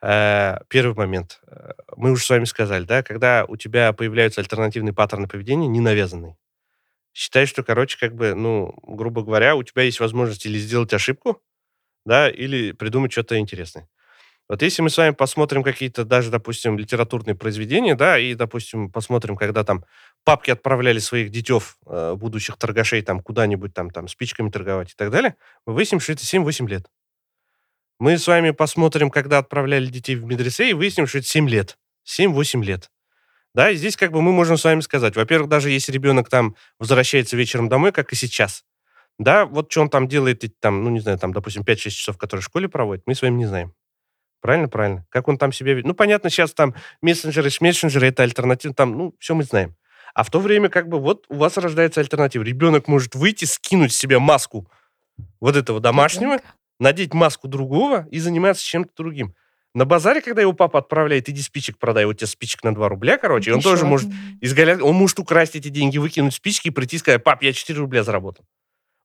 Э, 0.03 0.59
Первый 0.69 0.95
момент. 0.95 1.41
Э, 1.47 1.71
Мы 1.97 2.11
уже 2.13 2.25
с 2.25 2.31
вами 2.31 2.45
сказали, 2.45 2.85
да, 2.85 3.03
когда 3.03 3.47
у 3.49 3.57
тебя 3.57 3.93
появляются 3.95 4.43
альтернативные 4.43 4.93
паттерны 4.93 5.27
поведения, 5.27 5.67
не 5.67 5.81
навязанные. 5.81 6.37
Считай, 7.15 7.47
что, 7.47 7.63
короче, 7.63 7.97
как 7.99 8.15
бы, 8.15 8.35
ну, 8.35 8.75
грубо 8.83 9.23
говоря, 9.23 9.55
у 9.55 9.63
тебя 9.63 9.83
есть 9.83 10.01
возможность 10.01 10.47
или 10.47 10.59
сделать 10.59 10.93
ошибку, 10.93 11.41
да, 12.05 12.31
или 12.31 12.73
придумать 12.73 13.13
что-то 13.13 13.39
интересное. 13.39 13.89
Вот 14.49 14.61
если 14.61 14.83
мы 14.83 14.91
с 14.91 14.99
вами 14.99 15.13
посмотрим 15.15 15.63
какие-то 15.63 16.05
даже, 16.05 16.31
допустим, 16.31 16.79
литературные 16.79 17.35
произведения, 17.35 17.95
да, 17.95 18.19
и, 18.19 18.35
допустим, 18.35 18.91
посмотрим, 18.91 19.37
когда 19.37 19.65
там 19.65 19.85
папки 20.23 20.51
отправляли 20.51 20.99
своих 20.99 21.31
детев, 21.31 21.79
э, 21.87 22.15
будущих 22.15 22.59
торгашей, 22.59 23.01
там, 23.01 23.21
куда-нибудь 23.21 23.73
там, 23.73 23.91
там, 23.91 24.07
спичками 24.07 24.51
торговать 24.51 24.91
и 24.91 24.95
так 24.97 25.11
далее, 25.11 25.37
мы 25.67 25.73
выясним, 25.73 25.99
что 25.99 26.13
это 26.13 26.25
7-8 26.25 26.69
лет. 26.69 26.91
Мы 27.99 28.19
с 28.19 28.27
вами 28.27 28.51
посмотрим, 28.51 29.11
когда 29.11 29.39
отправляли 29.39 29.87
детей 29.87 30.17
в 30.17 30.27
медресе, 30.27 30.69
и 30.69 30.75
выясним, 30.75 31.07
что 31.07 31.19
это 31.19 31.27
7 31.27 31.49
лет. 31.49 31.79
7-8 32.05 32.63
лет. 32.63 32.91
Да, 33.55 33.71
и 33.71 33.77
здесь 33.77 33.97
как 33.97 34.11
бы 34.13 34.21
мы 34.21 34.33
можем 34.33 34.59
с 34.59 34.65
вами 34.65 34.81
сказать, 34.81 35.15
во-первых, 35.17 35.49
даже 35.49 35.71
если 35.71 35.93
ребенок 35.93 36.29
там 36.29 36.57
возвращается 36.79 37.37
вечером 37.37 37.69
домой, 37.69 37.93
как 37.93 38.13
и 38.13 38.17
сейчас, 38.17 38.65
да, 39.19 39.47
вот 39.47 39.71
что 39.71 39.83
он 39.83 39.91
там 39.91 40.09
делает, 40.09 40.45
эти 40.45 40.55
там, 40.61 40.83
ну, 40.85 40.91
не 40.91 41.01
знаю, 41.01 41.19
там, 41.19 41.33
допустим, 41.33 41.63
5-6 41.63 41.77
часов, 41.91 42.19
которые 42.19 42.43
в 42.43 42.47
школе 42.47 42.69
проводит, 42.69 43.05
мы 43.07 43.15
с 43.15 43.23
вами 43.23 43.37
не 43.37 43.47
знаем. 43.47 43.75
Правильно, 44.41 44.69
правильно. 44.69 45.07
Как 45.09 45.29
он 45.29 45.39
там 45.39 45.53
себя 45.53 45.73
ведет. 45.73 45.87
Ну, 45.87 45.95
понятно, 45.95 46.29
сейчас 46.29 46.53
там 46.53 46.75
мессенджеры, 47.01 47.49
мессенджеры, 47.61 48.09
это 48.09 48.23
альтернатива, 48.23 48.75
там, 48.75 48.97
ну, 48.97 49.15
все 49.19 49.35
мы 49.35 49.45
знаем. 49.45 49.75
А 50.15 50.23
в 50.23 50.31
то 50.31 50.39
время, 50.39 50.69
как 50.69 50.89
бы, 50.89 51.01
вот 51.01 51.25
у 51.29 51.37
вас 51.37 51.57
рождается 51.57 52.01
альтернатива. 52.01 52.43
Ребенок 52.43 52.87
может 52.87 53.15
выйти, 53.15 53.47
скинуть 53.47 53.93
с 53.93 53.97
себя 53.97 54.21
маску 54.21 54.71
вот 55.41 55.57
этого 55.57 55.81
домашнего, 55.81 56.41
надеть 56.79 57.15
маску 57.15 57.49
другого 57.49 58.07
и 58.11 58.19
заниматься 58.19 58.65
чем-то 58.65 58.93
другим. 58.97 59.35
На 59.75 59.85
базаре, 59.85 60.21
когда 60.21 60.41
его 60.41 60.53
папа 60.53 60.79
отправляет, 60.79 61.29
иди 61.29 61.43
спичек 61.43 61.79
продай, 61.79 62.05
вот 62.05 62.19
тебе 62.19 62.29
спичек 62.29 62.63
на 62.63 62.73
2 62.73 62.89
рубля, 62.89 63.19
короче, 63.19 63.51
и 63.51 63.55
он 63.55 63.61
тоже 63.61 63.85
может 63.85 64.09
один. 64.09 64.39
изгаля... 64.41 64.79
Он 64.81 64.95
может 64.95 65.19
украсть 65.19 65.57
эти 65.57 65.69
деньги, 65.69 65.99
выкинуть 65.99 66.35
спички 66.35 66.69
и 66.69 66.71
прийти 66.71 66.97
и 66.97 66.99
сказать, 67.01 67.25
пап, 67.25 67.43
я 67.43 67.53
4 67.53 67.77
рубля 67.81 68.05
заработал. 68.05 68.45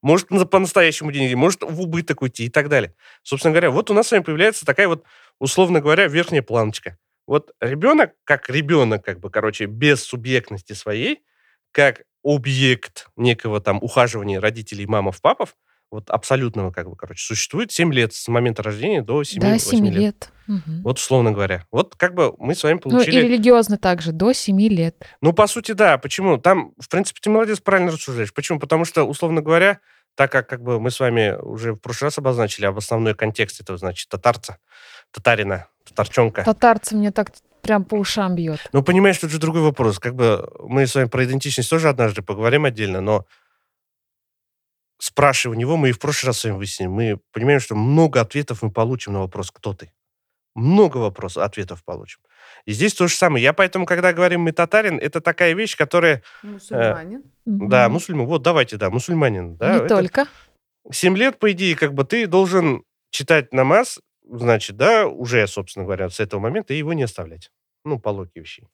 Может, 0.01 0.31
на- 0.31 0.45
по-настоящему 0.45 1.11
деньги, 1.11 1.33
может, 1.33 1.61
в 1.63 1.81
убыток 1.81 2.21
уйти 2.21 2.45
и 2.45 2.49
так 2.49 2.69
далее. 2.69 2.93
Собственно 3.23 3.51
говоря, 3.53 3.71
вот 3.71 3.89
у 3.91 3.93
нас 3.93 4.07
с 4.07 4.11
вами 4.11 4.23
появляется 4.23 4.65
такая 4.65 4.87
вот, 4.87 5.03
условно 5.39 5.81
говоря, 5.81 6.07
верхняя 6.07 6.41
планочка. 6.41 6.97
Вот 7.27 7.51
ребенок, 7.61 8.13
как 8.23 8.49
ребенок, 8.49 9.03
как 9.05 9.19
бы, 9.19 9.29
короче, 9.29 9.65
без 9.65 10.03
субъектности 10.03 10.73
своей, 10.73 11.21
как 11.71 12.03
объект 12.23 13.07
некого 13.15 13.61
там 13.61 13.79
ухаживания 13.81 14.39
родителей, 14.39 14.85
мамов, 14.87 15.21
папов, 15.21 15.55
вот 15.91 16.09
абсолютного, 16.09 16.71
как 16.71 16.89
бы, 16.89 16.95
короче, 16.95 17.25
существует 17.25 17.71
7 17.71 17.93
лет 17.93 18.13
с 18.13 18.27
момента 18.27 18.63
рождения 18.63 19.01
до 19.01 19.23
7 19.23 19.41
До 19.41 19.59
7 19.59 19.87
лет. 19.89 20.31
Мгм. 20.47 20.81
Вот 20.83 20.97
условно 20.97 21.31
говоря. 21.31 21.65
Вот 21.71 21.95
как 21.95 22.13
бы 22.13 22.33
мы 22.37 22.55
с 22.55 22.63
вами 22.63 22.79
Ну, 22.83 22.91
и 22.91 22.93
получили... 22.93 23.21
религиозно 23.21 23.77
также, 23.77 24.11
до 24.11 24.33
7 24.33 24.59
лет. 24.69 25.05
Ну, 25.21 25.33
по 25.33 25.47
сути, 25.47 25.73
да. 25.73 25.97
Почему? 25.97 26.37
Там, 26.37 26.73
в 26.79 26.89
принципе, 26.89 27.19
ты 27.21 27.29
молодец, 27.29 27.59
правильно 27.59 27.91
рассуждаешь. 27.91 28.33
Почему? 28.33 28.59
Потому 28.59 28.85
что, 28.85 29.03
условно 29.03 29.41
говоря, 29.41 29.79
так 30.15 30.31
как, 30.31 30.49
как 30.49 30.61
бы 30.61 30.79
мы 30.79 30.91
с 30.91 30.99
вами 30.99 31.35
уже 31.41 31.73
в 31.73 31.77
прошлый 31.77 32.07
раз 32.07 32.17
обозначили, 32.17 32.65
об 32.65 32.77
основной 32.77 33.15
контекст 33.15 33.61
этого, 33.61 33.77
значит, 33.77 34.09
татарца, 34.09 34.57
татарина, 35.11 35.67
татарчонка. 35.87 36.43
Татарцы 36.43 36.95
мне 36.95 37.11
так 37.11 37.31
прям 37.61 37.83
по 37.83 37.95
ушам 37.95 38.35
бьет. 38.35 38.59
Ну, 38.73 38.83
понимаешь, 38.83 39.17
тут 39.17 39.31
же 39.31 39.39
другой 39.39 39.61
вопрос. 39.61 39.99
Как 39.99 40.15
бы 40.15 40.49
мы 40.59 40.87
с 40.87 40.95
вами 40.95 41.07
про 41.07 41.23
идентичность 41.25 41.69
тоже 41.69 41.89
однажды 41.89 42.21
поговорим 42.21 42.65
отдельно, 42.65 43.01
но 43.01 43.25
спрашивая 44.99 45.55
у 45.57 45.59
него, 45.59 45.77
мы 45.77 45.89
и 45.89 45.91
в 45.91 45.99
прошлый 45.99 46.29
раз 46.29 46.39
с 46.39 46.43
вами 46.43 46.57
выяснили, 46.57 46.87
мы 46.87 47.19
понимаем, 47.31 47.59
что 47.59 47.75
много 47.75 48.21
ответов 48.21 48.61
мы 48.61 48.71
получим 48.71 49.13
на 49.13 49.19
вопрос 49.19 49.49
«Кто 49.51 49.73
ты?». 49.73 49.91
Много 50.55 50.97
вопросов, 50.97 51.43
ответов 51.43 51.83
получим. 51.83 52.19
И 52.65 52.73
здесь 52.73 52.93
то 52.93 53.07
же 53.07 53.15
самое. 53.15 53.43
Я 53.43 53.53
поэтому, 53.53 53.85
когда 53.85 54.13
говорим 54.13 54.41
«мы 54.41 54.51
татарин», 54.51 54.99
это 54.99 55.21
такая 55.21 55.53
вещь, 55.53 55.77
которая... 55.77 56.21
Мусульманин. 56.43 57.23
Да, 57.45 57.85
Мгм. 57.85 57.93
мусульман. 57.93 58.25
Вот, 58.27 58.41
давайте, 58.41 58.77
да, 58.77 58.89
мусульманин. 58.89 59.55
Да, 59.55 59.71
Не 59.71 59.77
это 59.77 59.87
только. 59.87 60.27
7 60.91 61.17
лет, 61.17 61.39
по 61.39 61.51
идее, 61.51 61.75
как 61.75 61.93
бы 61.93 62.03
ты 62.03 62.27
должен 62.27 62.83
читать 63.11 63.53
намаз, 63.53 63.99
значит, 64.27 64.75
да, 64.75 65.07
уже, 65.07 65.47
собственно 65.47 65.85
говоря, 65.85 66.09
с 66.09 66.19
этого 66.19 66.39
момента 66.39 66.73
и 66.73 66.77
его 66.77 66.93
не 66.93 67.03
оставлять. 67.03 67.51
Ну, 67.85 67.99
по 67.99 68.09
логике 68.09 68.41
вещей. 68.41 68.65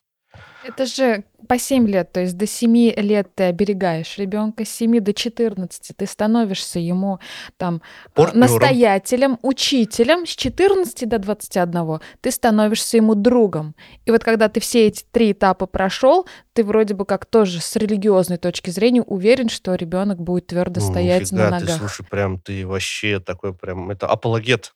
Это 0.67 0.85
же 0.87 1.23
по 1.47 1.59
7 1.59 1.87
лет, 1.87 2.11
то 2.11 2.21
есть 2.21 2.35
до 2.37 2.47
7 2.47 2.75
лет 2.97 3.27
ты 3.35 3.43
оберегаешь 3.43 4.17
ребенка, 4.17 4.65
с 4.65 4.69
7 4.69 4.99
до 4.99 5.13
14 5.13 5.95
ты 5.95 6.05
становишься 6.07 6.79
ему 6.79 7.19
там 7.57 7.75
э, 7.75 8.09
Партнером. 8.15 8.39
настоятелем, 8.39 9.39
учителем, 9.43 10.25
с 10.25 10.29
14 10.35 11.07
до 11.07 11.19
21 11.19 11.99
ты 12.21 12.31
становишься 12.31 12.97
ему 12.97 13.13
другом. 13.13 13.75
И 14.05 14.11
вот 14.11 14.23
когда 14.23 14.49
ты 14.49 14.59
все 14.59 14.87
эти 14.87 15.03
три 15.11 15.33
этапа 15.33 15.67
прошел, 15.67 16.27
ты 16.53 16.63
вроде 16.63 16.95
бы 16.95 17.05
как 17.05 17.27
тоже 17.27 17.61
с 17.61 17.75
религиозной 17.75 18.37
точки 18.37 18.71
зрения 18.71 19.03
уверен, 19.03 19.49
что 19.49 19.75
ребенок 19.75 20.19
будет 20.19 20.47
твердо 20.47 20.81
Ну, 20.81 20.91
стоять 20.91 21.31
нифига 21.31 21.51
на 21.51 21.59
ты, 21.59 21.65
ногах. 21.65 21.77
слушай, 21.79 22.05
прям 22.09 22.39
ты 22.39 22.65
вообще 22.65 23.19
такой 23.19 23.53
прям... 23.53 23.91
Это 23.91 24.07
апологет 24.07 24.73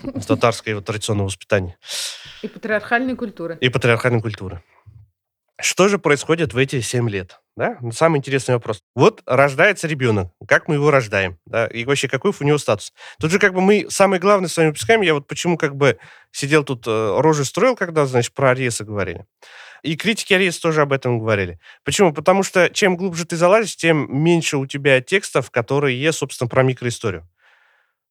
татарского 0.26 0.80
традиционного 0.80 1.26
воспитания 1.26 1.76
И 2.40 2.48
патриархальной 2.48 3.14
культуры. 3.14 3.58
и 3.60 3.68
патриархальной 3.68 4.22
культуры. 4.22 4.62
Что 5.60 5.88
же 5.88 5.98
происходит 5.98 6.54
в 6.54 6.56
эти 6.56 6.80
7 6.80 7.10
лет? 7.10 7.40
Да? 7.56 7.78
Ну, 7.80 7.90
Самый 7.90 8.18
интересный 8.18 8.54
вопрос. 8.54 8.80
Вот 8.94 9.22
рождается 9.26 9.88
ребенок. 9.88 10.30
Как 10.46 10.68
мы 10.68 10.76
его 10.76 10.92
рождаем? 10.92 11.38
Да? 11.46 11.66
И 11.66 11.84
вообще, 11.84 12.06
какой 12.06 12.32
у 12.38 12.44
него 12.44 12.58
статус? 12.58 12.92
Тут 13.20 13.32
же 13.32 13.40
как 13.40 13.54
бы 13.54 13.60
мы 13.60 13.86
самое 13.90 14.20
главное 14.20 14.48
с 14.48 14.56
вами 14.56 14.68
выпускаем. 14.68 15.00
Я 15.00 15.14
вот 15.14 15.26
почему 15.26 15.58
как 15.58 15.74
бы 15.74 15.98
сидел 16.30 16.62
тут, 16.62 16.86
э, 16.86 17.20
рожи 17.20 17.44
строил, 17.44 17.74
когда, 17.74 18.06
значит, 18.06 18.34
про 18.34 18.50
Ариеса 18.50 18.84
говорили. 18.84 19.26
И 19.82 19.96
критики 19.96 20.32
Ариеса 20.32 20.62
тоже 20.62 20.82
об 20.82 20.92
этом 20.92 21.18
говорили. 21.18 21.58
Почему? 21.84 22.12
Потому 22.12 22.44
что 22.44 22.70
чем 22.70 22.96
глубже 22.96 23.24
ты 23.24 23.36
залазишь, 23.36 23.74
тем 23.74 24.06
меньше 24.16 24.58
у 24.58 24.66
тебя 24.66 25.00
текстов, 25.00 25.50
которые, 25.50 26.12
собственно, 26.12 26.48
про 26.48 26.62
микроисторию. 26.62 27.28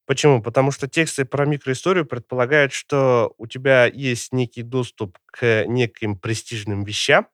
Почему? 0.04 0.42
Потому 0.42 0.70
что 0.70 0.88
тексты 0.88 1.24
про 1.24 1.46
микроисторию 1.46 2.04
предполагают, 2.04 2.74
что 2.74 3.34
у 3.38 3.46
тебя 3.46 3.86
есть 3.86 4.32
некий 4.32 4.62
доступ 4.62 5.18
к 5.26 5.64
неким 5.66 6.16
престижным 6.16 6.84
вещам, 6.84 7.26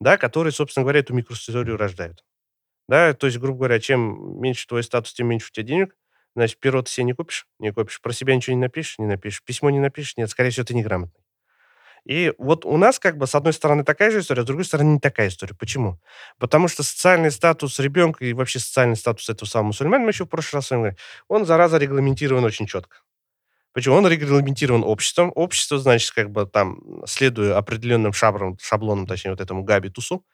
да, 0.00 0.16
которые, 0.16 0.52
собственно 0.52 0.84
говоря, 0.84 1.00
эту 1.00 1.14
микроисторию 1.14 1.76
рождают. 1.76 2.24
Да, 2.88 3.14
то 3.14 3.26
есть, 3.26 3.38
грубо 3.38 3.58
говоря, 3.60 3.80
чем 3.80 4.40
меньше 4.40 4.66
твой 4.66 4.82
статус, 4.82 5.12
тем 5.12 5.28
меньше 5.28 5.48
у 5.50 5.54
тебя 5.54 5.64
денег. 5.66 5.96
Значит, 6.36 6.60
перо 6.60 6.82
ты 6.82 6.90
себе 6.90 7.04
не 7.04 7.12
купишь, 7.12 7.46
не 7.58 7.72
купишь. 7.72 8.00
Про 8.00 8.12
себя 8.12 8.34
ничего 8.34 8.54
не 8.56 8.62
напишешь, 8.62 8.98
не 8.98 9.06
напишешь. 9.06 9.42
Письмо 9.44 9.70
не 9.70 9.80
напишешь, 9.80 10.16
нет, 10.16 10.30
скорее 10.30 10.50
всего, 10.50 10.64
ты 10.66 10.74
неграмотный. 10.74 11.22
И 12.04 12.32
вот 12.38 12.64
у 12.64 12.76
нас 12.76 12.98
как 12.98 13.18
бы 13.18 13.26
с 13.26 13.34
одной 13.34 13.52
стороны 13.52 13.84
такая 13.84 14.10
же 14.10 14.20
история, 14.20 14.42
с 14.42 14.46
другой 14.46 14.64
стороны 14.64 14.94
не 14.94 15.00
такая 15.00 15.28
история. 15.28 15.54
Почему? 15.54 16.00
Потому 16.38 16.68
что 16.68 16.82
социальный 16.82 17.30
статус 17.30 17.78
ребенка 17.78 18.24
и 18.24 18.32
вообще 18.32 18.58
социальный 18.58 18.96
статус 18.96 19.28
этого 19.28 19.48
самого 19.48 19.68
мусульманина, 19.68 20.06
мы 20.06 20.10
еще 20.10 20.24
в 20.24 20.28
прошлый 20.28 20.58
раз 20.58 20.66
с 20.68 20.70
вами 20.70 20.80
говорили, 20.80 20.98
он, 21.28 21.44
зараза, 21.46 21.78
регламентирован 21.78 22.44
очень 22.44 22.66
четко. 22.66 22.98
Почему? 23.72 23.96
Он 23.96 24.06
регламентирован 24.06 24.82
обществом. 24.84 25.32
Общество, 25.34 25.78
значит, 25.78 26.10
как 26.12 26.30
бы 26.30 26.46
там, 26.46 26.80
следуя 27.06 27.56
определенным 27.56 28.12
шаблонам, 28.12 28.58
шаблонам 28.60 29.06
точнее, 29.06 29.30
вот 29.30 29.40
этому 29.40 29.62
габитусу, 29.62 30.24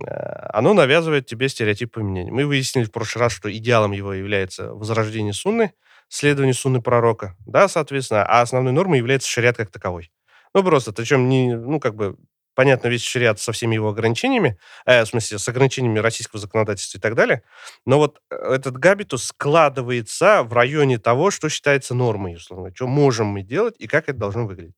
э, 0.00 0.04
оно 0.52 0.74
навязывает 0.74 1.26
тебе 1.26 1.48
стереотип 1.48 1.92
поведения. 1.92 2.30
Мы 2.30 2.46
выяснили 2.46 2.84
в 2.84 2.92
прошлый 2.92 3.22
раз, 3.24 3.32
что 3.32 3.54
идеалом 3.54 3.92
его 3.92 4.12
является 4.12 4.72
возрождение 4.72 5.32
сунны, 5.32 5.72
следование 6.08 6.54
сунны 6.54 6.82
пророка, 6.82 7.36
да, 7.46 7.68
соответственно, 7.68 8.24
а 8.24 8.42
основной 8.42 8.72
нормой 8.72 8.98
является 8.98 9.28
шариат 9.28 9.56
как 9.56 9.70
таковой. 9.70 10.10
Ну, 10.54 10.62
просто, 10.64 10.92
причем 10.92 11.28
не, 11.28 11.56
ну, 11.56 11.80
как 11.80 11.94
бы, 11.94 12.16
понятно, 12.58 12.88
весь 12.88 13.04
шариат 13.04 13.38
со 13.38 13.52
всеми 13.52 13.76
его 13.76 13.88
ограничениями, 13.88 14.58
э, 14.84 15.04
в 15.04 15.06
смысле, 15.06 15.38
с 15.38 15.48
ограничениями 15.48 16.00
российского 16.00 16.40
законодательства 16.40 16.98
и 16.98 17.00
так 17.00 17.14
далее, 17.14 17.44
но 17.86 17.98
вот 17.98 18.20
э, 18.32 18.34
этот 18.34 18.76
габитус 18.76 19.26
складывается 19.26 20.42
в 20.42 20.52
районе 20.52 20.98
того, 20.98 21.30
что 21.30 21.48
считается 21.48 21.94
нормой, 21.94 22.34
условно, 22.34 22.72
что 22.74 22.88
можем 22.88 23.28
мы 23.28 23.42
делать 23.42 23.76
и 23.78 23.86
как 23.86 24.08
это 24.08 24.18
должно 24.18 24.44
выглядеть. 24.44 24.74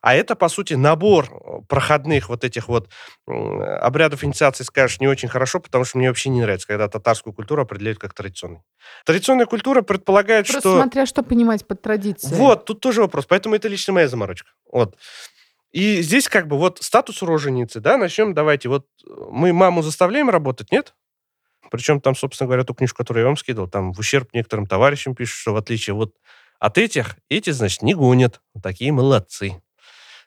А 0.00 0.14
это, 0.14 0.36
по 0.36 0.48
сути, 0.48 0.74
набор 0.74 1.24
э, 1.24 1.62
проходных 1.68 2.28
вот 2.28 2.44
этих 2.44 2.68
вот 2.68 2.88
обрядов 3.26 4.22
инициации, 4.22 4.62
скажешь, 4.62 5.00
не 5.00 5.08
очень 5.08 5.28
хорошо, 5.28 5.58
потому 5.58 5.84
что 5.84 5.98
мне 5.98 6.06
вообще 6.06 6.28
не 6.28 6.40
нравится, 6.40 6.68
когда 6.68 6.86
татарскую 6.86 7.34
культуру 7.34 7.62
определяют 7.62 7.98
как 7.98 8.14
традиционной. 8.14 8.60
Традиционная 9.04 9.46
культура 9.46 9.82
предполагает, 9.82 10.46
Просто 10.46 10.68
что... 10.68 10.80
смотря 10.80 11.04
что 11.04 11.24
понимать 11.24 11.66
под 11.66 11.82
традицией. 11.82 12.36
Вот, 12.36 12.64
тут 12.64 12.78
тоже 12.78 13.00
вопрос. 13.00 13.26
Поэтому 13.26 13.56
это 13.56 13.66
лично 13.66 13.92
моя 13.92 14.06
заморочка. 14.06 14.50
Вот. 14.70 14.94
И 15.74 16.02
здесь 16.02 16.28
как 16.28 16.46
бы 16.46 16.56
вот 16.56 16.78
статус 16.80 17.20
роженицы, 17.20 17.80
да, 17.80 17.96
начнем, 17.96 18.32
давайте, 18.32 18.68
вот 18.68 18.86
мы 19.04 19.52
маму 19.52 19.82
заставляем 19.82 20.30
работать, 20.30 20.70
нет? 20.70 20.94
Причем 21.68 22.00
там, 22.00 22.14
собственно 22.14 22.46
говоря, 22.46 22.62
ту 22.62 22.74
книжку, 22.74 22.98
которую 22.98 23.22
я 23.22 23.26
вам 23.26 23.36
скидывал, 23.36 23.66
там 23.68 23.92
в 23.92 23.98
ущерб 23.98 24.32
некоторым 24.32 24.66
товарищам 24.66 25.16
пишут, 25.16 25.36
что 25.36 25.52
в 25.52 25.56
отличие 25.56 25.94
вот 25.94 26.14
от 26.60 26.78
этих, 26.78 27.16
эти, 27.28 27.50
значит, 27.50 27.82
не 27.82 27.94
гонят. 27.94 28.40
Такие 28.62 28.92
молодцы. 28.92 29.60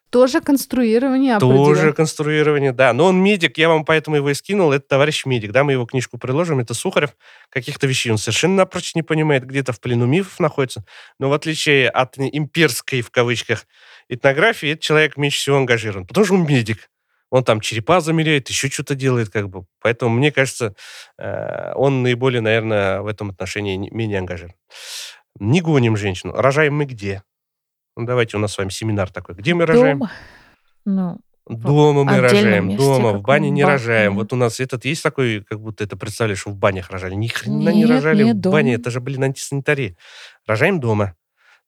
Тоже 0.10 0.39
конструирование 0.39 1.38
Тоже 1.38 1.91
конструирование, 1.91 2.72
да. 2.72 2.93
Но 2.93 3.06
он 3.06 3.22
медик, 3.22 3.58
я 3.58 3.68
вам 3.68 3.84
поэтому 3.84 4.16
его 4.16 4.30
и 4.30 4.34
скинул. 4.34 4.72
Это 4.72 4.88
товарищ 4.88 5.26
медик, 5.26 5.52
да, 5.52 5.66
мы 5.66 5.74
его 5.74 5.86
книжку 5.86 6.18
приложим. 6.18 6.60
Это 6.60 6.74
Сухарев. 6.74 7.16
Каких-то 7.50 7.88
вещей 7.88 8.12
он 8.12 8.18
совершенно 8.18 8.56
напрочь 8.56 8.95
не 8.95 9.04
понимает. 9.04 9.45
Где-то 9.45 9.74
в 9.74 9.82
плену 9.82 10.06
мифов 10.06 10.39
находится. 10.39 10.86
Но 11.20 11.30
в 11.30 11.34
отличие 11.34 11.89
от 11.89 12.18
имперской, 12.18 13.02
в 13.02 13.12
кавычках, 13.12 13.66
этнографии, 14.10 14.70
этот 14.70 14.84
человек 14.84 15.18
меньше 15.18 15.38
всего 15.39 15.58
ангажирован. 15.58 16.05
Потому 16.05 16.26
что 16.26 16.36
он 16.36 16.45
медик. 16.45 16.89
Он 17.30 17.43
там 17.43 17.60
черепа 17.60 17.99
замеряет, 17.99 18.47
еще 18.49 18.70
что-то 18.70 18.95
делает, 18.95 19.30
как 19.30 19.49
бы. 19.49 19.66
Поэтому, 19.82 20.16
мне 20.16 20.32
кажется, 20.32 20.76
э, 21.18 21.74
он 21.76 22.01
наиболее, 22.01 22.39
наверное, 22.41 23.01
в 23.01 23.08
этом 23.08 23.30
отношении 23.32 23.76
менее 23.91 24.20
ангажирован. 24.20 24.55
Не 25.39 25.62
гоним 25.62 25.97
женщину. 25.97 26.34
Рожаем 26.34 26.76
мы 26.76 26.86
где? 26.86 27.24
Ну, 27.97 28.05
давайте 28.05 28.38
у 28.38 28.39
нас 28.39 28.53
с 28.53 28.58
вами 28.58 28.70
семинар 28.70 29.12
такой. 29.12 29.36
Где 29.36 29.53
мы 29.53 29.66
рожаем? 29.66 29.99
Дома. 29.99 30.12
Ну, 30.86 31.20
Дома 31.49 32.03
мы 32.03 32.20
рожаем, 32.20 32.68
месте, 32.70 32.84
дома, 32.86 33.14
в 33.14 33.22
бане 33.22 33.49
не 33.49 33.64
бане. 33.64 33.74
рожаем. 33.74 34.16
Вот 34.16 34.34
у 34.34 34.36
нас 34.36 34.60
этот 34.60 34.84
есть 34.84 35.01
такой, 35.01 35.41
как 35.43 35.62
будто 35.62 35.84
это 35.84 35.95
представляешь, 35.95 36.41
что 36.41 36.49
в 36.49 36.55
банях 36.58 36.89
рожали. 36.91 37.16
Ни 37.16 37.28
хрена 37.28 37.70
не 37.70 37.82
Нет, 37.82 37.89
рожали 37.89 38.24
нет, 38.24 38.36
в 38.38 38.49
бане, 38.51 38.72
дома. 38.74 38.82
это 38.82 38.91
же, 38.91 38.99
блин, 38.99 39.24
антисанитария. 39.24 39.95
Рожаем 40.45 40.80
дома, 40.82 41.16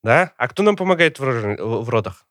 да? 0.03 0.33
А 0.37 0.47
кто 0.49 0.63
нам 0.63 0.75
помогает 0.75 1.19
в 1.19 1.89
родах? 1.89 2.25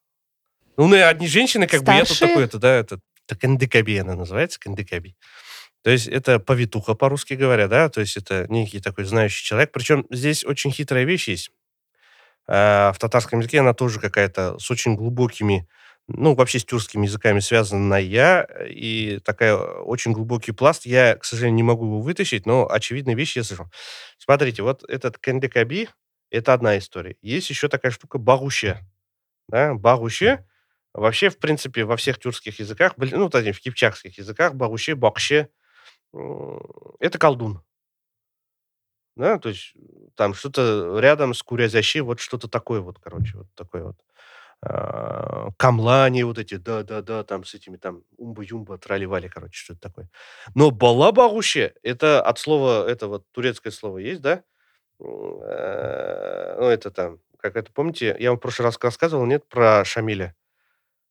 Ну, 0.78 0.86
ну, 0.86 1.04
одни 1.04 1.26
женщины, 1.26 1.66
как 1.66 1.82
бы, 1.82 1.92
я 1.92 2.04
тут 2.04 2.10
Старшие? 2.16 2.28
такой, 2.28 2.44
это, 2.44 2.58
да, 2.58 2.76
это, 2.76 3.00
это 3.26 3.36
кандекаби 3.36 3.98
она 3.98 4.14
называется, 4.14 4.60
кандекаби. 4.60 5.16
То 5.82 5.90
есть 5.90 6.06
это 6.06 6.38
повитуха, 6.38 6.94
по-русски 6.94 7.34
говоря, 7.34 7.66
да, 7.66 7.88
то 7.88 8.00
есть 8.00 8.16
это 8.16 8.46
некий 8.48 8.80
такой 8.80 9.04
знающий 9.04 9.44
человек. 9.44 9.72
Причем 9.72 10.06
здесь 10.10 10.44
очень 10.44 10.70
хитрая 10.70 11.04
вещь 11.04 11.26
есть. 11.28 11.50
А, 12.46 12.92
в 12.92 12.98
татарском 12.98 13.40
языке 13.40 13.58
она 13.58 13.74
тоже 13.74 13.98
какая-то 13.98 14.56
с 14.60 14.70
очень 14.70 14.94
глубокими, 14.94 15.68
ну, 16.06 16.36
вообще 16.36 16.60
с 16.60 16.64
тюркскими 16.64 17.06
языками 17.06 17.40
связанная, 17.40 18.46
и 18.70 19.18
такая 19.24 19.56
очень 19.56 20.12
глубокий 20.12 20.52
пласт. 20.52 20.86
Я, 20.86 21.16
к 21.16 21.24
сожалению, 21.24 21.56
не 21.56 21.62
могу 21.64 21.86
его 21.86 22.00
вытащить, 22.00 22.46
но 22.46 22.70
очевидные 22.70 23.16
вещи 23.16 23.38
я 23.38 23.44
слышал. 23.44 23.66
Смотрите, 24.16 24.62
вот 24.62 24.84
этот 24.88 25.18
кендекаби– 25.18 25.88
это 26.30 26.52
одна 26.52 26.78
история. 26.78 27.16
Есть 27.20 27.50
еще 27.50 27.68
такая 27.68 27.90
штука 27.90 28.18
багуще. 28.18 28.78
Да? 29.48 29.74
Багуще 29.74 30.44
вообще, 30.99 31.30
в 31.30 31.38
принципе, 31.38 31.84
во 31.84 31.96
всех 31.96 32.18
тюркских 32.18 32.59
языках, 32.61 32.94
ну, 32.99 33.24
вот 33.24 33.34
этим, 33.34 33.53
в 33.53 33.61
кипчакских 33.61 34.18
языках, 34.18 34.55
багуще, 34.55 34.94
бакще 34.94 35.49
м,– 36.14 36.61
это 37.01 37.18
колдун. 37.18 37.62
Да, 39.16 39.38
то 39.38 39.49
есть 39.49 39.74
там 40.14 40.32
что-то 40.34 40.99
рядом 41.01 41.34
с 41.34 41.42
курязящей, 41.42 42.01
вот 42.01 42.20
что-то 42.20 42.49
такое 42.49 42.80
вот, 42.80 42.99
короче, 43.01 43.36
вот 43.38 43.49
такое 43.55 43.84
вот. 43.84 43.96
А, 44.62 45.49
камлани 45.59 46.22
вот 46.24 46.38
эти, 46.38 46.57
да-да-да, 46.57 47.24
там 47.24 47.44
с 47.44 47.55
этими 47.55 47.76
там 47.76 48.03
умба-юмба, 48.18 48.78
трали-вали, 48.78 49.28
короче, 49.28 49.59
что-то 49.59 49.80
такое. 49.82 50.11
Но 50.55 50.70
балабагуще, 50.72 51.74
это 51.82 52.22
от 52.22 52.38
слова, 52.40 52.88
это 52.88 53.09
вот 53.09 53.24
турецкое 53.32 53.72
слово 53.72 53.99
есть, 53.99 54.20
да? 54.22 54.42
Э, 55.01 56.57
Ну, 56.61 56.66
это 56.68 56.90
там, 56.90 57.20
как 57.38 57.57
это, 57.57 57.72
помните, 57.72 58.16
я 58.20 58.30
вам 58.30 58.38
в 58.38 58.42
прошлый 58.42 58.66
раз 58.66 58.78
рассказывал, 58.82 59.26
нет, 59.26 59.49
про 59.49 59.84
Шамиля? 59.84 60.34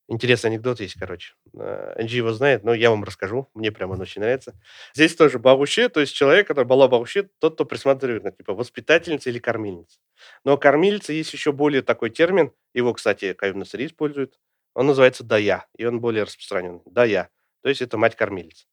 Интересный 0.10 0.51
анекдот 0.51 0.80
есть, 0.80 0.95
короче. 0.97 1.34
Э, 1.53 1.95
Энджи 1.97 2.18
его 2.18 2.32
знает, 2.32 2.64
но 2.64 2.74
я 2.74 2.89
вам 2.91 3.03
расскажу. 3.03 3.49
Мне 3.53 3.72
прямо 3.72 3.93
он 3.93 4.01
очень 4.01 4.22
нравится. 4.22 4.53
Здесь 4.93 5.16
тоже 5.16 5.38
бабуще, 5.38 5.89
то 5.89 5.99
есть 5.99 6.14
человек, 6.14 6.47
который 6.47 6.66
была 6.66 6.88
бабуще, 6.88 7.30
тот, 7.39 7.55
кто 7.55 7.66
присматривает 7.66 8.24
на 8.24 8.32
типа 8.32 8.53
воспитательница 8.53 9.30
или 9.30 9.39
кормильница. 9.39 9.99
Но 10.45 10.58
кормильца 10.58 11.12
есть 11.12 11.34
еще 11.34 11.51
более 11.51 11.82
такой 11.82 12.10
термин, 12.10 12.53
его, 12.74 12.93
кстати, 12.93 13.34
Каюм 13.34 13.60
Насари 13.60 13.86
использует, 13.86 14.39
он 14.74 14.88
называется 14.88 15.24
дая, 15.24 15.66
и 15.78 15.86
он 15.86 15.99
более 15.99 16.24
распространен. 16.24 16.82
Дая, 16.86 17.30
то 17.62 17.70
есть 17.70 17.82
это 17.82 17.97
мать-кормилица. 17.97 18.66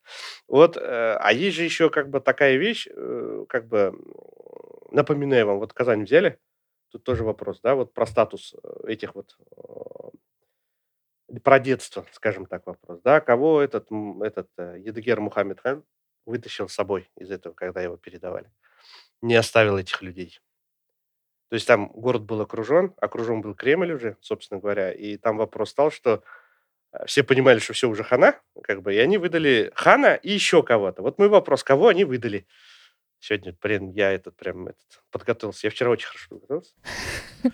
Вот, 0.46 0.76
э, 0.76 0.80
а 1.18 1.32
есть 1.32 1.56
же 1.56 1.64
еще 1.64 1.90
как 1.90 2.10
бы 2.10 2.20
такая 2.20 2.56
вещь, 2.56 2.86
э, 2.88 3.44
как 3.48 3.66
бы, 3.66 3.92
напоминаю 4.92 5.46
вам, 5.46 5.58
вот 5.58 5.72
Казань 5.72 6.04
взяли, 6.04 6.38
тут 6.92 7.02
тоже 7.02 7.24
вопрос, 7.24 7.60
да, 7.60 7.74
вот 7.74 7.92
про 7.92 8.06
статус 8.06 8.54
э, 8.62 8.92
этих 8.92 9.16
вот 9.16 9.36
э, 9.56 10.16
про 11.42 11.58
детство, 11.58 12.06
скажем 12.12 12.46
так, 12.46 12.66
вопрос, 12.66 13.00
да, 13.02 13.20
кого 13.20 13.60
этот, 13.60 13.88
этот 14.22 14.48
э, 14.58 14.76
Едыгер 14.78 15.20
Мухаммед 15.20 15.60
хан 15.60 15.84
вытащил 16.26 16.68
с 16.68 16.74
собой 16.74 17.10
из 17.16 17.30
этого, 17.30 17.54
когда 17.54 17.82
его 17.82 17.96
передавали, 17.96 18.50
не 19.22 19.34
оставил 19.34 19.78
этих 19.78 20.02
людей. 20.02 20.40
То 21.50 21.54
есть 21.54 21.66
там 21.66 21.88
город 21.88 22.22
был 22.22 22.40
окружен, 22.40 22.94
окружен 23.00 23.40
был 23.40 23.54
Кремль 23.54 23.92
уже, 23.92 24.16
собственно 24.20 24.60
говоря, 24.60 24.92
и 24.92 25.16
там 25.16 25.36
вопрос 25.36 25.70
стал, 25.70 25.90
что 25.90 26.24
э, 26.92 27.06
все 27.06 27.22
понимали, 27.22 27.58
что 27.58 27.72
все 27.74 27.88
уже 27.88 28.02
хана, 28.02 28.40
как 28.62 28.82
бы, 28.82 28.94
и 28.94 28.98
они 28.98 29.18
выдали 29.18 29.70
хана 29.74 30.14
и 30.14 30.32
еще 30.32 30.62
кого-то. 30.62 31.02
Вот 31.02 31.18
мой 31.18 31.28
вопрос, 31.28 31.62
кого 31.62 31.88
они 31.88 32.04
выдали? 32.04 32.46
Сегодня, 33.20 33.56
блин, 33.60 33.90
я 33.90 34.12
этот 34.12 34.36
прям 34.36 34.68
этот, 34.68 35.02
подготовился. 35.10 35.66
Я 35.66 35.70
вчера 35.70 35.90
очень 35.90 36.08
хорошо 36.08 36.28
подготовился. 36.28 36.74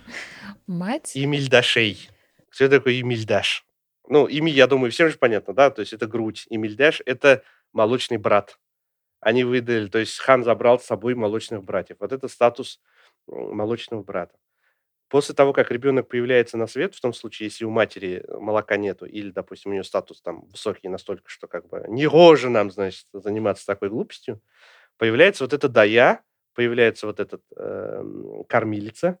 Мать? 0.67 1.11
Имильдашей. 1.15 2.09
Что 2.49 2.67
такое 2.67 2.99
Имильдаш? 2.99 3.65
Ну, 4.11 4.27
имя, 4.27 4.51
я 4.51 4.67
думаю, 4.67 4.91
всем 4.91 5.09
же 5.09 5.17
понятно, 5.17 5.53
да? 5.53 5.69
То 5.69 5.79
есть 5.79 5.93
это 5.93 6.05
грудь. 6.05 6.45
Имильдаш– 6.49 7.01
это 7.05 7.43
молочный 7.71 8.17
брат. 8.17 8.59
Они 9.21 9.45
выдали, 9.45 9.87
то 9.87 9.99
есть 9.99 10.19
хан 10.19 10.43
забрал 10.43 10.79
с 10.79 10.85
собой 10.85 11.15
молочных 11.15 11.63
братьев. 11.63 11.97
Вот 12.01 12.11
это 12.11 12.27
статус 12.27 12.81
молочного 13.27 14.03
брата. 14.03 14.35
После 15.09 15.33
того, 15.33 15.53
как 15.53 15.71
ребенок 15.71 16.09
появляется 16.09 16.57
на 16.57 16.67
свет, 16.67 16.93
в 16.93 17.01
том 17.01 17.13
случае, 17.13 17.47
если 17.47 17.65
у 17.65 17.69
матери 17.69 18.25
молока 18.29 18.77
нету, 18.77 19.05
или, 19.05 19.31
допустим, 19.31 19.71
у 19.71 19.73
нее 19.75 19.85
статус 19.85 20.21
там 20.21 20.41
высокий 20.49 20.89
настолько, 20.89 21.29
что 21.29 21.47
как 21.47 21.69
бы 21.69 21.85
не 21.87 22.07
гоже 22.07 22.49
нам, 22.49 22.71
значит, 22.71 23.07
заниматься 23.13 23.65
такой 23.65 23.89
глупостью, 23.89 24.41
появляется 24.97 25.45
вот 25.45 25.53
эта 25.53 25.69
дая, 25.69 26.23
появляется 26.53 27.07
вот 27.07 27.21
этот 27.21 27.43
эм, 27.57 28.43
кормилица, 28.49 29.19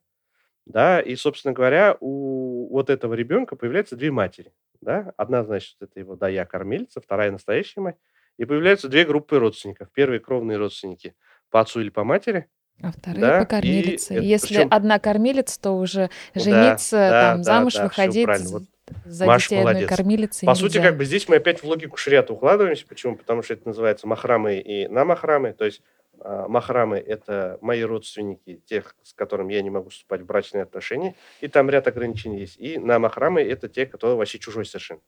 да, 0.71 0.99
и, 0.99 1.15
собственно 1.15 1.53
говоря, 1.53 1.97
у 1.99 2.67
вот 2.71 2.89
этого 2.89 3.13
ребенка 3.13 3.55
появляются 3.55 3.95
две 3.95 4.11
матери, 4.11 4.53
да, 4.81 5.13
одна, 5.17 5.43
значит, 5.43 5.75
это 5.81 5.99
его 5.99 6.15
дая 6.15 6.45
кормильца, 6.45 7.01
вторая 7.01 7.31
настоящая 7.31 7.81
мать, 7.81 7.95
и 8.37 8.45
появляются 8.45 8.87
две 8.89 9.05
группы 9.05 9.37
родственников. 9.39 9.89
Первые 9.93 10.19
кровные 10.19 10.57
родственники 10.57 11.13
по 11.49 11.59
отцу 11.59 11.81
или 11.81 11.89
по 11.89 12.03
матери, 12.03 12.47
А 12.81 12.91
вторые 12.91 13.21
Да, 13.21 13.39
по 13.41 13.45
кормилице. 13.45 14.15
и 14.15 14.25
Если 14.25 14.55
причем- 14.55 14.67
одна 14.71 14.97
кормилица, 14.97 15.61
то 15.61 15.71
уже 15.77 16.09
да, 16.33 16.41
жениться, 16.41 16.95
да, 16.97 17.21
там, 17.33 17.37
да, 17.37 17.43
замуж 17.43 17.73
да, 17.75 17.83
выходить. 17.83 18.27
Вот 18.49 18.63
за 19.05 19.25
Маша 19.25 19.43
детей 19.49 19.57
одной 19.59 19.73
молодец. 19.73 19.89
кормилицы 19.89 20.45
По 20.47 20.55
сути, 20.55 20.77
нельзя. 20.77 20.89
как 20.89 20.97
бы 20.97 21.05
здесь 21.05 21.29
мы 21.29 21.35
опять 21.35 21.61
в 21.61 21.65
логику 21.65 21.95
шариата 21.97 22.33
укладываемся. 22.33 22.87
Почему? 22.87 23.15
Потому 23.15 23.43
что 23.43 23.53
это 23.53 23.67
называется 23.67 24.07
махрамы 24.07 24.57
и 24.59 24.87
намахрамы. 24.87 25.53
То 25.53 25.65
есть 25.65 25.81
махрамы– 26.23 26.97
это 27.07 27.57
мои 27.61 27.81
родственники, 27.81 28.61
тех, 28.65 28.95
с 29.03 29.13
которыми 29.13 29.53
я 29.53 29.61
не 29.61 29.69
могу 29.69 29.89
вступать 29.89 30.21
в 30.21 30.25
брачные 30.25 30.63
отношения. 30.63 31.15
И 31.39 31.47
там 31.47 31.69
ряд 31.69 31.87
ограничений 31.87 32.39
есть. 32.39 32.57
И 32.59 32.77
намахрамы– 32.77 33.41
это 33.43 33.69
те, 33.69 33.85
кто 33.85 34.17
вообще 34.17 34.39
чужой 34.39 34.65
совершенно. 34.65 35.01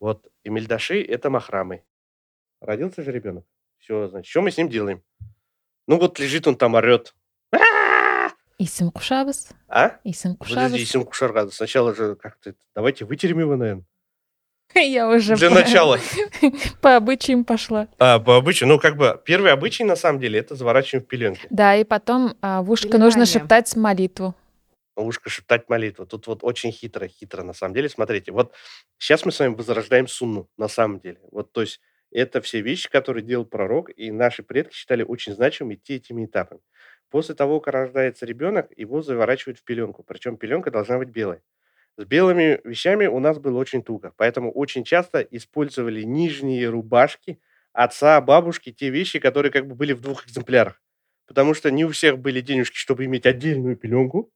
Вот 0.00 0.30
Эмильдаши– 0.44 1.02
это 1.08 1.30
махрамы. 1.30 1.84
Родился 2.60 3.02
же 3.02 3.12
ребенок. 3.12 3.44
Все, 3.78 4.08
значит, 4.08 4.30
что 4.30 4.42
мы 4.42 4.50
с 4.50 4.58
ним 4.58 4.68
делаем? 4.68 5.02
Ну 5.88 5.98
вот 5.98 6.18
лежит 6.18 6.46
он 6.46 6.56
там, 6.56 6.74
орет. 6.74 7.14
Исим 8.58 8.92
кушабыз, 8.92 9.48
А? 9.66 9.98
исим 10.04 10.36
Подожди, 10.36 10.54
кушабыз. 10.54 10.80
Исим 10.80 11.04
Кушарга. 11.04 11.50
Сначала 11.50 11.94
же 11.94 12.14
как-то... 12.14 12.54
Давайте 12.76 13.04
вытерем 13.04 13.40
его, 13.40 13.56
наверное. 13.56 13.84
Я 14.74 15.08
уже 15.08 15.36
Для 15.36 15.48
по- 15.48 15.54
начала. 15.56 15.98
по 16.80 16.96
обычаям 16.96 17.44
пошла. 17.44 17.88
А, 17.98 18.18
по 18.18 18.36
обычаю, 18.36 18.68
ну, 18.68 18.78
как 18.78 18.96
бы, 18.96 19.20
первый 19.24 19.52
обычай, 19.52 19.84
на 19.84 19.96
самом 19.96 20.20
деле, 20.20 20.38
это 20.38 20.54
заворачиваем 20.54 21.04
в 21.04 21.08
пеленки. 21.08 21.46
Да, 21.50 21.76
и 21.76 21.84
потом 21.84 22.34
а, 22.40 22.62
в 22.62 22.70
ушко 22.70 22.88
Пеленание. 22.88 23.04
нужно 23.04 23.26
шептать 23.26 23.74
молитву. 23.76 24.34
ушко 24.96 25.30
шептать 25.30 25.68
молитву. 25.68 26.06
Тут 26.06 26.26
вот 26.26 26.40
очень 26.42 26.72
хитро, 26.72 27.06
хитро 27.08 27.42
на 27.42 27.52
самом 27.54 27.74
деле. 27.74 27.88
Смотрите, 27.88 28.32
вот 28.32 28.52
сейчас 28.98 29.24
мы 29.24 29.32
с 29.32 29.38
вами 29.40 29.54
возрождаем 29.54 30.06
сунну 30.08 30.48
на 30.56 30.68
самом 30.68 31.00
деле. 31.00 31.18
Вот, 31.30 31.52
то 31.52 31.60
есть 31.62 31.80
это 32.10 32.40
все 32.40 32.60
вещи, 32.60 32.90
которые 32.90 33.24
делал 33.24 33.44
пророк, 33.46 33.90
и 33.96 34.10
наши 34.10 34.42
предки 34.42 34.74
считали 34.74 35.02
очень 35.02 35.32
значимым 35.34 35.74
идти 35.74 35.94
этими 35.94 36.26
этапами. 36.26 36.60
После 37.10 37.34
того, 37.34 37.60
как 37.60 37.74
рождается 37.74 38.24
ребенок, 38.26 38.70
его 38.76 39.02
заворачивают 39.02 39.58
в 39.58 39.64
пеленку. 39.64 40.02
Причем 40.02 40.36
пеленка 40.38 40.70
должна 40.70 40.98
быть 40.98 41.08
белой. 41.10 41.40
С 41.98 42.04
белыми 42.04 42.60
вещами 42.64 43.06
у 43.06 43.18
нас 43.20 43.38
было 43.38 43.58
очень 43.58 43.82
туго, 43.82 44.12
поэтому 44.16 44.50
очень 44.50 44.84
часто 44.84 45.20
использовали 45.20 46.02
нижние 46.02 46.68
рубашки 46.68 47.38
отца, 47.72 48.20
бабушки, 48.20 48.72
те 48.72 48.90
вещи, 48.90 49.18
которые 49.18 49.52
как 49.52 49.66
бы 49.66 49.74
были 49.74 49.92
в 49.92 50.00
двух 50.00 50.26
экземплярах. 50.26 50.80
Потому 51.26 51.54
что 51.54 51.70
не 51.70 51.84
у 51.84 51.90
всех 51.90 52.18
были 52.18 52.40
денежки, 52.40 52.76
чтобы 52.76 53.04
иметь 53.04 53.26
отдельную 53.26 53.76
пеленку, 53.76 54.30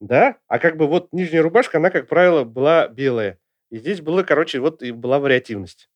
да, 0.00 0.36
а 0.48 0.58
как 0.58 0.76
бы 0.76 0.86
вот 0.86 1.08
нижняя 1.12 1.42
рубашка, 1.42 1.78
она, 1.78 1.90
как 1.90 2.08
правило, 2.08 2.44
была 2.44 2.88
белая. 2.88 3.38
И 3.70 3.76
здесь 3.78 4.00
было, 4.00 4.22
короче, 4.22 4.58
вот 4.60 4.82
и 4.82 4.92
была 4.92 5.18
вариативность. 5.18 5.90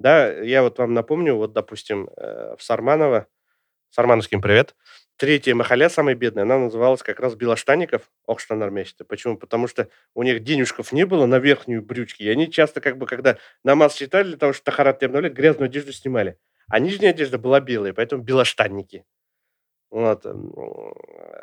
Да, 0.00 0.30
я 0.32 0.62
вот 0.62 0.78
вам 0.78 0.94
напомню, 0.94 1.36
вот, 1.36 1.52
допустим, 1.54 2.08
э, 2.16 2.56
в 2.58 2.62
Сарманово, 2.62 3.28
Сармановским 3.90 4.42
привет, 4.42 4.76
третья 5.16 5.54
махаля, 5.54 5.88
самая 5.88 6.14
бедная, 6.14 6.44
она 6.44 6.58
называлась 6.58 7.02
как 7.02 7.20
раз 7.20 7.34
Белоштанников, 7.34 8.10
Окштанар 8.26 8.70
месяца. 8.70 9.04
Почему? 9.04 9.36
Потому 9.36 9.66
что 9.66 9.88
у 10.14 10.22
них 10.22 10.42
денежков 10.42 10.92
не 10.92 11.04
было 11.04 11.26
на 11.26 11.38
верхнюю 11.38 11.82
брючки, 11.82 12.22
и 12.22 12.28
они 12.28 12.50
часто, 12.50 12.80
как 12.80 12.98
бы, 12.98 13.06
когда 13.06 13.38
намаз 13.64 13.94
читали, 13.94 14.28
для 14.28 14.36
того, 14.36 14.52
чтобы 14.52 14.64
тахарат 14.64 15.00
не 15.00 15.06
обновлять, 15.06 15.32
грязную 15.32 15.66
одежду 15.66 15.92
снимали. 15.92 16.38
А 16.68 16.78
нижняя 16.78 17.10
одежда 17.12 17.38
была 17.38 17.60
белая, 17.60 17.92
поэтому 17.92 18.22
белоштанники. 18.22 19.04
Вот. 19.88 20.26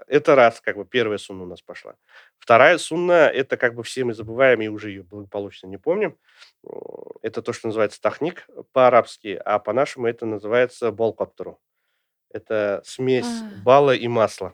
Это 0.08 0.36
раз, 0.36 0.60
как 0.60 0.76
бы 0.76 0.86
первая 0.86 1.18
сунна 1.18 1.44
у 1.44 1.48
нас 1.48 1.62
пошла. 1.62 1.96
Вторая 2.38 2.78
сунна, 2.78 3.30
это 3.30 3.56
как 3.56 3.74
бы 3.74 3.84
все 3.84 4.04
мы 4.04 4.14
забываем 4.14 4.62
и 4.62 4.68
уже 4.68 4.90
ее 4.90 5.04
благополучно 5.04 5.68
не 5.68 5.78
помним. 5.78 6.18
Это 7.22 7.42
то, 7.42 7.54
что 7.54 7.68
называется 7.68 8.02
тахник 8.02 8.46
по-арабски, 8.74 9.42
а 9.44 9.60
по-нашему 9.60 10.08
это 10.08 10.26
называется 10.26 10.92
болкоптеру. 10.92 11.60
Это 12.34 12.82
смесь 12.86 13.26
А. 13.26 13.64
бала 13.64 13.92
и 13.92 14.08
масла. 14.08 14.54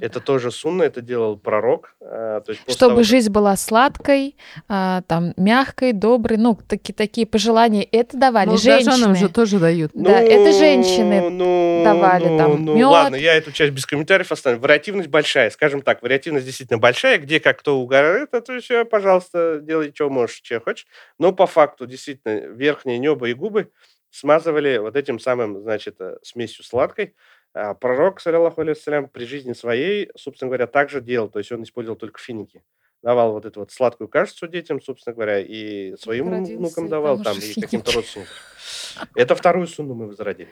Это 0.00 0.20
тоже 0.20 0.50
сунна, 0.50 0.84
это 0.84 1.02
делал 1.02 1.36
пророк. 1.36 1.94
а, 2.00 2.40
то 2.40 2.52
есть 2.52 2.62
после 2.64 2.76
Чтобы 2.76 2.90
того, 2.90 3.00
как- 3.00 3.06
жизнь 3.06 3.30
была 3.30 3.56
сладкой, 3.56 4.36
а, 4.66 5.02
там, 5.02 5.34
мягкой, 5.36 5.92
доброй, 5.92 6.38
ну, 6.38 6.56
таки, 6.66 6.92
такие 6.92 7.26
пожелания, 7.26 7.82
это 7.82 8.16
давали 8.16 8.46
Молодоженам 8.48 8.94
женщины. 8.94 9.16
же 9.16 9.28
тоже 9.28 9.58
дают. 9.58 9.90
Да, 9.92 10.18
это 10.18 10.52
женщины 10.58 11.28
ну, 11.28 11.82
давали 11.84 12.28
ну, 12.28 12.38
там 12.38 12.64
ну, 12.64 12.76
мёд. 12.76 12.92
Ладно, 12.92 13.16
я 13.16 13.34
эту 13.34 13.52
часть 13.52 13.72
без 13.72 13.84
комментариев 13.84 14.32
оставлю. 14.32 14.58
Вариативность 14.60 15.08
большая, 15.10 15.50
скажем 15.50 15.82
так, 15.82 16.02
вариативность 16.02 16.46
действительно 16.46 16.78
большая, 16.78 17.18
где 17.18 17.38
как 17.38 17.58
кто 17.58 17.78
угорает, 17.78 18.30
это 18.32 18.58
все, 18.60 18.84
пожалуйста, 18.86 19.58
делай, 19.60 19.92
что 19.94 20.08
можешь, 20.08 20.40
что 20.42 20.60
хочешь. 20.60 20.86
Но 21.18 21.32
по 21.32 21.46
факту, 21.46 21.86
действительно, 21.86 22.38
верхнее 22.46 22.98
небо 22.98 23.28
и 23.28 23.34
губы 23.34 23.70
смазывали 24.10 24.78
вот 24.78 24.96
этим 24.96 25.18
самым, 25.18 25.60
значит, 25.62 26.00
э, 26.00 26.18
смесью 26.22 26.64
сладкой. 26.64 27.14
А 27.52 27.74
пророк, 27.74 28.20
саллиллаху 28.20 28.60
алейхиссалям, 28.60 29.08
при 29.08 29.24
жизни 29.24 29.52
своей, 29.54 30.10
собственно 30.16 30.48
говоря, 30.48 30.66
также 30.66 31.00
делал, 31.00 31.28
то 31.28 31.38
есть 31.38 31.50
он 31.50 31.62
использовал 31.62 31.98
только 31.98 32.20
финики. 32.20 32.62
Давал 33.02 33.32
вот 33.32 33.46
эту 33.46 33.60
вот 33.60 33.72
сладкую 33.72 34.08
кашицу 34.08 34.46
детям, 34.46 34.80
собственно 34.80 35.14
говоря, 35.14 35.40
и 35.40 35.96
своим 35.96 36.30
родился, 36.30 36.58
внукам 36.58 36.88
давал 36.88 37.22
там 37.22 37.36
и 37.38 37.60
каким-то 37.60 37.92
родственникам. 37.92 38.32
Это 39.14 39.34
вторую 39.34 39.66
сунну 39.66 39.94
мы 39.94 40.06
возродили. 40.06 40.50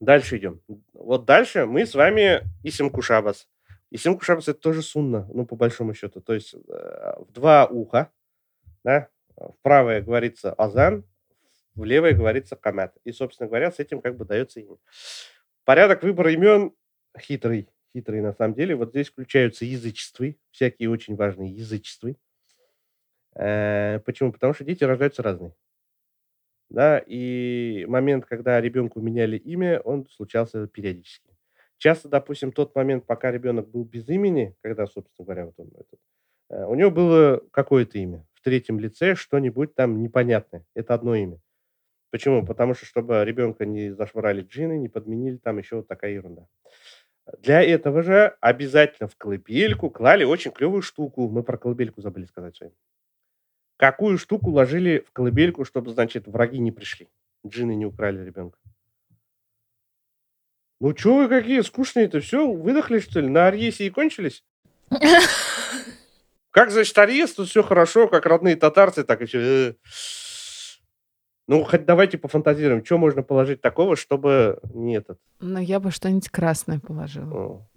Дальше 0.00 0.36
идем. 0.36 0.60
Вот 0.92 1.24
дальше 1.24 1.66
мы 1.66 1.86
с 1.86 1.94
вами 1.94 2.42
Исим 2.62 2.90
Кушабас. 2.90 3.48
Исим 3.90 4.18
Кушабас 4.18 4.48
это 4.48 4.58
тоже 4.58 4.82
сунна, 4.82 5.28
ну, 5.32 5.46
по 5.46 5.56
большому 5.56 5.94
счету. 5.94 6.20
То 6.20 6.34
есть 6.34 6.54
э, 6.54 6.58
в 7.18 7.30
два 7.32 7.66
уха, 7.66 8.10
да, 8.82 9.08
в 9.36 9.54
правое 9.62 10.02
говорится 10.02 10.52
азан, 10.52 11.04
в 11.74 11.84
левое 11.84 12.12
говорится 12.14 12.56
камят. 12.56 12.94
И, 13.04 13.12
собственно 13.12 13.48
говоря, 13.48 13.70
с 13.72 13.78
этим 13.78 14.00
как 14.00 14.16
бы 14.16 14.24
дается 14.24 14.60
имя. 14.60 14.76
Порядок 15.64 16.02
выбора 16.02 16.32
имен 16.32 16.72
хитрый, 17.18 17.68
хитрый 17.94 18.20
на 18.20 18.32
самом 18.32 18.54
деле. 18.54 18.76
Вот 18.76 18.90
здесь 18.90 19.08
включаются 19.08 19.64
язычествы, 19.64 20.38
всякие 20.50 20.90
очень 20.90 21.16
важные 21.16 21.50
язычествы. 21.52 22.16
Э, 23.36 24.00
Почему? 24.04 24.32
Потому 24.32 24.54
что 24.54 24.64
дети 24.64 24.84
рождаются 24.84 25.22
разные. 25.22 25.54
Да, 26.70 26.98
и 27.06 27.84
момент, 27.88 28.26
когда 28.26 28.60
ребенку 28.60 29.00
меняли 29.00 29.36
имя, 29.36 29.80
он 29.80 30.06
случался 30.08 30.66
периодически. 30.66 31.30
Часто, 31.78 32.08
допустим, 32.08 32.52
тот 32.52 32.74
момент, 32.74 33.06
пока 33.06 33.30
ребенок 33.30 33.68
был 33.70 33.84
без 33.84 34.08
имени, 34.08 34.56
когда, 34.62 34.86
собственно 34.86 35.24
говоря, 35.26 35.46
вот 35.46 35.54
он, 35.58 35.68
этот, 35.74 36.00
э, 36.50 36.64
у 36.64 36.74
него 36.74 36.90
было 36.90 37.42
какое-то 37.52 37.98
имя. 37.98 38.26
В 38.32 38.40
третьем 38.42 38.80
лице 38.80 39.14
что-нибудь 39.14 39.74
там 39.74 40.02
непонятное. 40.02 40.64
Это 40.74 40.94
одно 40.94 41.14
имя. 41.14 41.38
Почему? 42.14 42.46
Потому 42.46 42.74
что, 42.74 42.86
чтобы 42.86 43.24
ребенка 43.24 43.66
не 43.66 43.90
зашвырали 43.90 44.42
джины, 44.42 44.78
не 44.78 44.88
подменили, 44.88 45.36
там 45.36 45.58
еще 45.58 45.78
вот 45.78 45.88
такая 45.88 46.12
ерунда. 46.12 46.46
Для 47.40 47.60
этого 47.60 48.04
же 48.04 48.36
обязательно 48.40 49.08
в 49.08 49.16
колыбельку 49.16 49.90
клали 49.90 50.22
очень 50.22 50.52
клевую 50.52 50.82
штуку. 50.82 51.28
Мы 51.28 51.42
про 51.42 51.58
колыбельку 51.58 52.02
забыли 52.02 52.26
сказать 52.26 52.56
сегодня. 52.56 52.76
Какую 53.76 54.16
штуку 54.18 54.50
ложили 54.50 55.04
в 55.04 55.10
колыбельку, 55.10 55.64
чтобы, 55.64 55.90
значит, 55.90 56.28
враги 56.28 56.60
не 56.60 56.70
пришли? 56.70 57.08
Джины 57.44 57.74
не 57.74 57.84
украли 57.84 58.24
ребенка. 58.24 58.60
Ну, 60.80 60.96
что 60.96 61.16
вы 61.16 61.28
какие 61.28 61.62
скучные-то? 61.62 62.20
Все, 62.20 62.48
выдохли, 62.48 63.00
что 63.00 63.18
ли? 63.18 63.28
На 63.28 63.48
Арьесе 63.48 63.88
и 63.88 63.90
кончились? 63.90 64.44
Как, 66.52 66.70
значит, 66.70 66.96
Арьес, 66.96 67.34
тут 67.34 67.48
все 67.48 67.64
хорошо, 67.64 68.06
как 68.06 68.26
родные 68.26 68.54
татарцы, 68.54 69.02
так 69.02 69.20
и 69.22 69.24
все. 69.24 69.74
Ну, 71.46 71.62
хоть 71.64 71.84
давайте 71.84 72.16
пофантазируем, 72.18 72.84
что 72.84 72.96
можно 72.98 73.22
положить 73.22 73.60
такого, 73.60 73.96
чтобы 73.96 74.60
не 74.72 74.96
этот... 74.96 75.18
Но 75.40 75.58
я 75.60 75.78
бы 75.78 75.90
что-нибудь 75.90 76.28
красное 76.30 76.80
положила. 76.80 77.26
ну, 77.26 77.68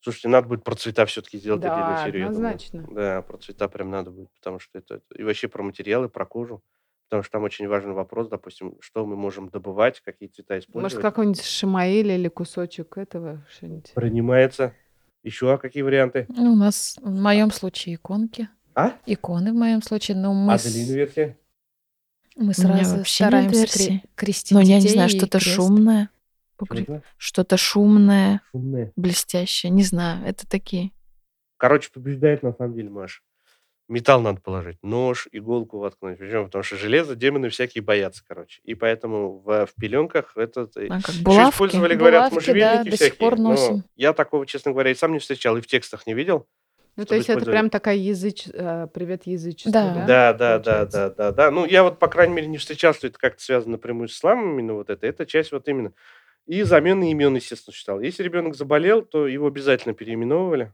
Слушайте, 0.00 0.28
надо 0.28 0.48
будет 0.48 0.64
про 0.64 0.74
цвета 0.74 1.06
все-таки 1.06 1.38
сделать 1.38 1.60
Да, 1.60 1.74
отдельную 1.74 2.04
серию. 2.06 2.20
я 2.22 2.26
думаю. 2.32 2.54
однозначно. 2.54 2.86
Да, 2.90 3.22
про 3.22 3.36
цвета 3.38 3.68
прям 3.68 3.90
надо 3.90 4.10
будет, 4.10 4.30
потому 4.40 4.58
что 4.58 4.78
это... 4.78 4.94
это- 4.96 5.14
И 5.16 5.22
вообще 5.22 5.48
про 5.48 5.62
материалы, 5.62 6.08
про 6.08 6.26
кожу. 6.26 6.62
Потому 7.08 7.22
что 7.24 7.32
там 7.32 7.42
очень 7.42 7.68
важный 7.68 7.92
вопрос, 7.92 8.28
допустим, 8.28 8.74
что 8.80 9.04
мы 9.04 9.16
можем 9.16 9.50
добывать, 9.50 10.00
какие 10.00 10.30
цвета 10.30 10.58
использовать. 10.58 10.94
Может, 10.94 11.02
какой-нибудь 11.02 11.44
шамаиль 11.44 12.10
или 12.10 12.28
кусочек 12.28 12.96
этого 12.96 13.46
что-нибудь. 13.50 13.92
Принимается. 13.94 14.74
Еще 15.22 15.56
какие 15.58 15.82
варианты? 15.82 16.24
Ну, 16.30 16.54
у 16.54 16.56
нас 16.56 16.98
в 17.02 17.10
моем 17.20 17.50
случае 17.52 17.96
иконки. 17.96 18.48
А? 18.74 18.94
Иконы 19.04 19.52
в 19.52 19.56
моем 19.56 19.82
случае, 19.82 20.16
но 20.16 20.32
мы, 20.32 20.58
с- 20.58 20.64
Аделина 20.66 20.96
версия? 20.96 21.38
Мы 22.36 22.42
У 22.42 22.44
меня 22.44 22.54
сразу 22.54 22.96
вообще 22.96 23.24
стараемся 23.24 23.64
кре- 23.64 24.00
крестить 24.14 24.52
Ну, 24.52 24.60
я 24.60 24.78
не 24.80 24.88
знаю, 24.88 25.08
что-то 25.08 25.38
крест. 25.38 25.54
шумное. 25.56 26.10
Это? 26.70 27.02
Что-то 27.16 27.56
шумное, 27.56 28.40
Шумные. 28.52 28.92
блестящее. 28.96 29.70
Не 29.70 29.82
знаю, 29.82 30.24
это 30.26 30.46
такие. 30.46 30.92
Короче, 31.56 31.90
побеждает 31.92 32.42
на 32.44 32.52
самом 32.52 32.74
деле 32.74 32.88
Маш. 32.90 33.22
Металл 33.88 34.20
надо 34.22 34.40
положить. 34.40 34.78
Нож, 34.82 35.28
иголку 35.32 35.78
воткнуть. 35.78 36.18
Почему? 36.18 36.44
Потому 36.44 36.62
что 36.62 36.76
железо 36.76 37.14
демоны 37.16 37.48
всякие 37.50 37.82
боятся, 37.82 38.22
короче. 38.26 38.60
И 38.62 38.74
поэтому 38.74 39.40
в, 39.40 39.66
в 39.66 39.74
пеленках 39.74 40.36
этот... 40.36 40.76
э, 40.76 40.86
А, 40.88 41.00
как 41.00 41.08
Еще 41.14 41.22
булавки. 41.24 41.54
использовали, 41.54 41.94
говорят, 41.96 42.30
Булавки, 42.30 42.46
да, 42.46 42.52
можжевельники 42.54 42.90
до 42.90 42.96
сих 42.96 43.06
всякие. 43.06 43.18
пор 43.18 43.38
но 43.38 43.50
носим. 43.50 43.84
я 43.96 44.12
такого, 44.12 44.46
честно 44.46 44.70
говоря, 44.70 44.92
и 44.92 44.94
сам 44.94 45.12
не 45.12 45.18
встречал, 45.18 45.56
и 45.56 45.60
в 45.60 45.66
текстах 45.66 46.06
не 46.06 46.14
видел. 46.14 46.46
Ну, 46.96 47.04
то 47.06 47.14
есть 47.14 47.30
это 47.30 47.44
прям 47.44 47.70
такая 47.70 47.96
языч... 47.96 48.48
э, 48.52 48.86
привет 48.92 49.26
язычеству, 49.26 49.72
Да. 49.72 50.06
да? 50.06 50.32
Да, 50.32 50.58
да, 50.58 50.84
да, 50.84 51.10
да, 51.10 51.32
да. 51.32 51.50
Ну, 51.50 51.64
я 51.64 51.84
вот, 51.84 51.98
по 51.98 52.08
крайней 52.08 52.34
мере, 52.34 52.48
не 52.48 52.58
встречал, 52.58 52.92
что 52.92 53.06
это 53.06 53.18
как-то 53.18 53.42
связано 53.42 53.72
напрямую 53.72 54.08
с 54.08 54.16
исламом, 54.16 54.52
именно 54.52 54.74
вот 54.74 54.90
это. 54.90 55.06
Это 55.06 55.24
часть 55.24 55.52
вот 55.52 55.68
именно. 55.68 55.92
И 56.46 56.62
замены 56.62 57.10
имен, 57.10 57.34
естественно, 57.34 57.74
считал. 57.74 58.00
Если 58.00 58.22
ребенок 58.22 58.56
заболел, 58.56 59.02
то 59.02 59.26
его 59.26 59.46
обязательно 59.46 59.94
переименовывали. 59.94 60.72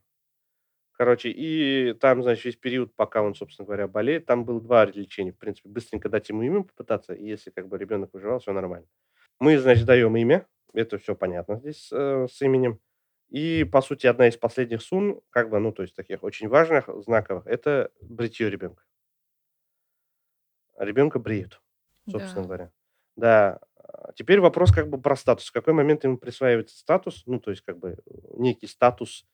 Короче, 0.93 1.31
и 1.31 1.93
там, 2.01 2.25
значит, 2.25 2.45
весь 2.45 2.57
период, 2.57 2.93
пока 2.97 3.23
он, 3.23 3.37
собственно 3.37 3.67
говоря, 3.67 3.87
болеет, 3.87 4.27
там 4.27 4.45
было 4.45 4.61
два 4.61 4.87
лечения. 4.87 5.31
В 5.31 5.39
принципе, 5.39 5.69
быстренько 5.69 6.09
дать 6.09 6.29
ему 6.29 6.43
имя 6.43 6.65
попытаться, 6.65 7.13
и 7.13 7.25
если 7.25 7.51
как 7.51 7.69
бы 7.69 7.79
ребенок 7.79 8.11
выживал, 8.13 8.41
все 8.41 8.53
нормально. 8.53 8.89
Мы, 9.39 9.57
значит, 9.59 9.85
даем 9.85 10.17
имя. 10.17 10.45
Это 10.75 10.99
все 10.99 11.15
понятно 11.15 11.61
здесь 11.61 11.89
э, 11.93 12.27
с 12.31 12.43
именем. 12.43 12.81
И, 13.31 13.65
по 13.65 13.83
сути, 13.83 14.07
одна 14.07 14.29
из 14.29 14.37
последних 14.37 14.83
сун, 14.83 15.21
как 15.31 15.51
бы, 15.51 15.59
ну, 15.59 15.73
то 15.73 15.83
есть 15.83 15.95
таких 15.95 16.23
очень 16.23 16.49
важных, 16.49 16.89
знаковых, 17.03 17.47
это 17.47 17.91
бритье 18.01 18.49
ребенка. 18.51 18.83
Ребенка 20.79 21.19
бреют, 21.19 21.61
собственно 22.11 22.43
Да. 22.43 22.47
говоря. 22.47 22.71
Да. 23.17 23.59
а 23.83 24.13
Теперь 24.15 24.41
вопрос 24.41 24.71
как 24.73 24.89
бы 24.89 25.01
про 25.01 25.17
статус. 25.17 25.49
В 25.49 25.53
какой 25.53 25.73
момент 25.75 26.05
ему 26.05 26.19
присваивается 26.19 26.79
статус, 26.79 27.23
ну, 27.27 27.41
то 27.41 27.51
есть 27.51 27.63
как 27.63 27.79
бы 27.79 27.97
некий 28.37 28.67
статус 28.67 29.25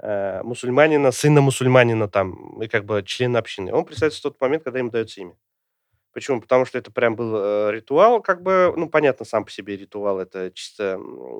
э, 0.00 0.42
мусульманина, 0.42 1.10
сына 1.12 1.40
мусульманина 1.40 2.08
там, 2.08 2.62
и 2.62 2.68
как 2.68 2.84
бы 2.84 3.02
члена 3.04 3.38
общины. 3.38 3.72
Он 3.72 3.84
присваивается 3.84 4.20
в 4.20 4.22
тот 4.22 4.40
момент, 4.40 4.64
когда 4.64 4.78
ему 4.78 4.90
дается 4.90 5.20
имя. 5.20 5.36
Почему? 6.12 6.40
Потому 6.40 6.64
что 6.64 6.78
это 6.78 6.92
прям 6.92 7.16
был 7.16 7.34
э, 7.36 7.72
ритуал, 7.72 8.22
как 8.22 8.42
бы, 8.42 8.72
ну, 8.76 8.88
понятно, 8.88 9.24
сам 9.26 9.44
по 9.44 9.50
себе 9.50 9.76
ритуал, 9.76 10.20
это 10.20 10.50
чисто 10.52 10.94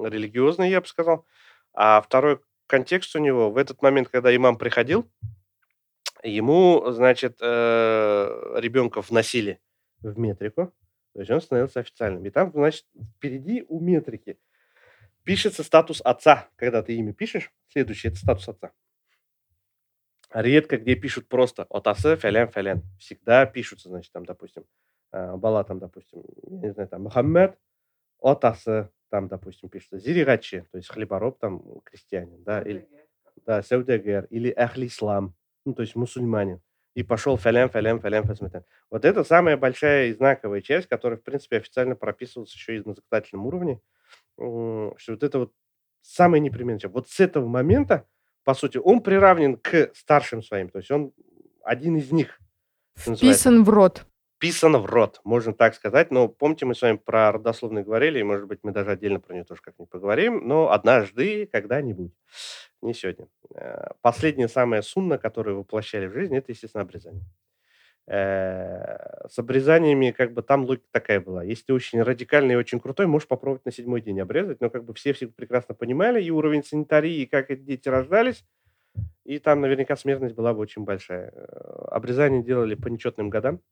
религиозный, 0.04 0.70
я 0.70 0.80
бы 0.80 0.86
сказал. 0.86 1.26
А 1.74 2.00
второй 2.00 2.40
контекст 2.66 3.14
у 3.16 3.18
него. 3.18 3.50
В 3.50 3.56
этот 3.56 3.82
момент, 3.82 4.08
когда 4.08 4.34
имам 4.34 4.56
приходил, 4.56 5.10
ему, 6.22 6.90
значит, 6.92 7.38
э, 7.40 8.54
ребенка 8.56 9.02
вносили 9.02 9.60
в 10.00 10.18
метрику, 10.18 10.72
то 11.12 11.20
есть 11.20 11.30
он 11.30 11.40
становился 11.40 11.80
официальным. 11.80 12.24
И 12.24 12.30
там, 12.30 12.52
значит, 12.52 12.86
впереди 13.16 13.64
у 13.68 13.80
метрики 13.80 14.38
пишется 15.24 15.62
статус 15.62 16.00
отца. 16.04 16.48
Когда 16.56 16.82
ты 16.82 16.94
имя 16.94 17.12
пишешь, 17.12 17.52
следующий– 17.68 18.08
это 18.08 18.16
статус 18.16 18.48
отца. 18.48 18.72
Редко 20.32 20.78
где 20.78 20.96
пишут 20.96 21.28
просто 21.28 21.64
«отасы 21.70 22.16
фәлен 22.16 22.48
фәлен». 22.48 22.82
Всегда 22.98 23.46
пишутся, 23.46 23.88
значит, 23.88 24.12
там, 24.12 24.24
допустим, 24.24 24.64
э, 25.12 25.36
бала 25.36 25.62
там, 25.62 25.78
допустим, 25.78 26.24
не 26.42 26.72
знаю, 26.72 26.88
там, 26.88 27.02
Мухаммед, 27.02 27.56
атасы, 28.18 28.90
там, 29.14 29.28
допустим, 29.28 29.68
пишется 29.68 29.96
зирәгатьче, 29.96 30.66
то 30.72 30.78
есть 30.78 30.90
хлебороб, 30.90 31.38
там, 31.38 31.62
крестьянин, 31.84 32.42
да, 32.42 32.60
или, 32.60 32.88
да, 33.46 33.62
сәүдәгәр, 33.62 34.24
или 34.24 34.50
әһле 34.50 34.88
ислам, 34.88 35.36
ну, 35.64 35.72
то 35.72 35.82
есть 35.82 35.94
мусульманин. 35.94 36.60
И 36.96 37.04
пошел 37.04 37.36
фәлән, 37.36 37.70
фәлән, 37.70 38.00
фәлән, 38.00 38.24
фәсмәтән. 38.24 38.64
Вот 38.90 39.04
это 39.04 39.22
самая 39.22 39.56
большая 39.56 40.08
и 40.08 40.14
знаковая 40.14 40.62
часть, 40.62 40.88
которая, 40.88 41.16
в 41.16 41.22
принципе, 41.22 41.58
официально 41.58 41.94
прописывалась 41.94 42.52
еще 42.52 42.74
и 42.74 42.78
на 42.78 42.92
законодательном 42.94 43.46
уровне, 43.46 43.80
что 44.36 44.96
вот 45.06 45.22
это 45.22 45.38
вот 45.38 45.52
самое 46.02 46.40
непременное. 46.40 46.88
Вот 46.88 47.08
с 47.08 47.20
этого 47.20 47.46
момента, 47.46 48.08
по 48.42 48.52
сути, 48.52 48.78
он 48.78 49.00
приравнен 49.00 49.58
к 49.58 49.92
старшим 49.94 50.42
своим, 50.42 50.70
то 50.70 50.78
есть 50.78 50.90
он 50.90 51.12
один 51.62 51.96
из 51.98 52.10
них. 52.10 52.40
Вписан 52.96 53.62
в 53.62 53.68
рот 53.68 54.08
вписано 54.44 54.78
в 54.78 54.84
рот, 54.84 55.20
можно 55.24 55.54
так 55.54 55.74
сказать. 55.74 56.10
Но 56.10 56.28
помните, 56.28 56.66
мы 56.66 56.74
с 56.74 56.82
вами 56.82 56.96
про 56.98 57.32
родословные 57.32 57.82
говорили, 57.82 58.18
и, 58.18 58.22
может 58.22 58.46
быть, 58.46 58.58
мы 58.62 58.72
даже 58.72 58.90
отдельно 58.90 59.18
про 59.18 59.32
нее 59.32 59.44
тоже 59.44 59.62
как-нибудь 59.62 59.90
поговорим, 59.90 60.46
но 60.46 60.70
однажды, 60.70 61.46
когда-нибудь, 61.46 62.12
не 62.82 62.92
сегодня. 62.92 63.26
Э, 63.54 63.88
последняя 64.02 64.48
самая 64.48 64.82
сунна, 64.82 65.16
которую 65.16 65.58
воплощали 65.58 66.06
в 66.06 66.12
жизнь, 66.12 66.36
это, 66.36 66.52
естественно, 66.52 66.82
обрезание. 66.82 67.24
Э, 68.06 69.26
с 69.30 69.38
обрезаниями 69.38 70.10
как 70.10 70.34
бы 70.34 70.42
там 70.42 70.66
логика 70.66 70.88
такая 70.90 71.20
была. 71.20 71.42
Если 71.42 71.64
ты 71.64 71.72
очень 71.72 72.02
радикальный 72.02 72.52
и 72.52 72.58
очень 72.58 72.80
крутой, 72.80 73.06
можешь 73.06 73.28
попробовать 73.28 73.64
на 73.64 73.72
седьмой 73.72 74.02
день 74.02 74.20
обрезать, 74.20 74.60
но 74.60 74.68
как 74.68 74.84
бы 74.84 74.92
все 74.92 75.14
все 75.14 75.26
прекрасно 75.28 75.74
понимали 75.74 76.22
и 76.22 76.30
уровень 76.30 76.62
санитарии, 76.64 77.22
и 77.22 77.26
как 77.26 77.50
эти 77.50 77.62
дети 77.62 77.88
рождались, 77.88 78.44
и 79.24 79.38
там 79.38 79.62
наверняка 79.62 79.96
смертность 79.96 80.34
была 80.34 80.52
бы 80.52 80.60
очень 80.60 80.84
большая. 80.84 81.32
Э, 81.34 81.86
обрезание 81.92 82.42
делали 82.42 82.74
по 82.74 82.88
нечетным 82.88 83.30
годам, 83.30 83.62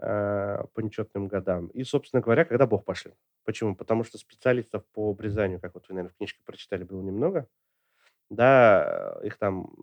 Э, 0.00 0.64
по 0.74 0.80
нечетным 0.80 1.26
годам. 1.26 1.68
И, 1.68 1.82
собственно 1.82 2.22
говоря, 2.22 2.44
когда 2.44 2.68
Бог 2.68 2.84
пошли. 2.84 3.14
Почему? 3.44 3.74
Потому 3.74 4.04
что 4.04 4.16
специалистов 4.16 4.84
по 4.92 5.10
обрезанию, 5.10 5.58
как 5.58 5.74
вот 5.74 5.88
вы, 5.88 5.94
наверное, 5.96 6.12
в 6.14 6.16
книжке 6.16 6.40
прочитали, 6.44 6.84
было 6.84 7.02
немного. 7.02 7.48
Да, 8.30 9.18
их 9.24 9.36
там 9.38 9.74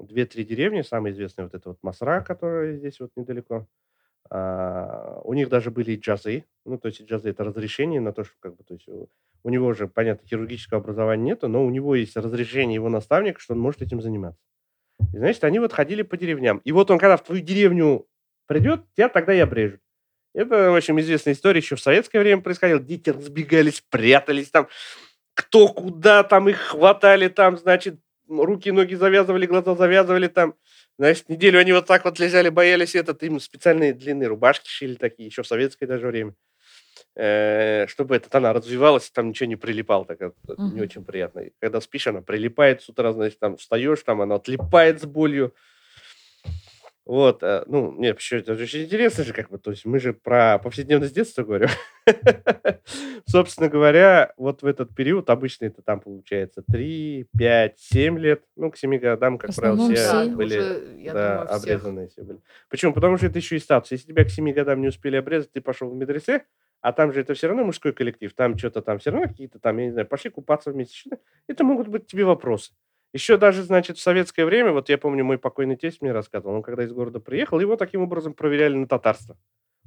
две-три 0.00 0.44
деревни, 0.44 0.82
самые 0.82 1.12
известные 1.12 1.46
вот 1.46 1.54
это 1.54 1.70
вот 1.70 1.78
Масра, 1.82 2.20
которая 2.20 2.74
здесь 2.74 3.00
вот 3.00 3.10
недалеко. 3.16 3.66
А, 4.30 5.20
у 5.24 5.34
них 5.34 5.48
даже 5.48 5.72
были 5.72 5.92
и 5.92 5.98
джазы. 5.98 6.44
Ну, 6.64 6.78
то 6.78 6.86
есть 6.86 7.02
джазы– 7.02 7.30
это 7.30 7.42
разрешение 7.42 8.00
на 8.00 8.12
то, 8.12 8.22
что 8.22 8.34
как 8.38 8.54
бы, 8.54 8.62
то 8.62 8.74
есть 8.74 8.86
у, 8.88 9.08
у 9.42 9.48
него 9.48 9.72
же, 9.72 9.88
понятно, 9.88 10.28
хирургического 10.28 10.78
образования 10.78 11.24
нету, 11.24 11.48
но 11.48 11.64
у 11.64 11.70
него 11.70 11.96
есть 11.96 12.16
разрешение 12.16 12.76
его 12.76 12.90
наставника, 12.90 13.40
что 13.40 13.54
он 13.54 13.60
может 13.60 13.82
этим 13.82 14.00
заниматься. 14.00 14.40
И, 15.12 15.18
значит, 15.18 15.42
они 15.42 15.58
вот 15.58 15.72
ходили 15.72 16.02
по 16.02 16.16
деревням. 16.16 16.58
И 16.58 16.70
вот 16.70 16.92
он, 16.92 16.98
когда 16.98 17.16
в 17.16 17.24
твою 17.24 17.42
деревню 17.42 18.06
придет, 18.46 18.82
тебя 18.96 19.08
тогда 19.08 19.34
и 19.34 19.38
обрежут. 19.38 19.80
Это, 20.34 20.76
общем, 20.76 21.00
известная 21.00 21.32
история, 21.32 21.60
еще 21.60 21.76
в 21.76 21.80
советское 21.80 22.20
время 22.20 22.42
происходила. 22.42 22.78
Дети 22.78 23.10
разбегались, 23.10 23.82
прятались 23.88 24.50
там, 24.50 24.68
кто 25.34 25.68
куда 25.68 26.22
там 26.22 26.48
их 26.48 26.58
хватали 26.58 27.28
там, 27.28 27.56
значит, 27.56 27.98
руки, 28.28 28.70
ноги 28.70 28.94
завязывали, 28.94 29.46
глаза 29.46 29.74
завязывали 29.74 30.28
там. 30.28 30.54
Значит, 30.98 31.28
неделю 31.28 31.58
они 31.58 31.72
вот 31.72 31.86
так 31.86 32.04
вот 32.04 32.18
лежали, 32.18 32.48
боялись 32.48 32.94
этот, 32.94 33.22
им 33.22 33.38
специальные 33.38 33.92
длинные 33.92 34.28
рубашки 34.28 34.68
шили 34.68 34.94
такие, 34.94 35.26
еще 35.26 35.42
в 35.42 35.46
советское 35.46 35.86
даже 35.86 36.06
время. 36.06 36.34
Э, 37.14 37.86
чтобы 37.88 38.16
эта 38.16 38.28
она 38.36 38.52
развивалась, 38.52 39.10
там 39.10 39.30
ничего 39.30 39.48
не 39.48 39.56
прилипало, 39.56 40.04
так 40.04 40.20
это 40.20 40.34
не 40.58 40.82
очень 40.82 41.04
приятно. 41.04 41.40
И 41.40 41.52
когда 41.60 41.80
спишь, 41.80 42.06
она 42.06 42.20
прилипает 42.20 42.82
с 42.82 42.88
утра, 42.88 43.12
значит, 43.12 43.38
там 43.38 43.56
встаешь, 43.56 44.02
там 44.02 44.20
она 44.20 44.34
отлипает 44.34 45.00
с 45.00 45.06
болью. 45.06 45.54
Вот, 47.06 47.44
э, 47.44 47.62
ну, 47.68 47.92
мне 47.92 48.10
вообще 48.10 48.38
это 48.38 48.54
очень 48.54 48.82
интересно 48.82 49.22
же, 49.22 49.32
как 49.32 49.48
бы, 49.48 49.58
то 49.58 49.70
есть 49.70 49.84
мы 49.84 50.00
же 50.00 50.12
про 50.12 50.58
повседневность 50.58 51.14
детства 51.14 51.44
говорим. 51.44 51.68
Собственно 53.26 53.68
говоря, 53.68 54.32
вот 54.36 54.62
в 54.62 54.66
этот 54.66 54.92
период 54.92 55.30
обычно 55.30 55.66
это 55.66 55.82
там 55.82 56.00
получается 56.00 56.64
3, 56.68 57.28
5, 57.38 57.78
7 57.78 58.18
лет, 58.18 58.42
ну, 58.56 58.72
к 58.72 58.76
7 58.76 58.98
годам, 58.98 59.38
как 59.38 59.54
правило, 59.54 59.88
все 59.94 60.24
были 60.30 61.12
да, 61.12 61.42
обрезанные 61.42 62.08
все 62.08 62.24
были. 62.24 62.40
Почему? 62.68 62.92
Потому 62.92 63.16
что 63.18 63.26
это 63.26 63.38
еще 63.38 63.54
и 63.54 63.60
статус. 63.60 63.92
Если 63.92 64.08
тебя 64.08 64.24
к 64.24 64.30
7 64.30 64.52
годам 64.52 64.80
не 64.80 64.88
успели 64.88 65.14
обрезать, 65.14 65.52
ты 65.52 65.60
пошел 65.60 65.88
в 65.88 65.94
медресе, 65.94 66.44
а 66.80 66.92
там 66.92 67.12
же 67.12 67.20
это 67.20 67.34
все 67.34 67.46
равно 67.46 67.62
мужской 67.62 67.92
коллектив, 67.92 68.34
там 68.34 68.58
что-то 68.58 68.82
там 68.82 68.98
все 68.98 69.10
равно 69.12 69.28
какие-то 69.28 69.60
там, 69.60 69.78
я 69.78 69.84
не 69.84 69.92
знаю, 69.92 70.08
пошли 70.08 70.30
купаться 70.30 70.72
вместе. 70.72 71.08
Это 71.46 71.62
могут 71.62 71.86
быть 71.86 72.08
тебе 72.08 72.24
вопросы. 72.24 72.72
Еще 73.12 73.36
даже, 73.38 73.62
значит, 73.62 73.98
в 73.98 74.02
советское 74.02 74.44
время, 74.44 74.72
вот 74.72 74.88
я 74.88 74.98
помню, 74.98 75.24
мой 75.24 75.38
покойный 75.38 75.76
тесть 75.76 76.02
мне 76.02 76.12
рассказывал, 76.12 76.56
он 76.56 76.62
когда 76.62 76.84
из 76.84 76.92
города 76.92 77.20
приехал, 77.20 77.60
его 77.60 77.76
таким 77.76 78.02
образом 78.02 78.34
проверяли 78.34 78.74
на 78.74 78.86
татарство. 78.86 79.38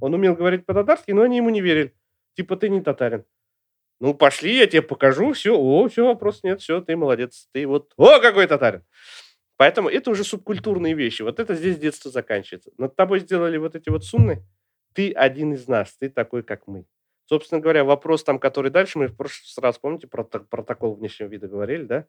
Он 0.02 0.14
умел 0.14 0.36
говорить 0.36 0.66
по-татарски, 0.66 1.12
но 1.12 1.24
они 1.24 1.38
ему 1.38 1.50
не 1.50 1.62
верили. 1.62 1.94
Типа, 2.36 2.56
ты 2.56 2.70
не 2.70 2.82
татарин. 2.82 3.26
Ну, 4.00 4.14
пошли, 4.14 4.56
я 4.56 4.68
тебе 4.68 4.82
покажу, 4.82 5.34
все, 5.34 5.58
о, 5.58 5.88
все, 5.90 6.06
вопрос 6.06 6.42
нет, 6.44 6.62
все, 6.62 6.80
ты 6.82 6.96
молодец, 6.96 7.50
ты 7.52 7.68
вот, 7.68 7.92
о, 7.98 8.20
какой 8.20 8.48
татарин. 8.48 8.84
Поэтому 9.58 9.90
это 9.90 10.10
уже 10.12 10.24
субкультурные 10.24 10.94
вещи. 10.94 11.22
Вот 11.22 11.38
это 11.38 11.54
здесь 11.54 11.78
детство 11.78 12.10
заканчивается. 12.10 12.72
Над 12.78 12.96
тобой 12.96 13.20
сделали 13.20 13.58
вот 13.58 13.76
эти 13.76 13.90
вот 13.90 14.06
сунны. 14.06 14.42
Ты 14.94 15.12
один 15.12 15.54
из 15.54 15.68
нас, 15.68 15.98
ты 15.98 16.10
такой, 16.10 16.44
как 16.44 16.66
мы. 16.66 16.86
Собственно 17.26 17.60
говоря, 17.60 17.84
вопрос 17.84 18.24
там, 18.24 18.40
который 18.40 18.72
дальше, 18.72 18.98
мы 18.98 19.08
в 19.08 19.18
прошлый 19.18 19.44
раз, 19.62 19.78
помните, 19.78 20.08
про 20.08 20.24
протокол 20.24 20.96
внешнего 20.96 21.28
вида 21.28 21.50
говорили, 21.50 21.84
да? 21.84 22.06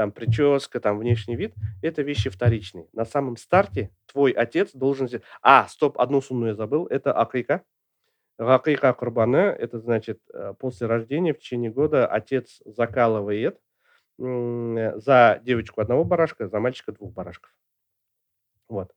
Там 0.00 0.12
прическа, 0.12 0.80
там 0.80 0.98
внешний 0.98 1.36
вид, 1.36 1.54
это 1.82 2.00
вещи 2.00 2.30
вторичные. 2.30 2.88
На 2.94 3.04
самом 3.04 3.36
старте 3.36 3.90
твой 4.06 4.30
отец 4.30 4.70
должен... 4.72 5.10
А, 5.42 5.68
стоп, 5.68 6.00
одну 6.00 6.22
сумму 6.22 6.46
я 6.46 6.54
забыл, 6.54 6.86
это 6.86 7.12
акика. 7.12 7.64
Акика 8.38 8.94
курбана, 8.94 9.54
это 9.58 9.78
значит, 9.78 10.18
э, 10.32 10.54
после 10.58 10.86
рождения 10.86 11.34
в 11.34 11.38
течение 11.38 11.70
года 11.70 12.06
отец 12.06 12.62
закалывает 12.64 13.60
за 14.16 15.38
девочку 15.44 15.82
одного 15.82 16.04
барашка, 16.04 16.48
за 16.48 16.60
мальчика 16.60 16.92
двух 16.92 17.12
барашков. 17.12 17.54
Вот. 18.70 18.94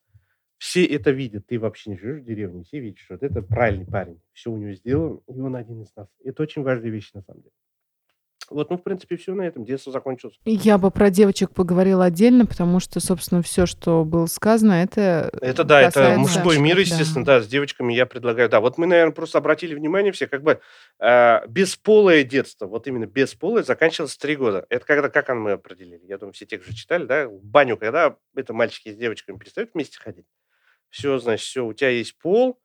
Все 0.57 0.85
это 0.85 1.11
видят. 1.11 1.47
Ты 1.47 1.59
вообще 1.59 1.89
не 1.89 1.97
живешь 1.97 2.21
в 2.21 2.25
деревне, 2.25 2.63
все 2.63 2.79
видят, 2.79 2.99
что 2.99 3.15
это 3.15 3.41
правильный 3.41 3.87
парень. 3.87 4.21
Все 4.31 4.49
у 4.49 4.55
него 4.55 4.71
сделано, 4.71 5.19
и 5.27 5.37
он 5.37 5.57
один 5.57 5.81
из 5.81 5.93
нас. 5.97 6.07
Это 6.23 6.43
очень 6.43 6.63
важная 6.63 6.91
вещь 6.91 7.11
на 7.11 7.23
самом 7.23 7.41
деле. 7.41 7.53
Вот, 8.49 8.69
ну, 8.69 8.77
в 8.77 8.83
принципе, 8.83 9.17
все 9.17 9.33
на 9.33 9.43
этом. 9.43 9.65
Детство 9.65 9.91
закончилось. 9.91 10.39
Я 10.45 10.77
бы 10.77 10.91
про 10.91 11.09
девочек 11.09 11.51
поговорила 11.51 12.05
отдельно, 12.05 12.45
потому 12.45 12.79
что, 12.79 12.99
собственно, 12.99 13.41
все, 13.41 13.65
что 13.65 14.03
было 14.05 14.25
сказано, 14.25 14.83
это 14.83 15.31
Это 15.41 15.63
да, 15.63 15.81
это 15.81 16.15
мужской 16.17 16.59
мир, 16.59 16.77
естественно, 16.77 17.25
да. 17.25 17.39
да, 17.39 17.43
с 17.43 17.47
девочками 17.47 17.93
я 17.93 18.05
предлагаю. 18.05 18.49
Да, 18.49 18.59
вот 18.59 18.77
мы, 18.77 18.87
наверное, 18.87 19.13
просто 19.13 19.37
обратили 19.37 19.75
внимание 19.75 20.11
все, 20.11 20.27
как 20.27 20.43
бы 20.43 20.59
э, 20.99 21.47
бесполое 21.47 22.23
детство, 22.23 22.67
вот 22.67 22.87
именно 22.87 23.05
бесполое, 23.05 23.63
заканчивалось 23.63 24.17
три 24.17 24.35
года. 24.35 24.65
Это 24.69 24.85
когда, 24.85 25.09
как 25.09 25.29
мы 25.29 25.53
определили? 25.53 26.01
Я 26.05 26.17
думаю, 26.17 26.33
все 26.33 26.45
тех 26.45 26.63
же 26.63 26.73
читали, 26.73 27.05
да? 27.05 27.27
В 27.27 27.43
баню, 27.43 27.77
когда 27.77 28.17
это 28.35 28.53
мальчики 28.53 28.91
с 28.91 28.95
девочками 28.95 29.37
перестают 29.37 29.71
вместе 29.73 29.99
ходить. 29.99 30.25
Все, 30.89 31.17
значит, 31.17 31.45
все, 31.45 31.65
у 31.65 31.73
тебя 31.73 31.89
есть 31.89 32.17
пол, 32.19 32.59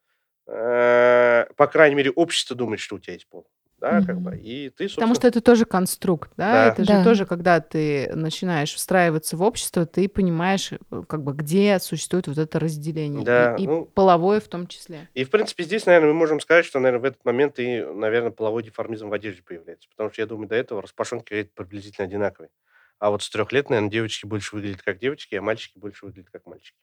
э, 0.47 1.47
по 1.57 1.66
крайней 1.66 1.95
мере, 1.95 2.11
общество 2.11 2.55
думает, 2.55 2.81
что 2.81 2.97
у 2.97 2.99
тебя 2.99 3.14
есть 3.14 3.29
пол 3.29 3.47
да, 3.81 3.99
mm-hmm. 3.99 4.07
как 4.07 4.20
бы, 4.20 4.37
и 4.37 4.70
ты, 4.70 4.89
Потому 4.89 5.14
что 5.14 5.29
это 5.29 5.41
тоже 5.41 5.64
конструкт, 5.64 6.31
да, 6.37 6.53
да. 6.53 6.66
это 6.68 6.85
да. 6.85 6.99
же 6.99 7.05
тоже, 7.05 7.26
когда 7.26 7.61
ты 7.61 8.11
начинаешь 8.14 8.74
встраиваться 8.74 9.37
в 9.37 9.43
общество, 9.43 9.87
ты 9.87 10.09
понимаешь, 10.09 10.72
э, 10.72 11.03
как 11.07 11.22
бы, 11.22 11.33
где 11.33 11.79
существует 11.79 12.26
вот 12.26 12.39
это 12.39 12.59
разделение, 12.59 13.24
да, 13.24 13.55
и, 13.57 13.62
и 13.62 13.66
ну, 13.66 13.85
половое 13.85 14.41
в 14.41 14.49
том 14.49 14.66
числе. 14.66 15.09
И, 15.14 15.24
в 15.24 15.31
принципе, 15.31 15.64
здесь, 15.64 15.87
наверное, 15.87 16.09
мы 16.09 16.18
можем 16.18 16.41
сказать, 16.41 16.64
что, 16.64 16.81
наверное, 16.81 17.03
в 17.03 17.05
этот 17.05 17.24
момент 17.24 17.59
и, 17.59 17.83
наверное, 17.83 18.31
половой 18.31 18.62
деформизм 18.62 19.09
в 19.09 19.12
одежде 19.12 19.43
появляется, 19.43 19.89
потому 19.89 20.11
что, 20.11 20.22
я 20.22 20.26
думаю, 20.26 20.49
до 20.49 20.57
этого 20.57 20.83
распашонки 20.83 21.45
приблизительно 21.55 22.07
одинаковые. 22.07 22.51
А 22.99 23.11
вот 23.11 23.22
с 23.22 23.31
трех 23.31 23.53
лет, 23.53 23.70
наверное, 23.70 23.91
девочки 23.91 24.26
больше 24.26 24.57
выглядят 24.57 24.83
как 24.83 24.99
девочки, 24.99 25.37
а 25.37 25.43
мальчики 25.43 25.79
больше 25.79 26.05
выглядят 26.05 26.31
как 26.31 26.47
мальчики. 26.47 26.76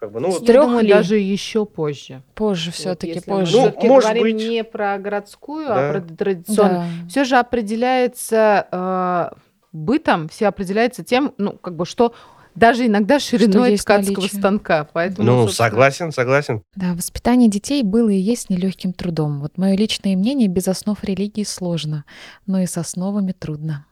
Как 0.00 0.12
бы, 0.12 0.20
ну, 0.20 0.32
С 0.32 0.38
трех 0.40 0.64
думаю, 0.64 0.88
даже 0.88 1.18
еще 1.18 1.66
позже. 1.66 2.22
Позже 2.34 2.70
все-таки, 2.70 3.14
вот, 3.16 3.24
позже. 3.26 3.56
Мы 3.58 3.74
ну, 3.82 3.88
может 3.88 4.10
говорим 4.10 4.22
быть... 4.22 4.48
не 4.48 4.64
про 4.64 4.96
городскую, 4.96 5.66
а 5.70 5.74
да. 5.74 5.90
а 5.90 5.92
про 5.92 6.00
традиционную. 6.00 6.86
Да. 7.02 7.08
Все 7.10 7.24
же 7.24 7.36
определяется 7.36 8.66
э, 8.72 9.38
бытом, 9.72 10.30
все 10.30 10.46
определяется 10.46 11.04
тем, 11.04 11.34
ну, 11.36 11.52
как 11.52 11.76
бы, 11.76 11.84
что 11.84 12.14
даже 12.54 12.86
иногда 12.86 13.20
шириной 13.20 13.76
ткацкого 13.76 14.26
станка. 14.26 14.88
Поэтому, 14.90 15.26
ну, 15.26 15.42
собственно... 15.42 15.68
согласен, 15.68 16.12
согласен. 16.12 16.62
Да, 16.74 16.94
воспитание 16.94 17.50
детей 17.50 17.82
было 17.82 18.08
и 18.08 18.16
есть 18.16 18.48
нелегким 18.48 18.94
трудом. 18.94 19.40
Вот 19.40 19.58
мое 19.58 19.76
личное 19.76 20.16
мнение, 20.16 20.48
без 20.48 20.66
основ 20.66 21.02
религии 21.04 21.44
сложно, 21.44 22.06
но 22.46 22.58
и 22.58 22.64
с 22.64 22.78
основами 22.78 23.32
трудно. 23.32 23.84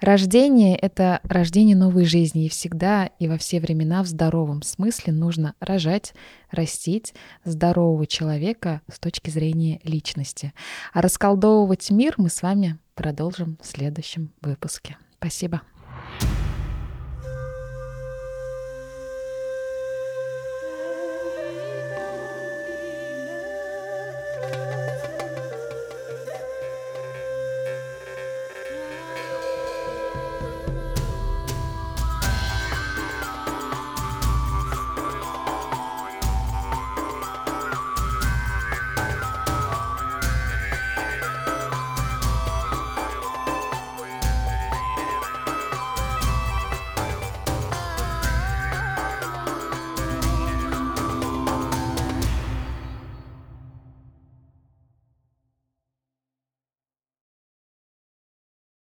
Рождение— 0.00 0.76
это 0.80 1.20
рождение 1.24 1.76
новой 1.76 2.04
жизни, 2.04 2.46
и 2.46 2.48
всегда 2.48 3.10
и 3.18 3.28
во 3.28 3.38
все 3.38 3.60
времена 3.60 4.02
в 4.02 4.06
здоровом 4.06 4.62
смысле 4.62 5.12
нужно 5.12 5.54
рожать, 5.60 6.14
растить 6.50 7.14
здорового 7.44 8.06
человека 8.06 8.82
с 8.90 8.98
точки 8.98 9.30
зрения 9.30 9.80
личности. 9.84 10.52
А 10.92 11.02
расколдовывать 11.02 11.90
мир 11.90 12.14
мы 12.18 12.30
с 12.30 12.42
вами 12.42 12.78
продолжим 12.94 13.58
в 13.60 13.66
следующем 13.66 14.32
выпуске. 14.40 14.96
Спасибо. 15.18 15.62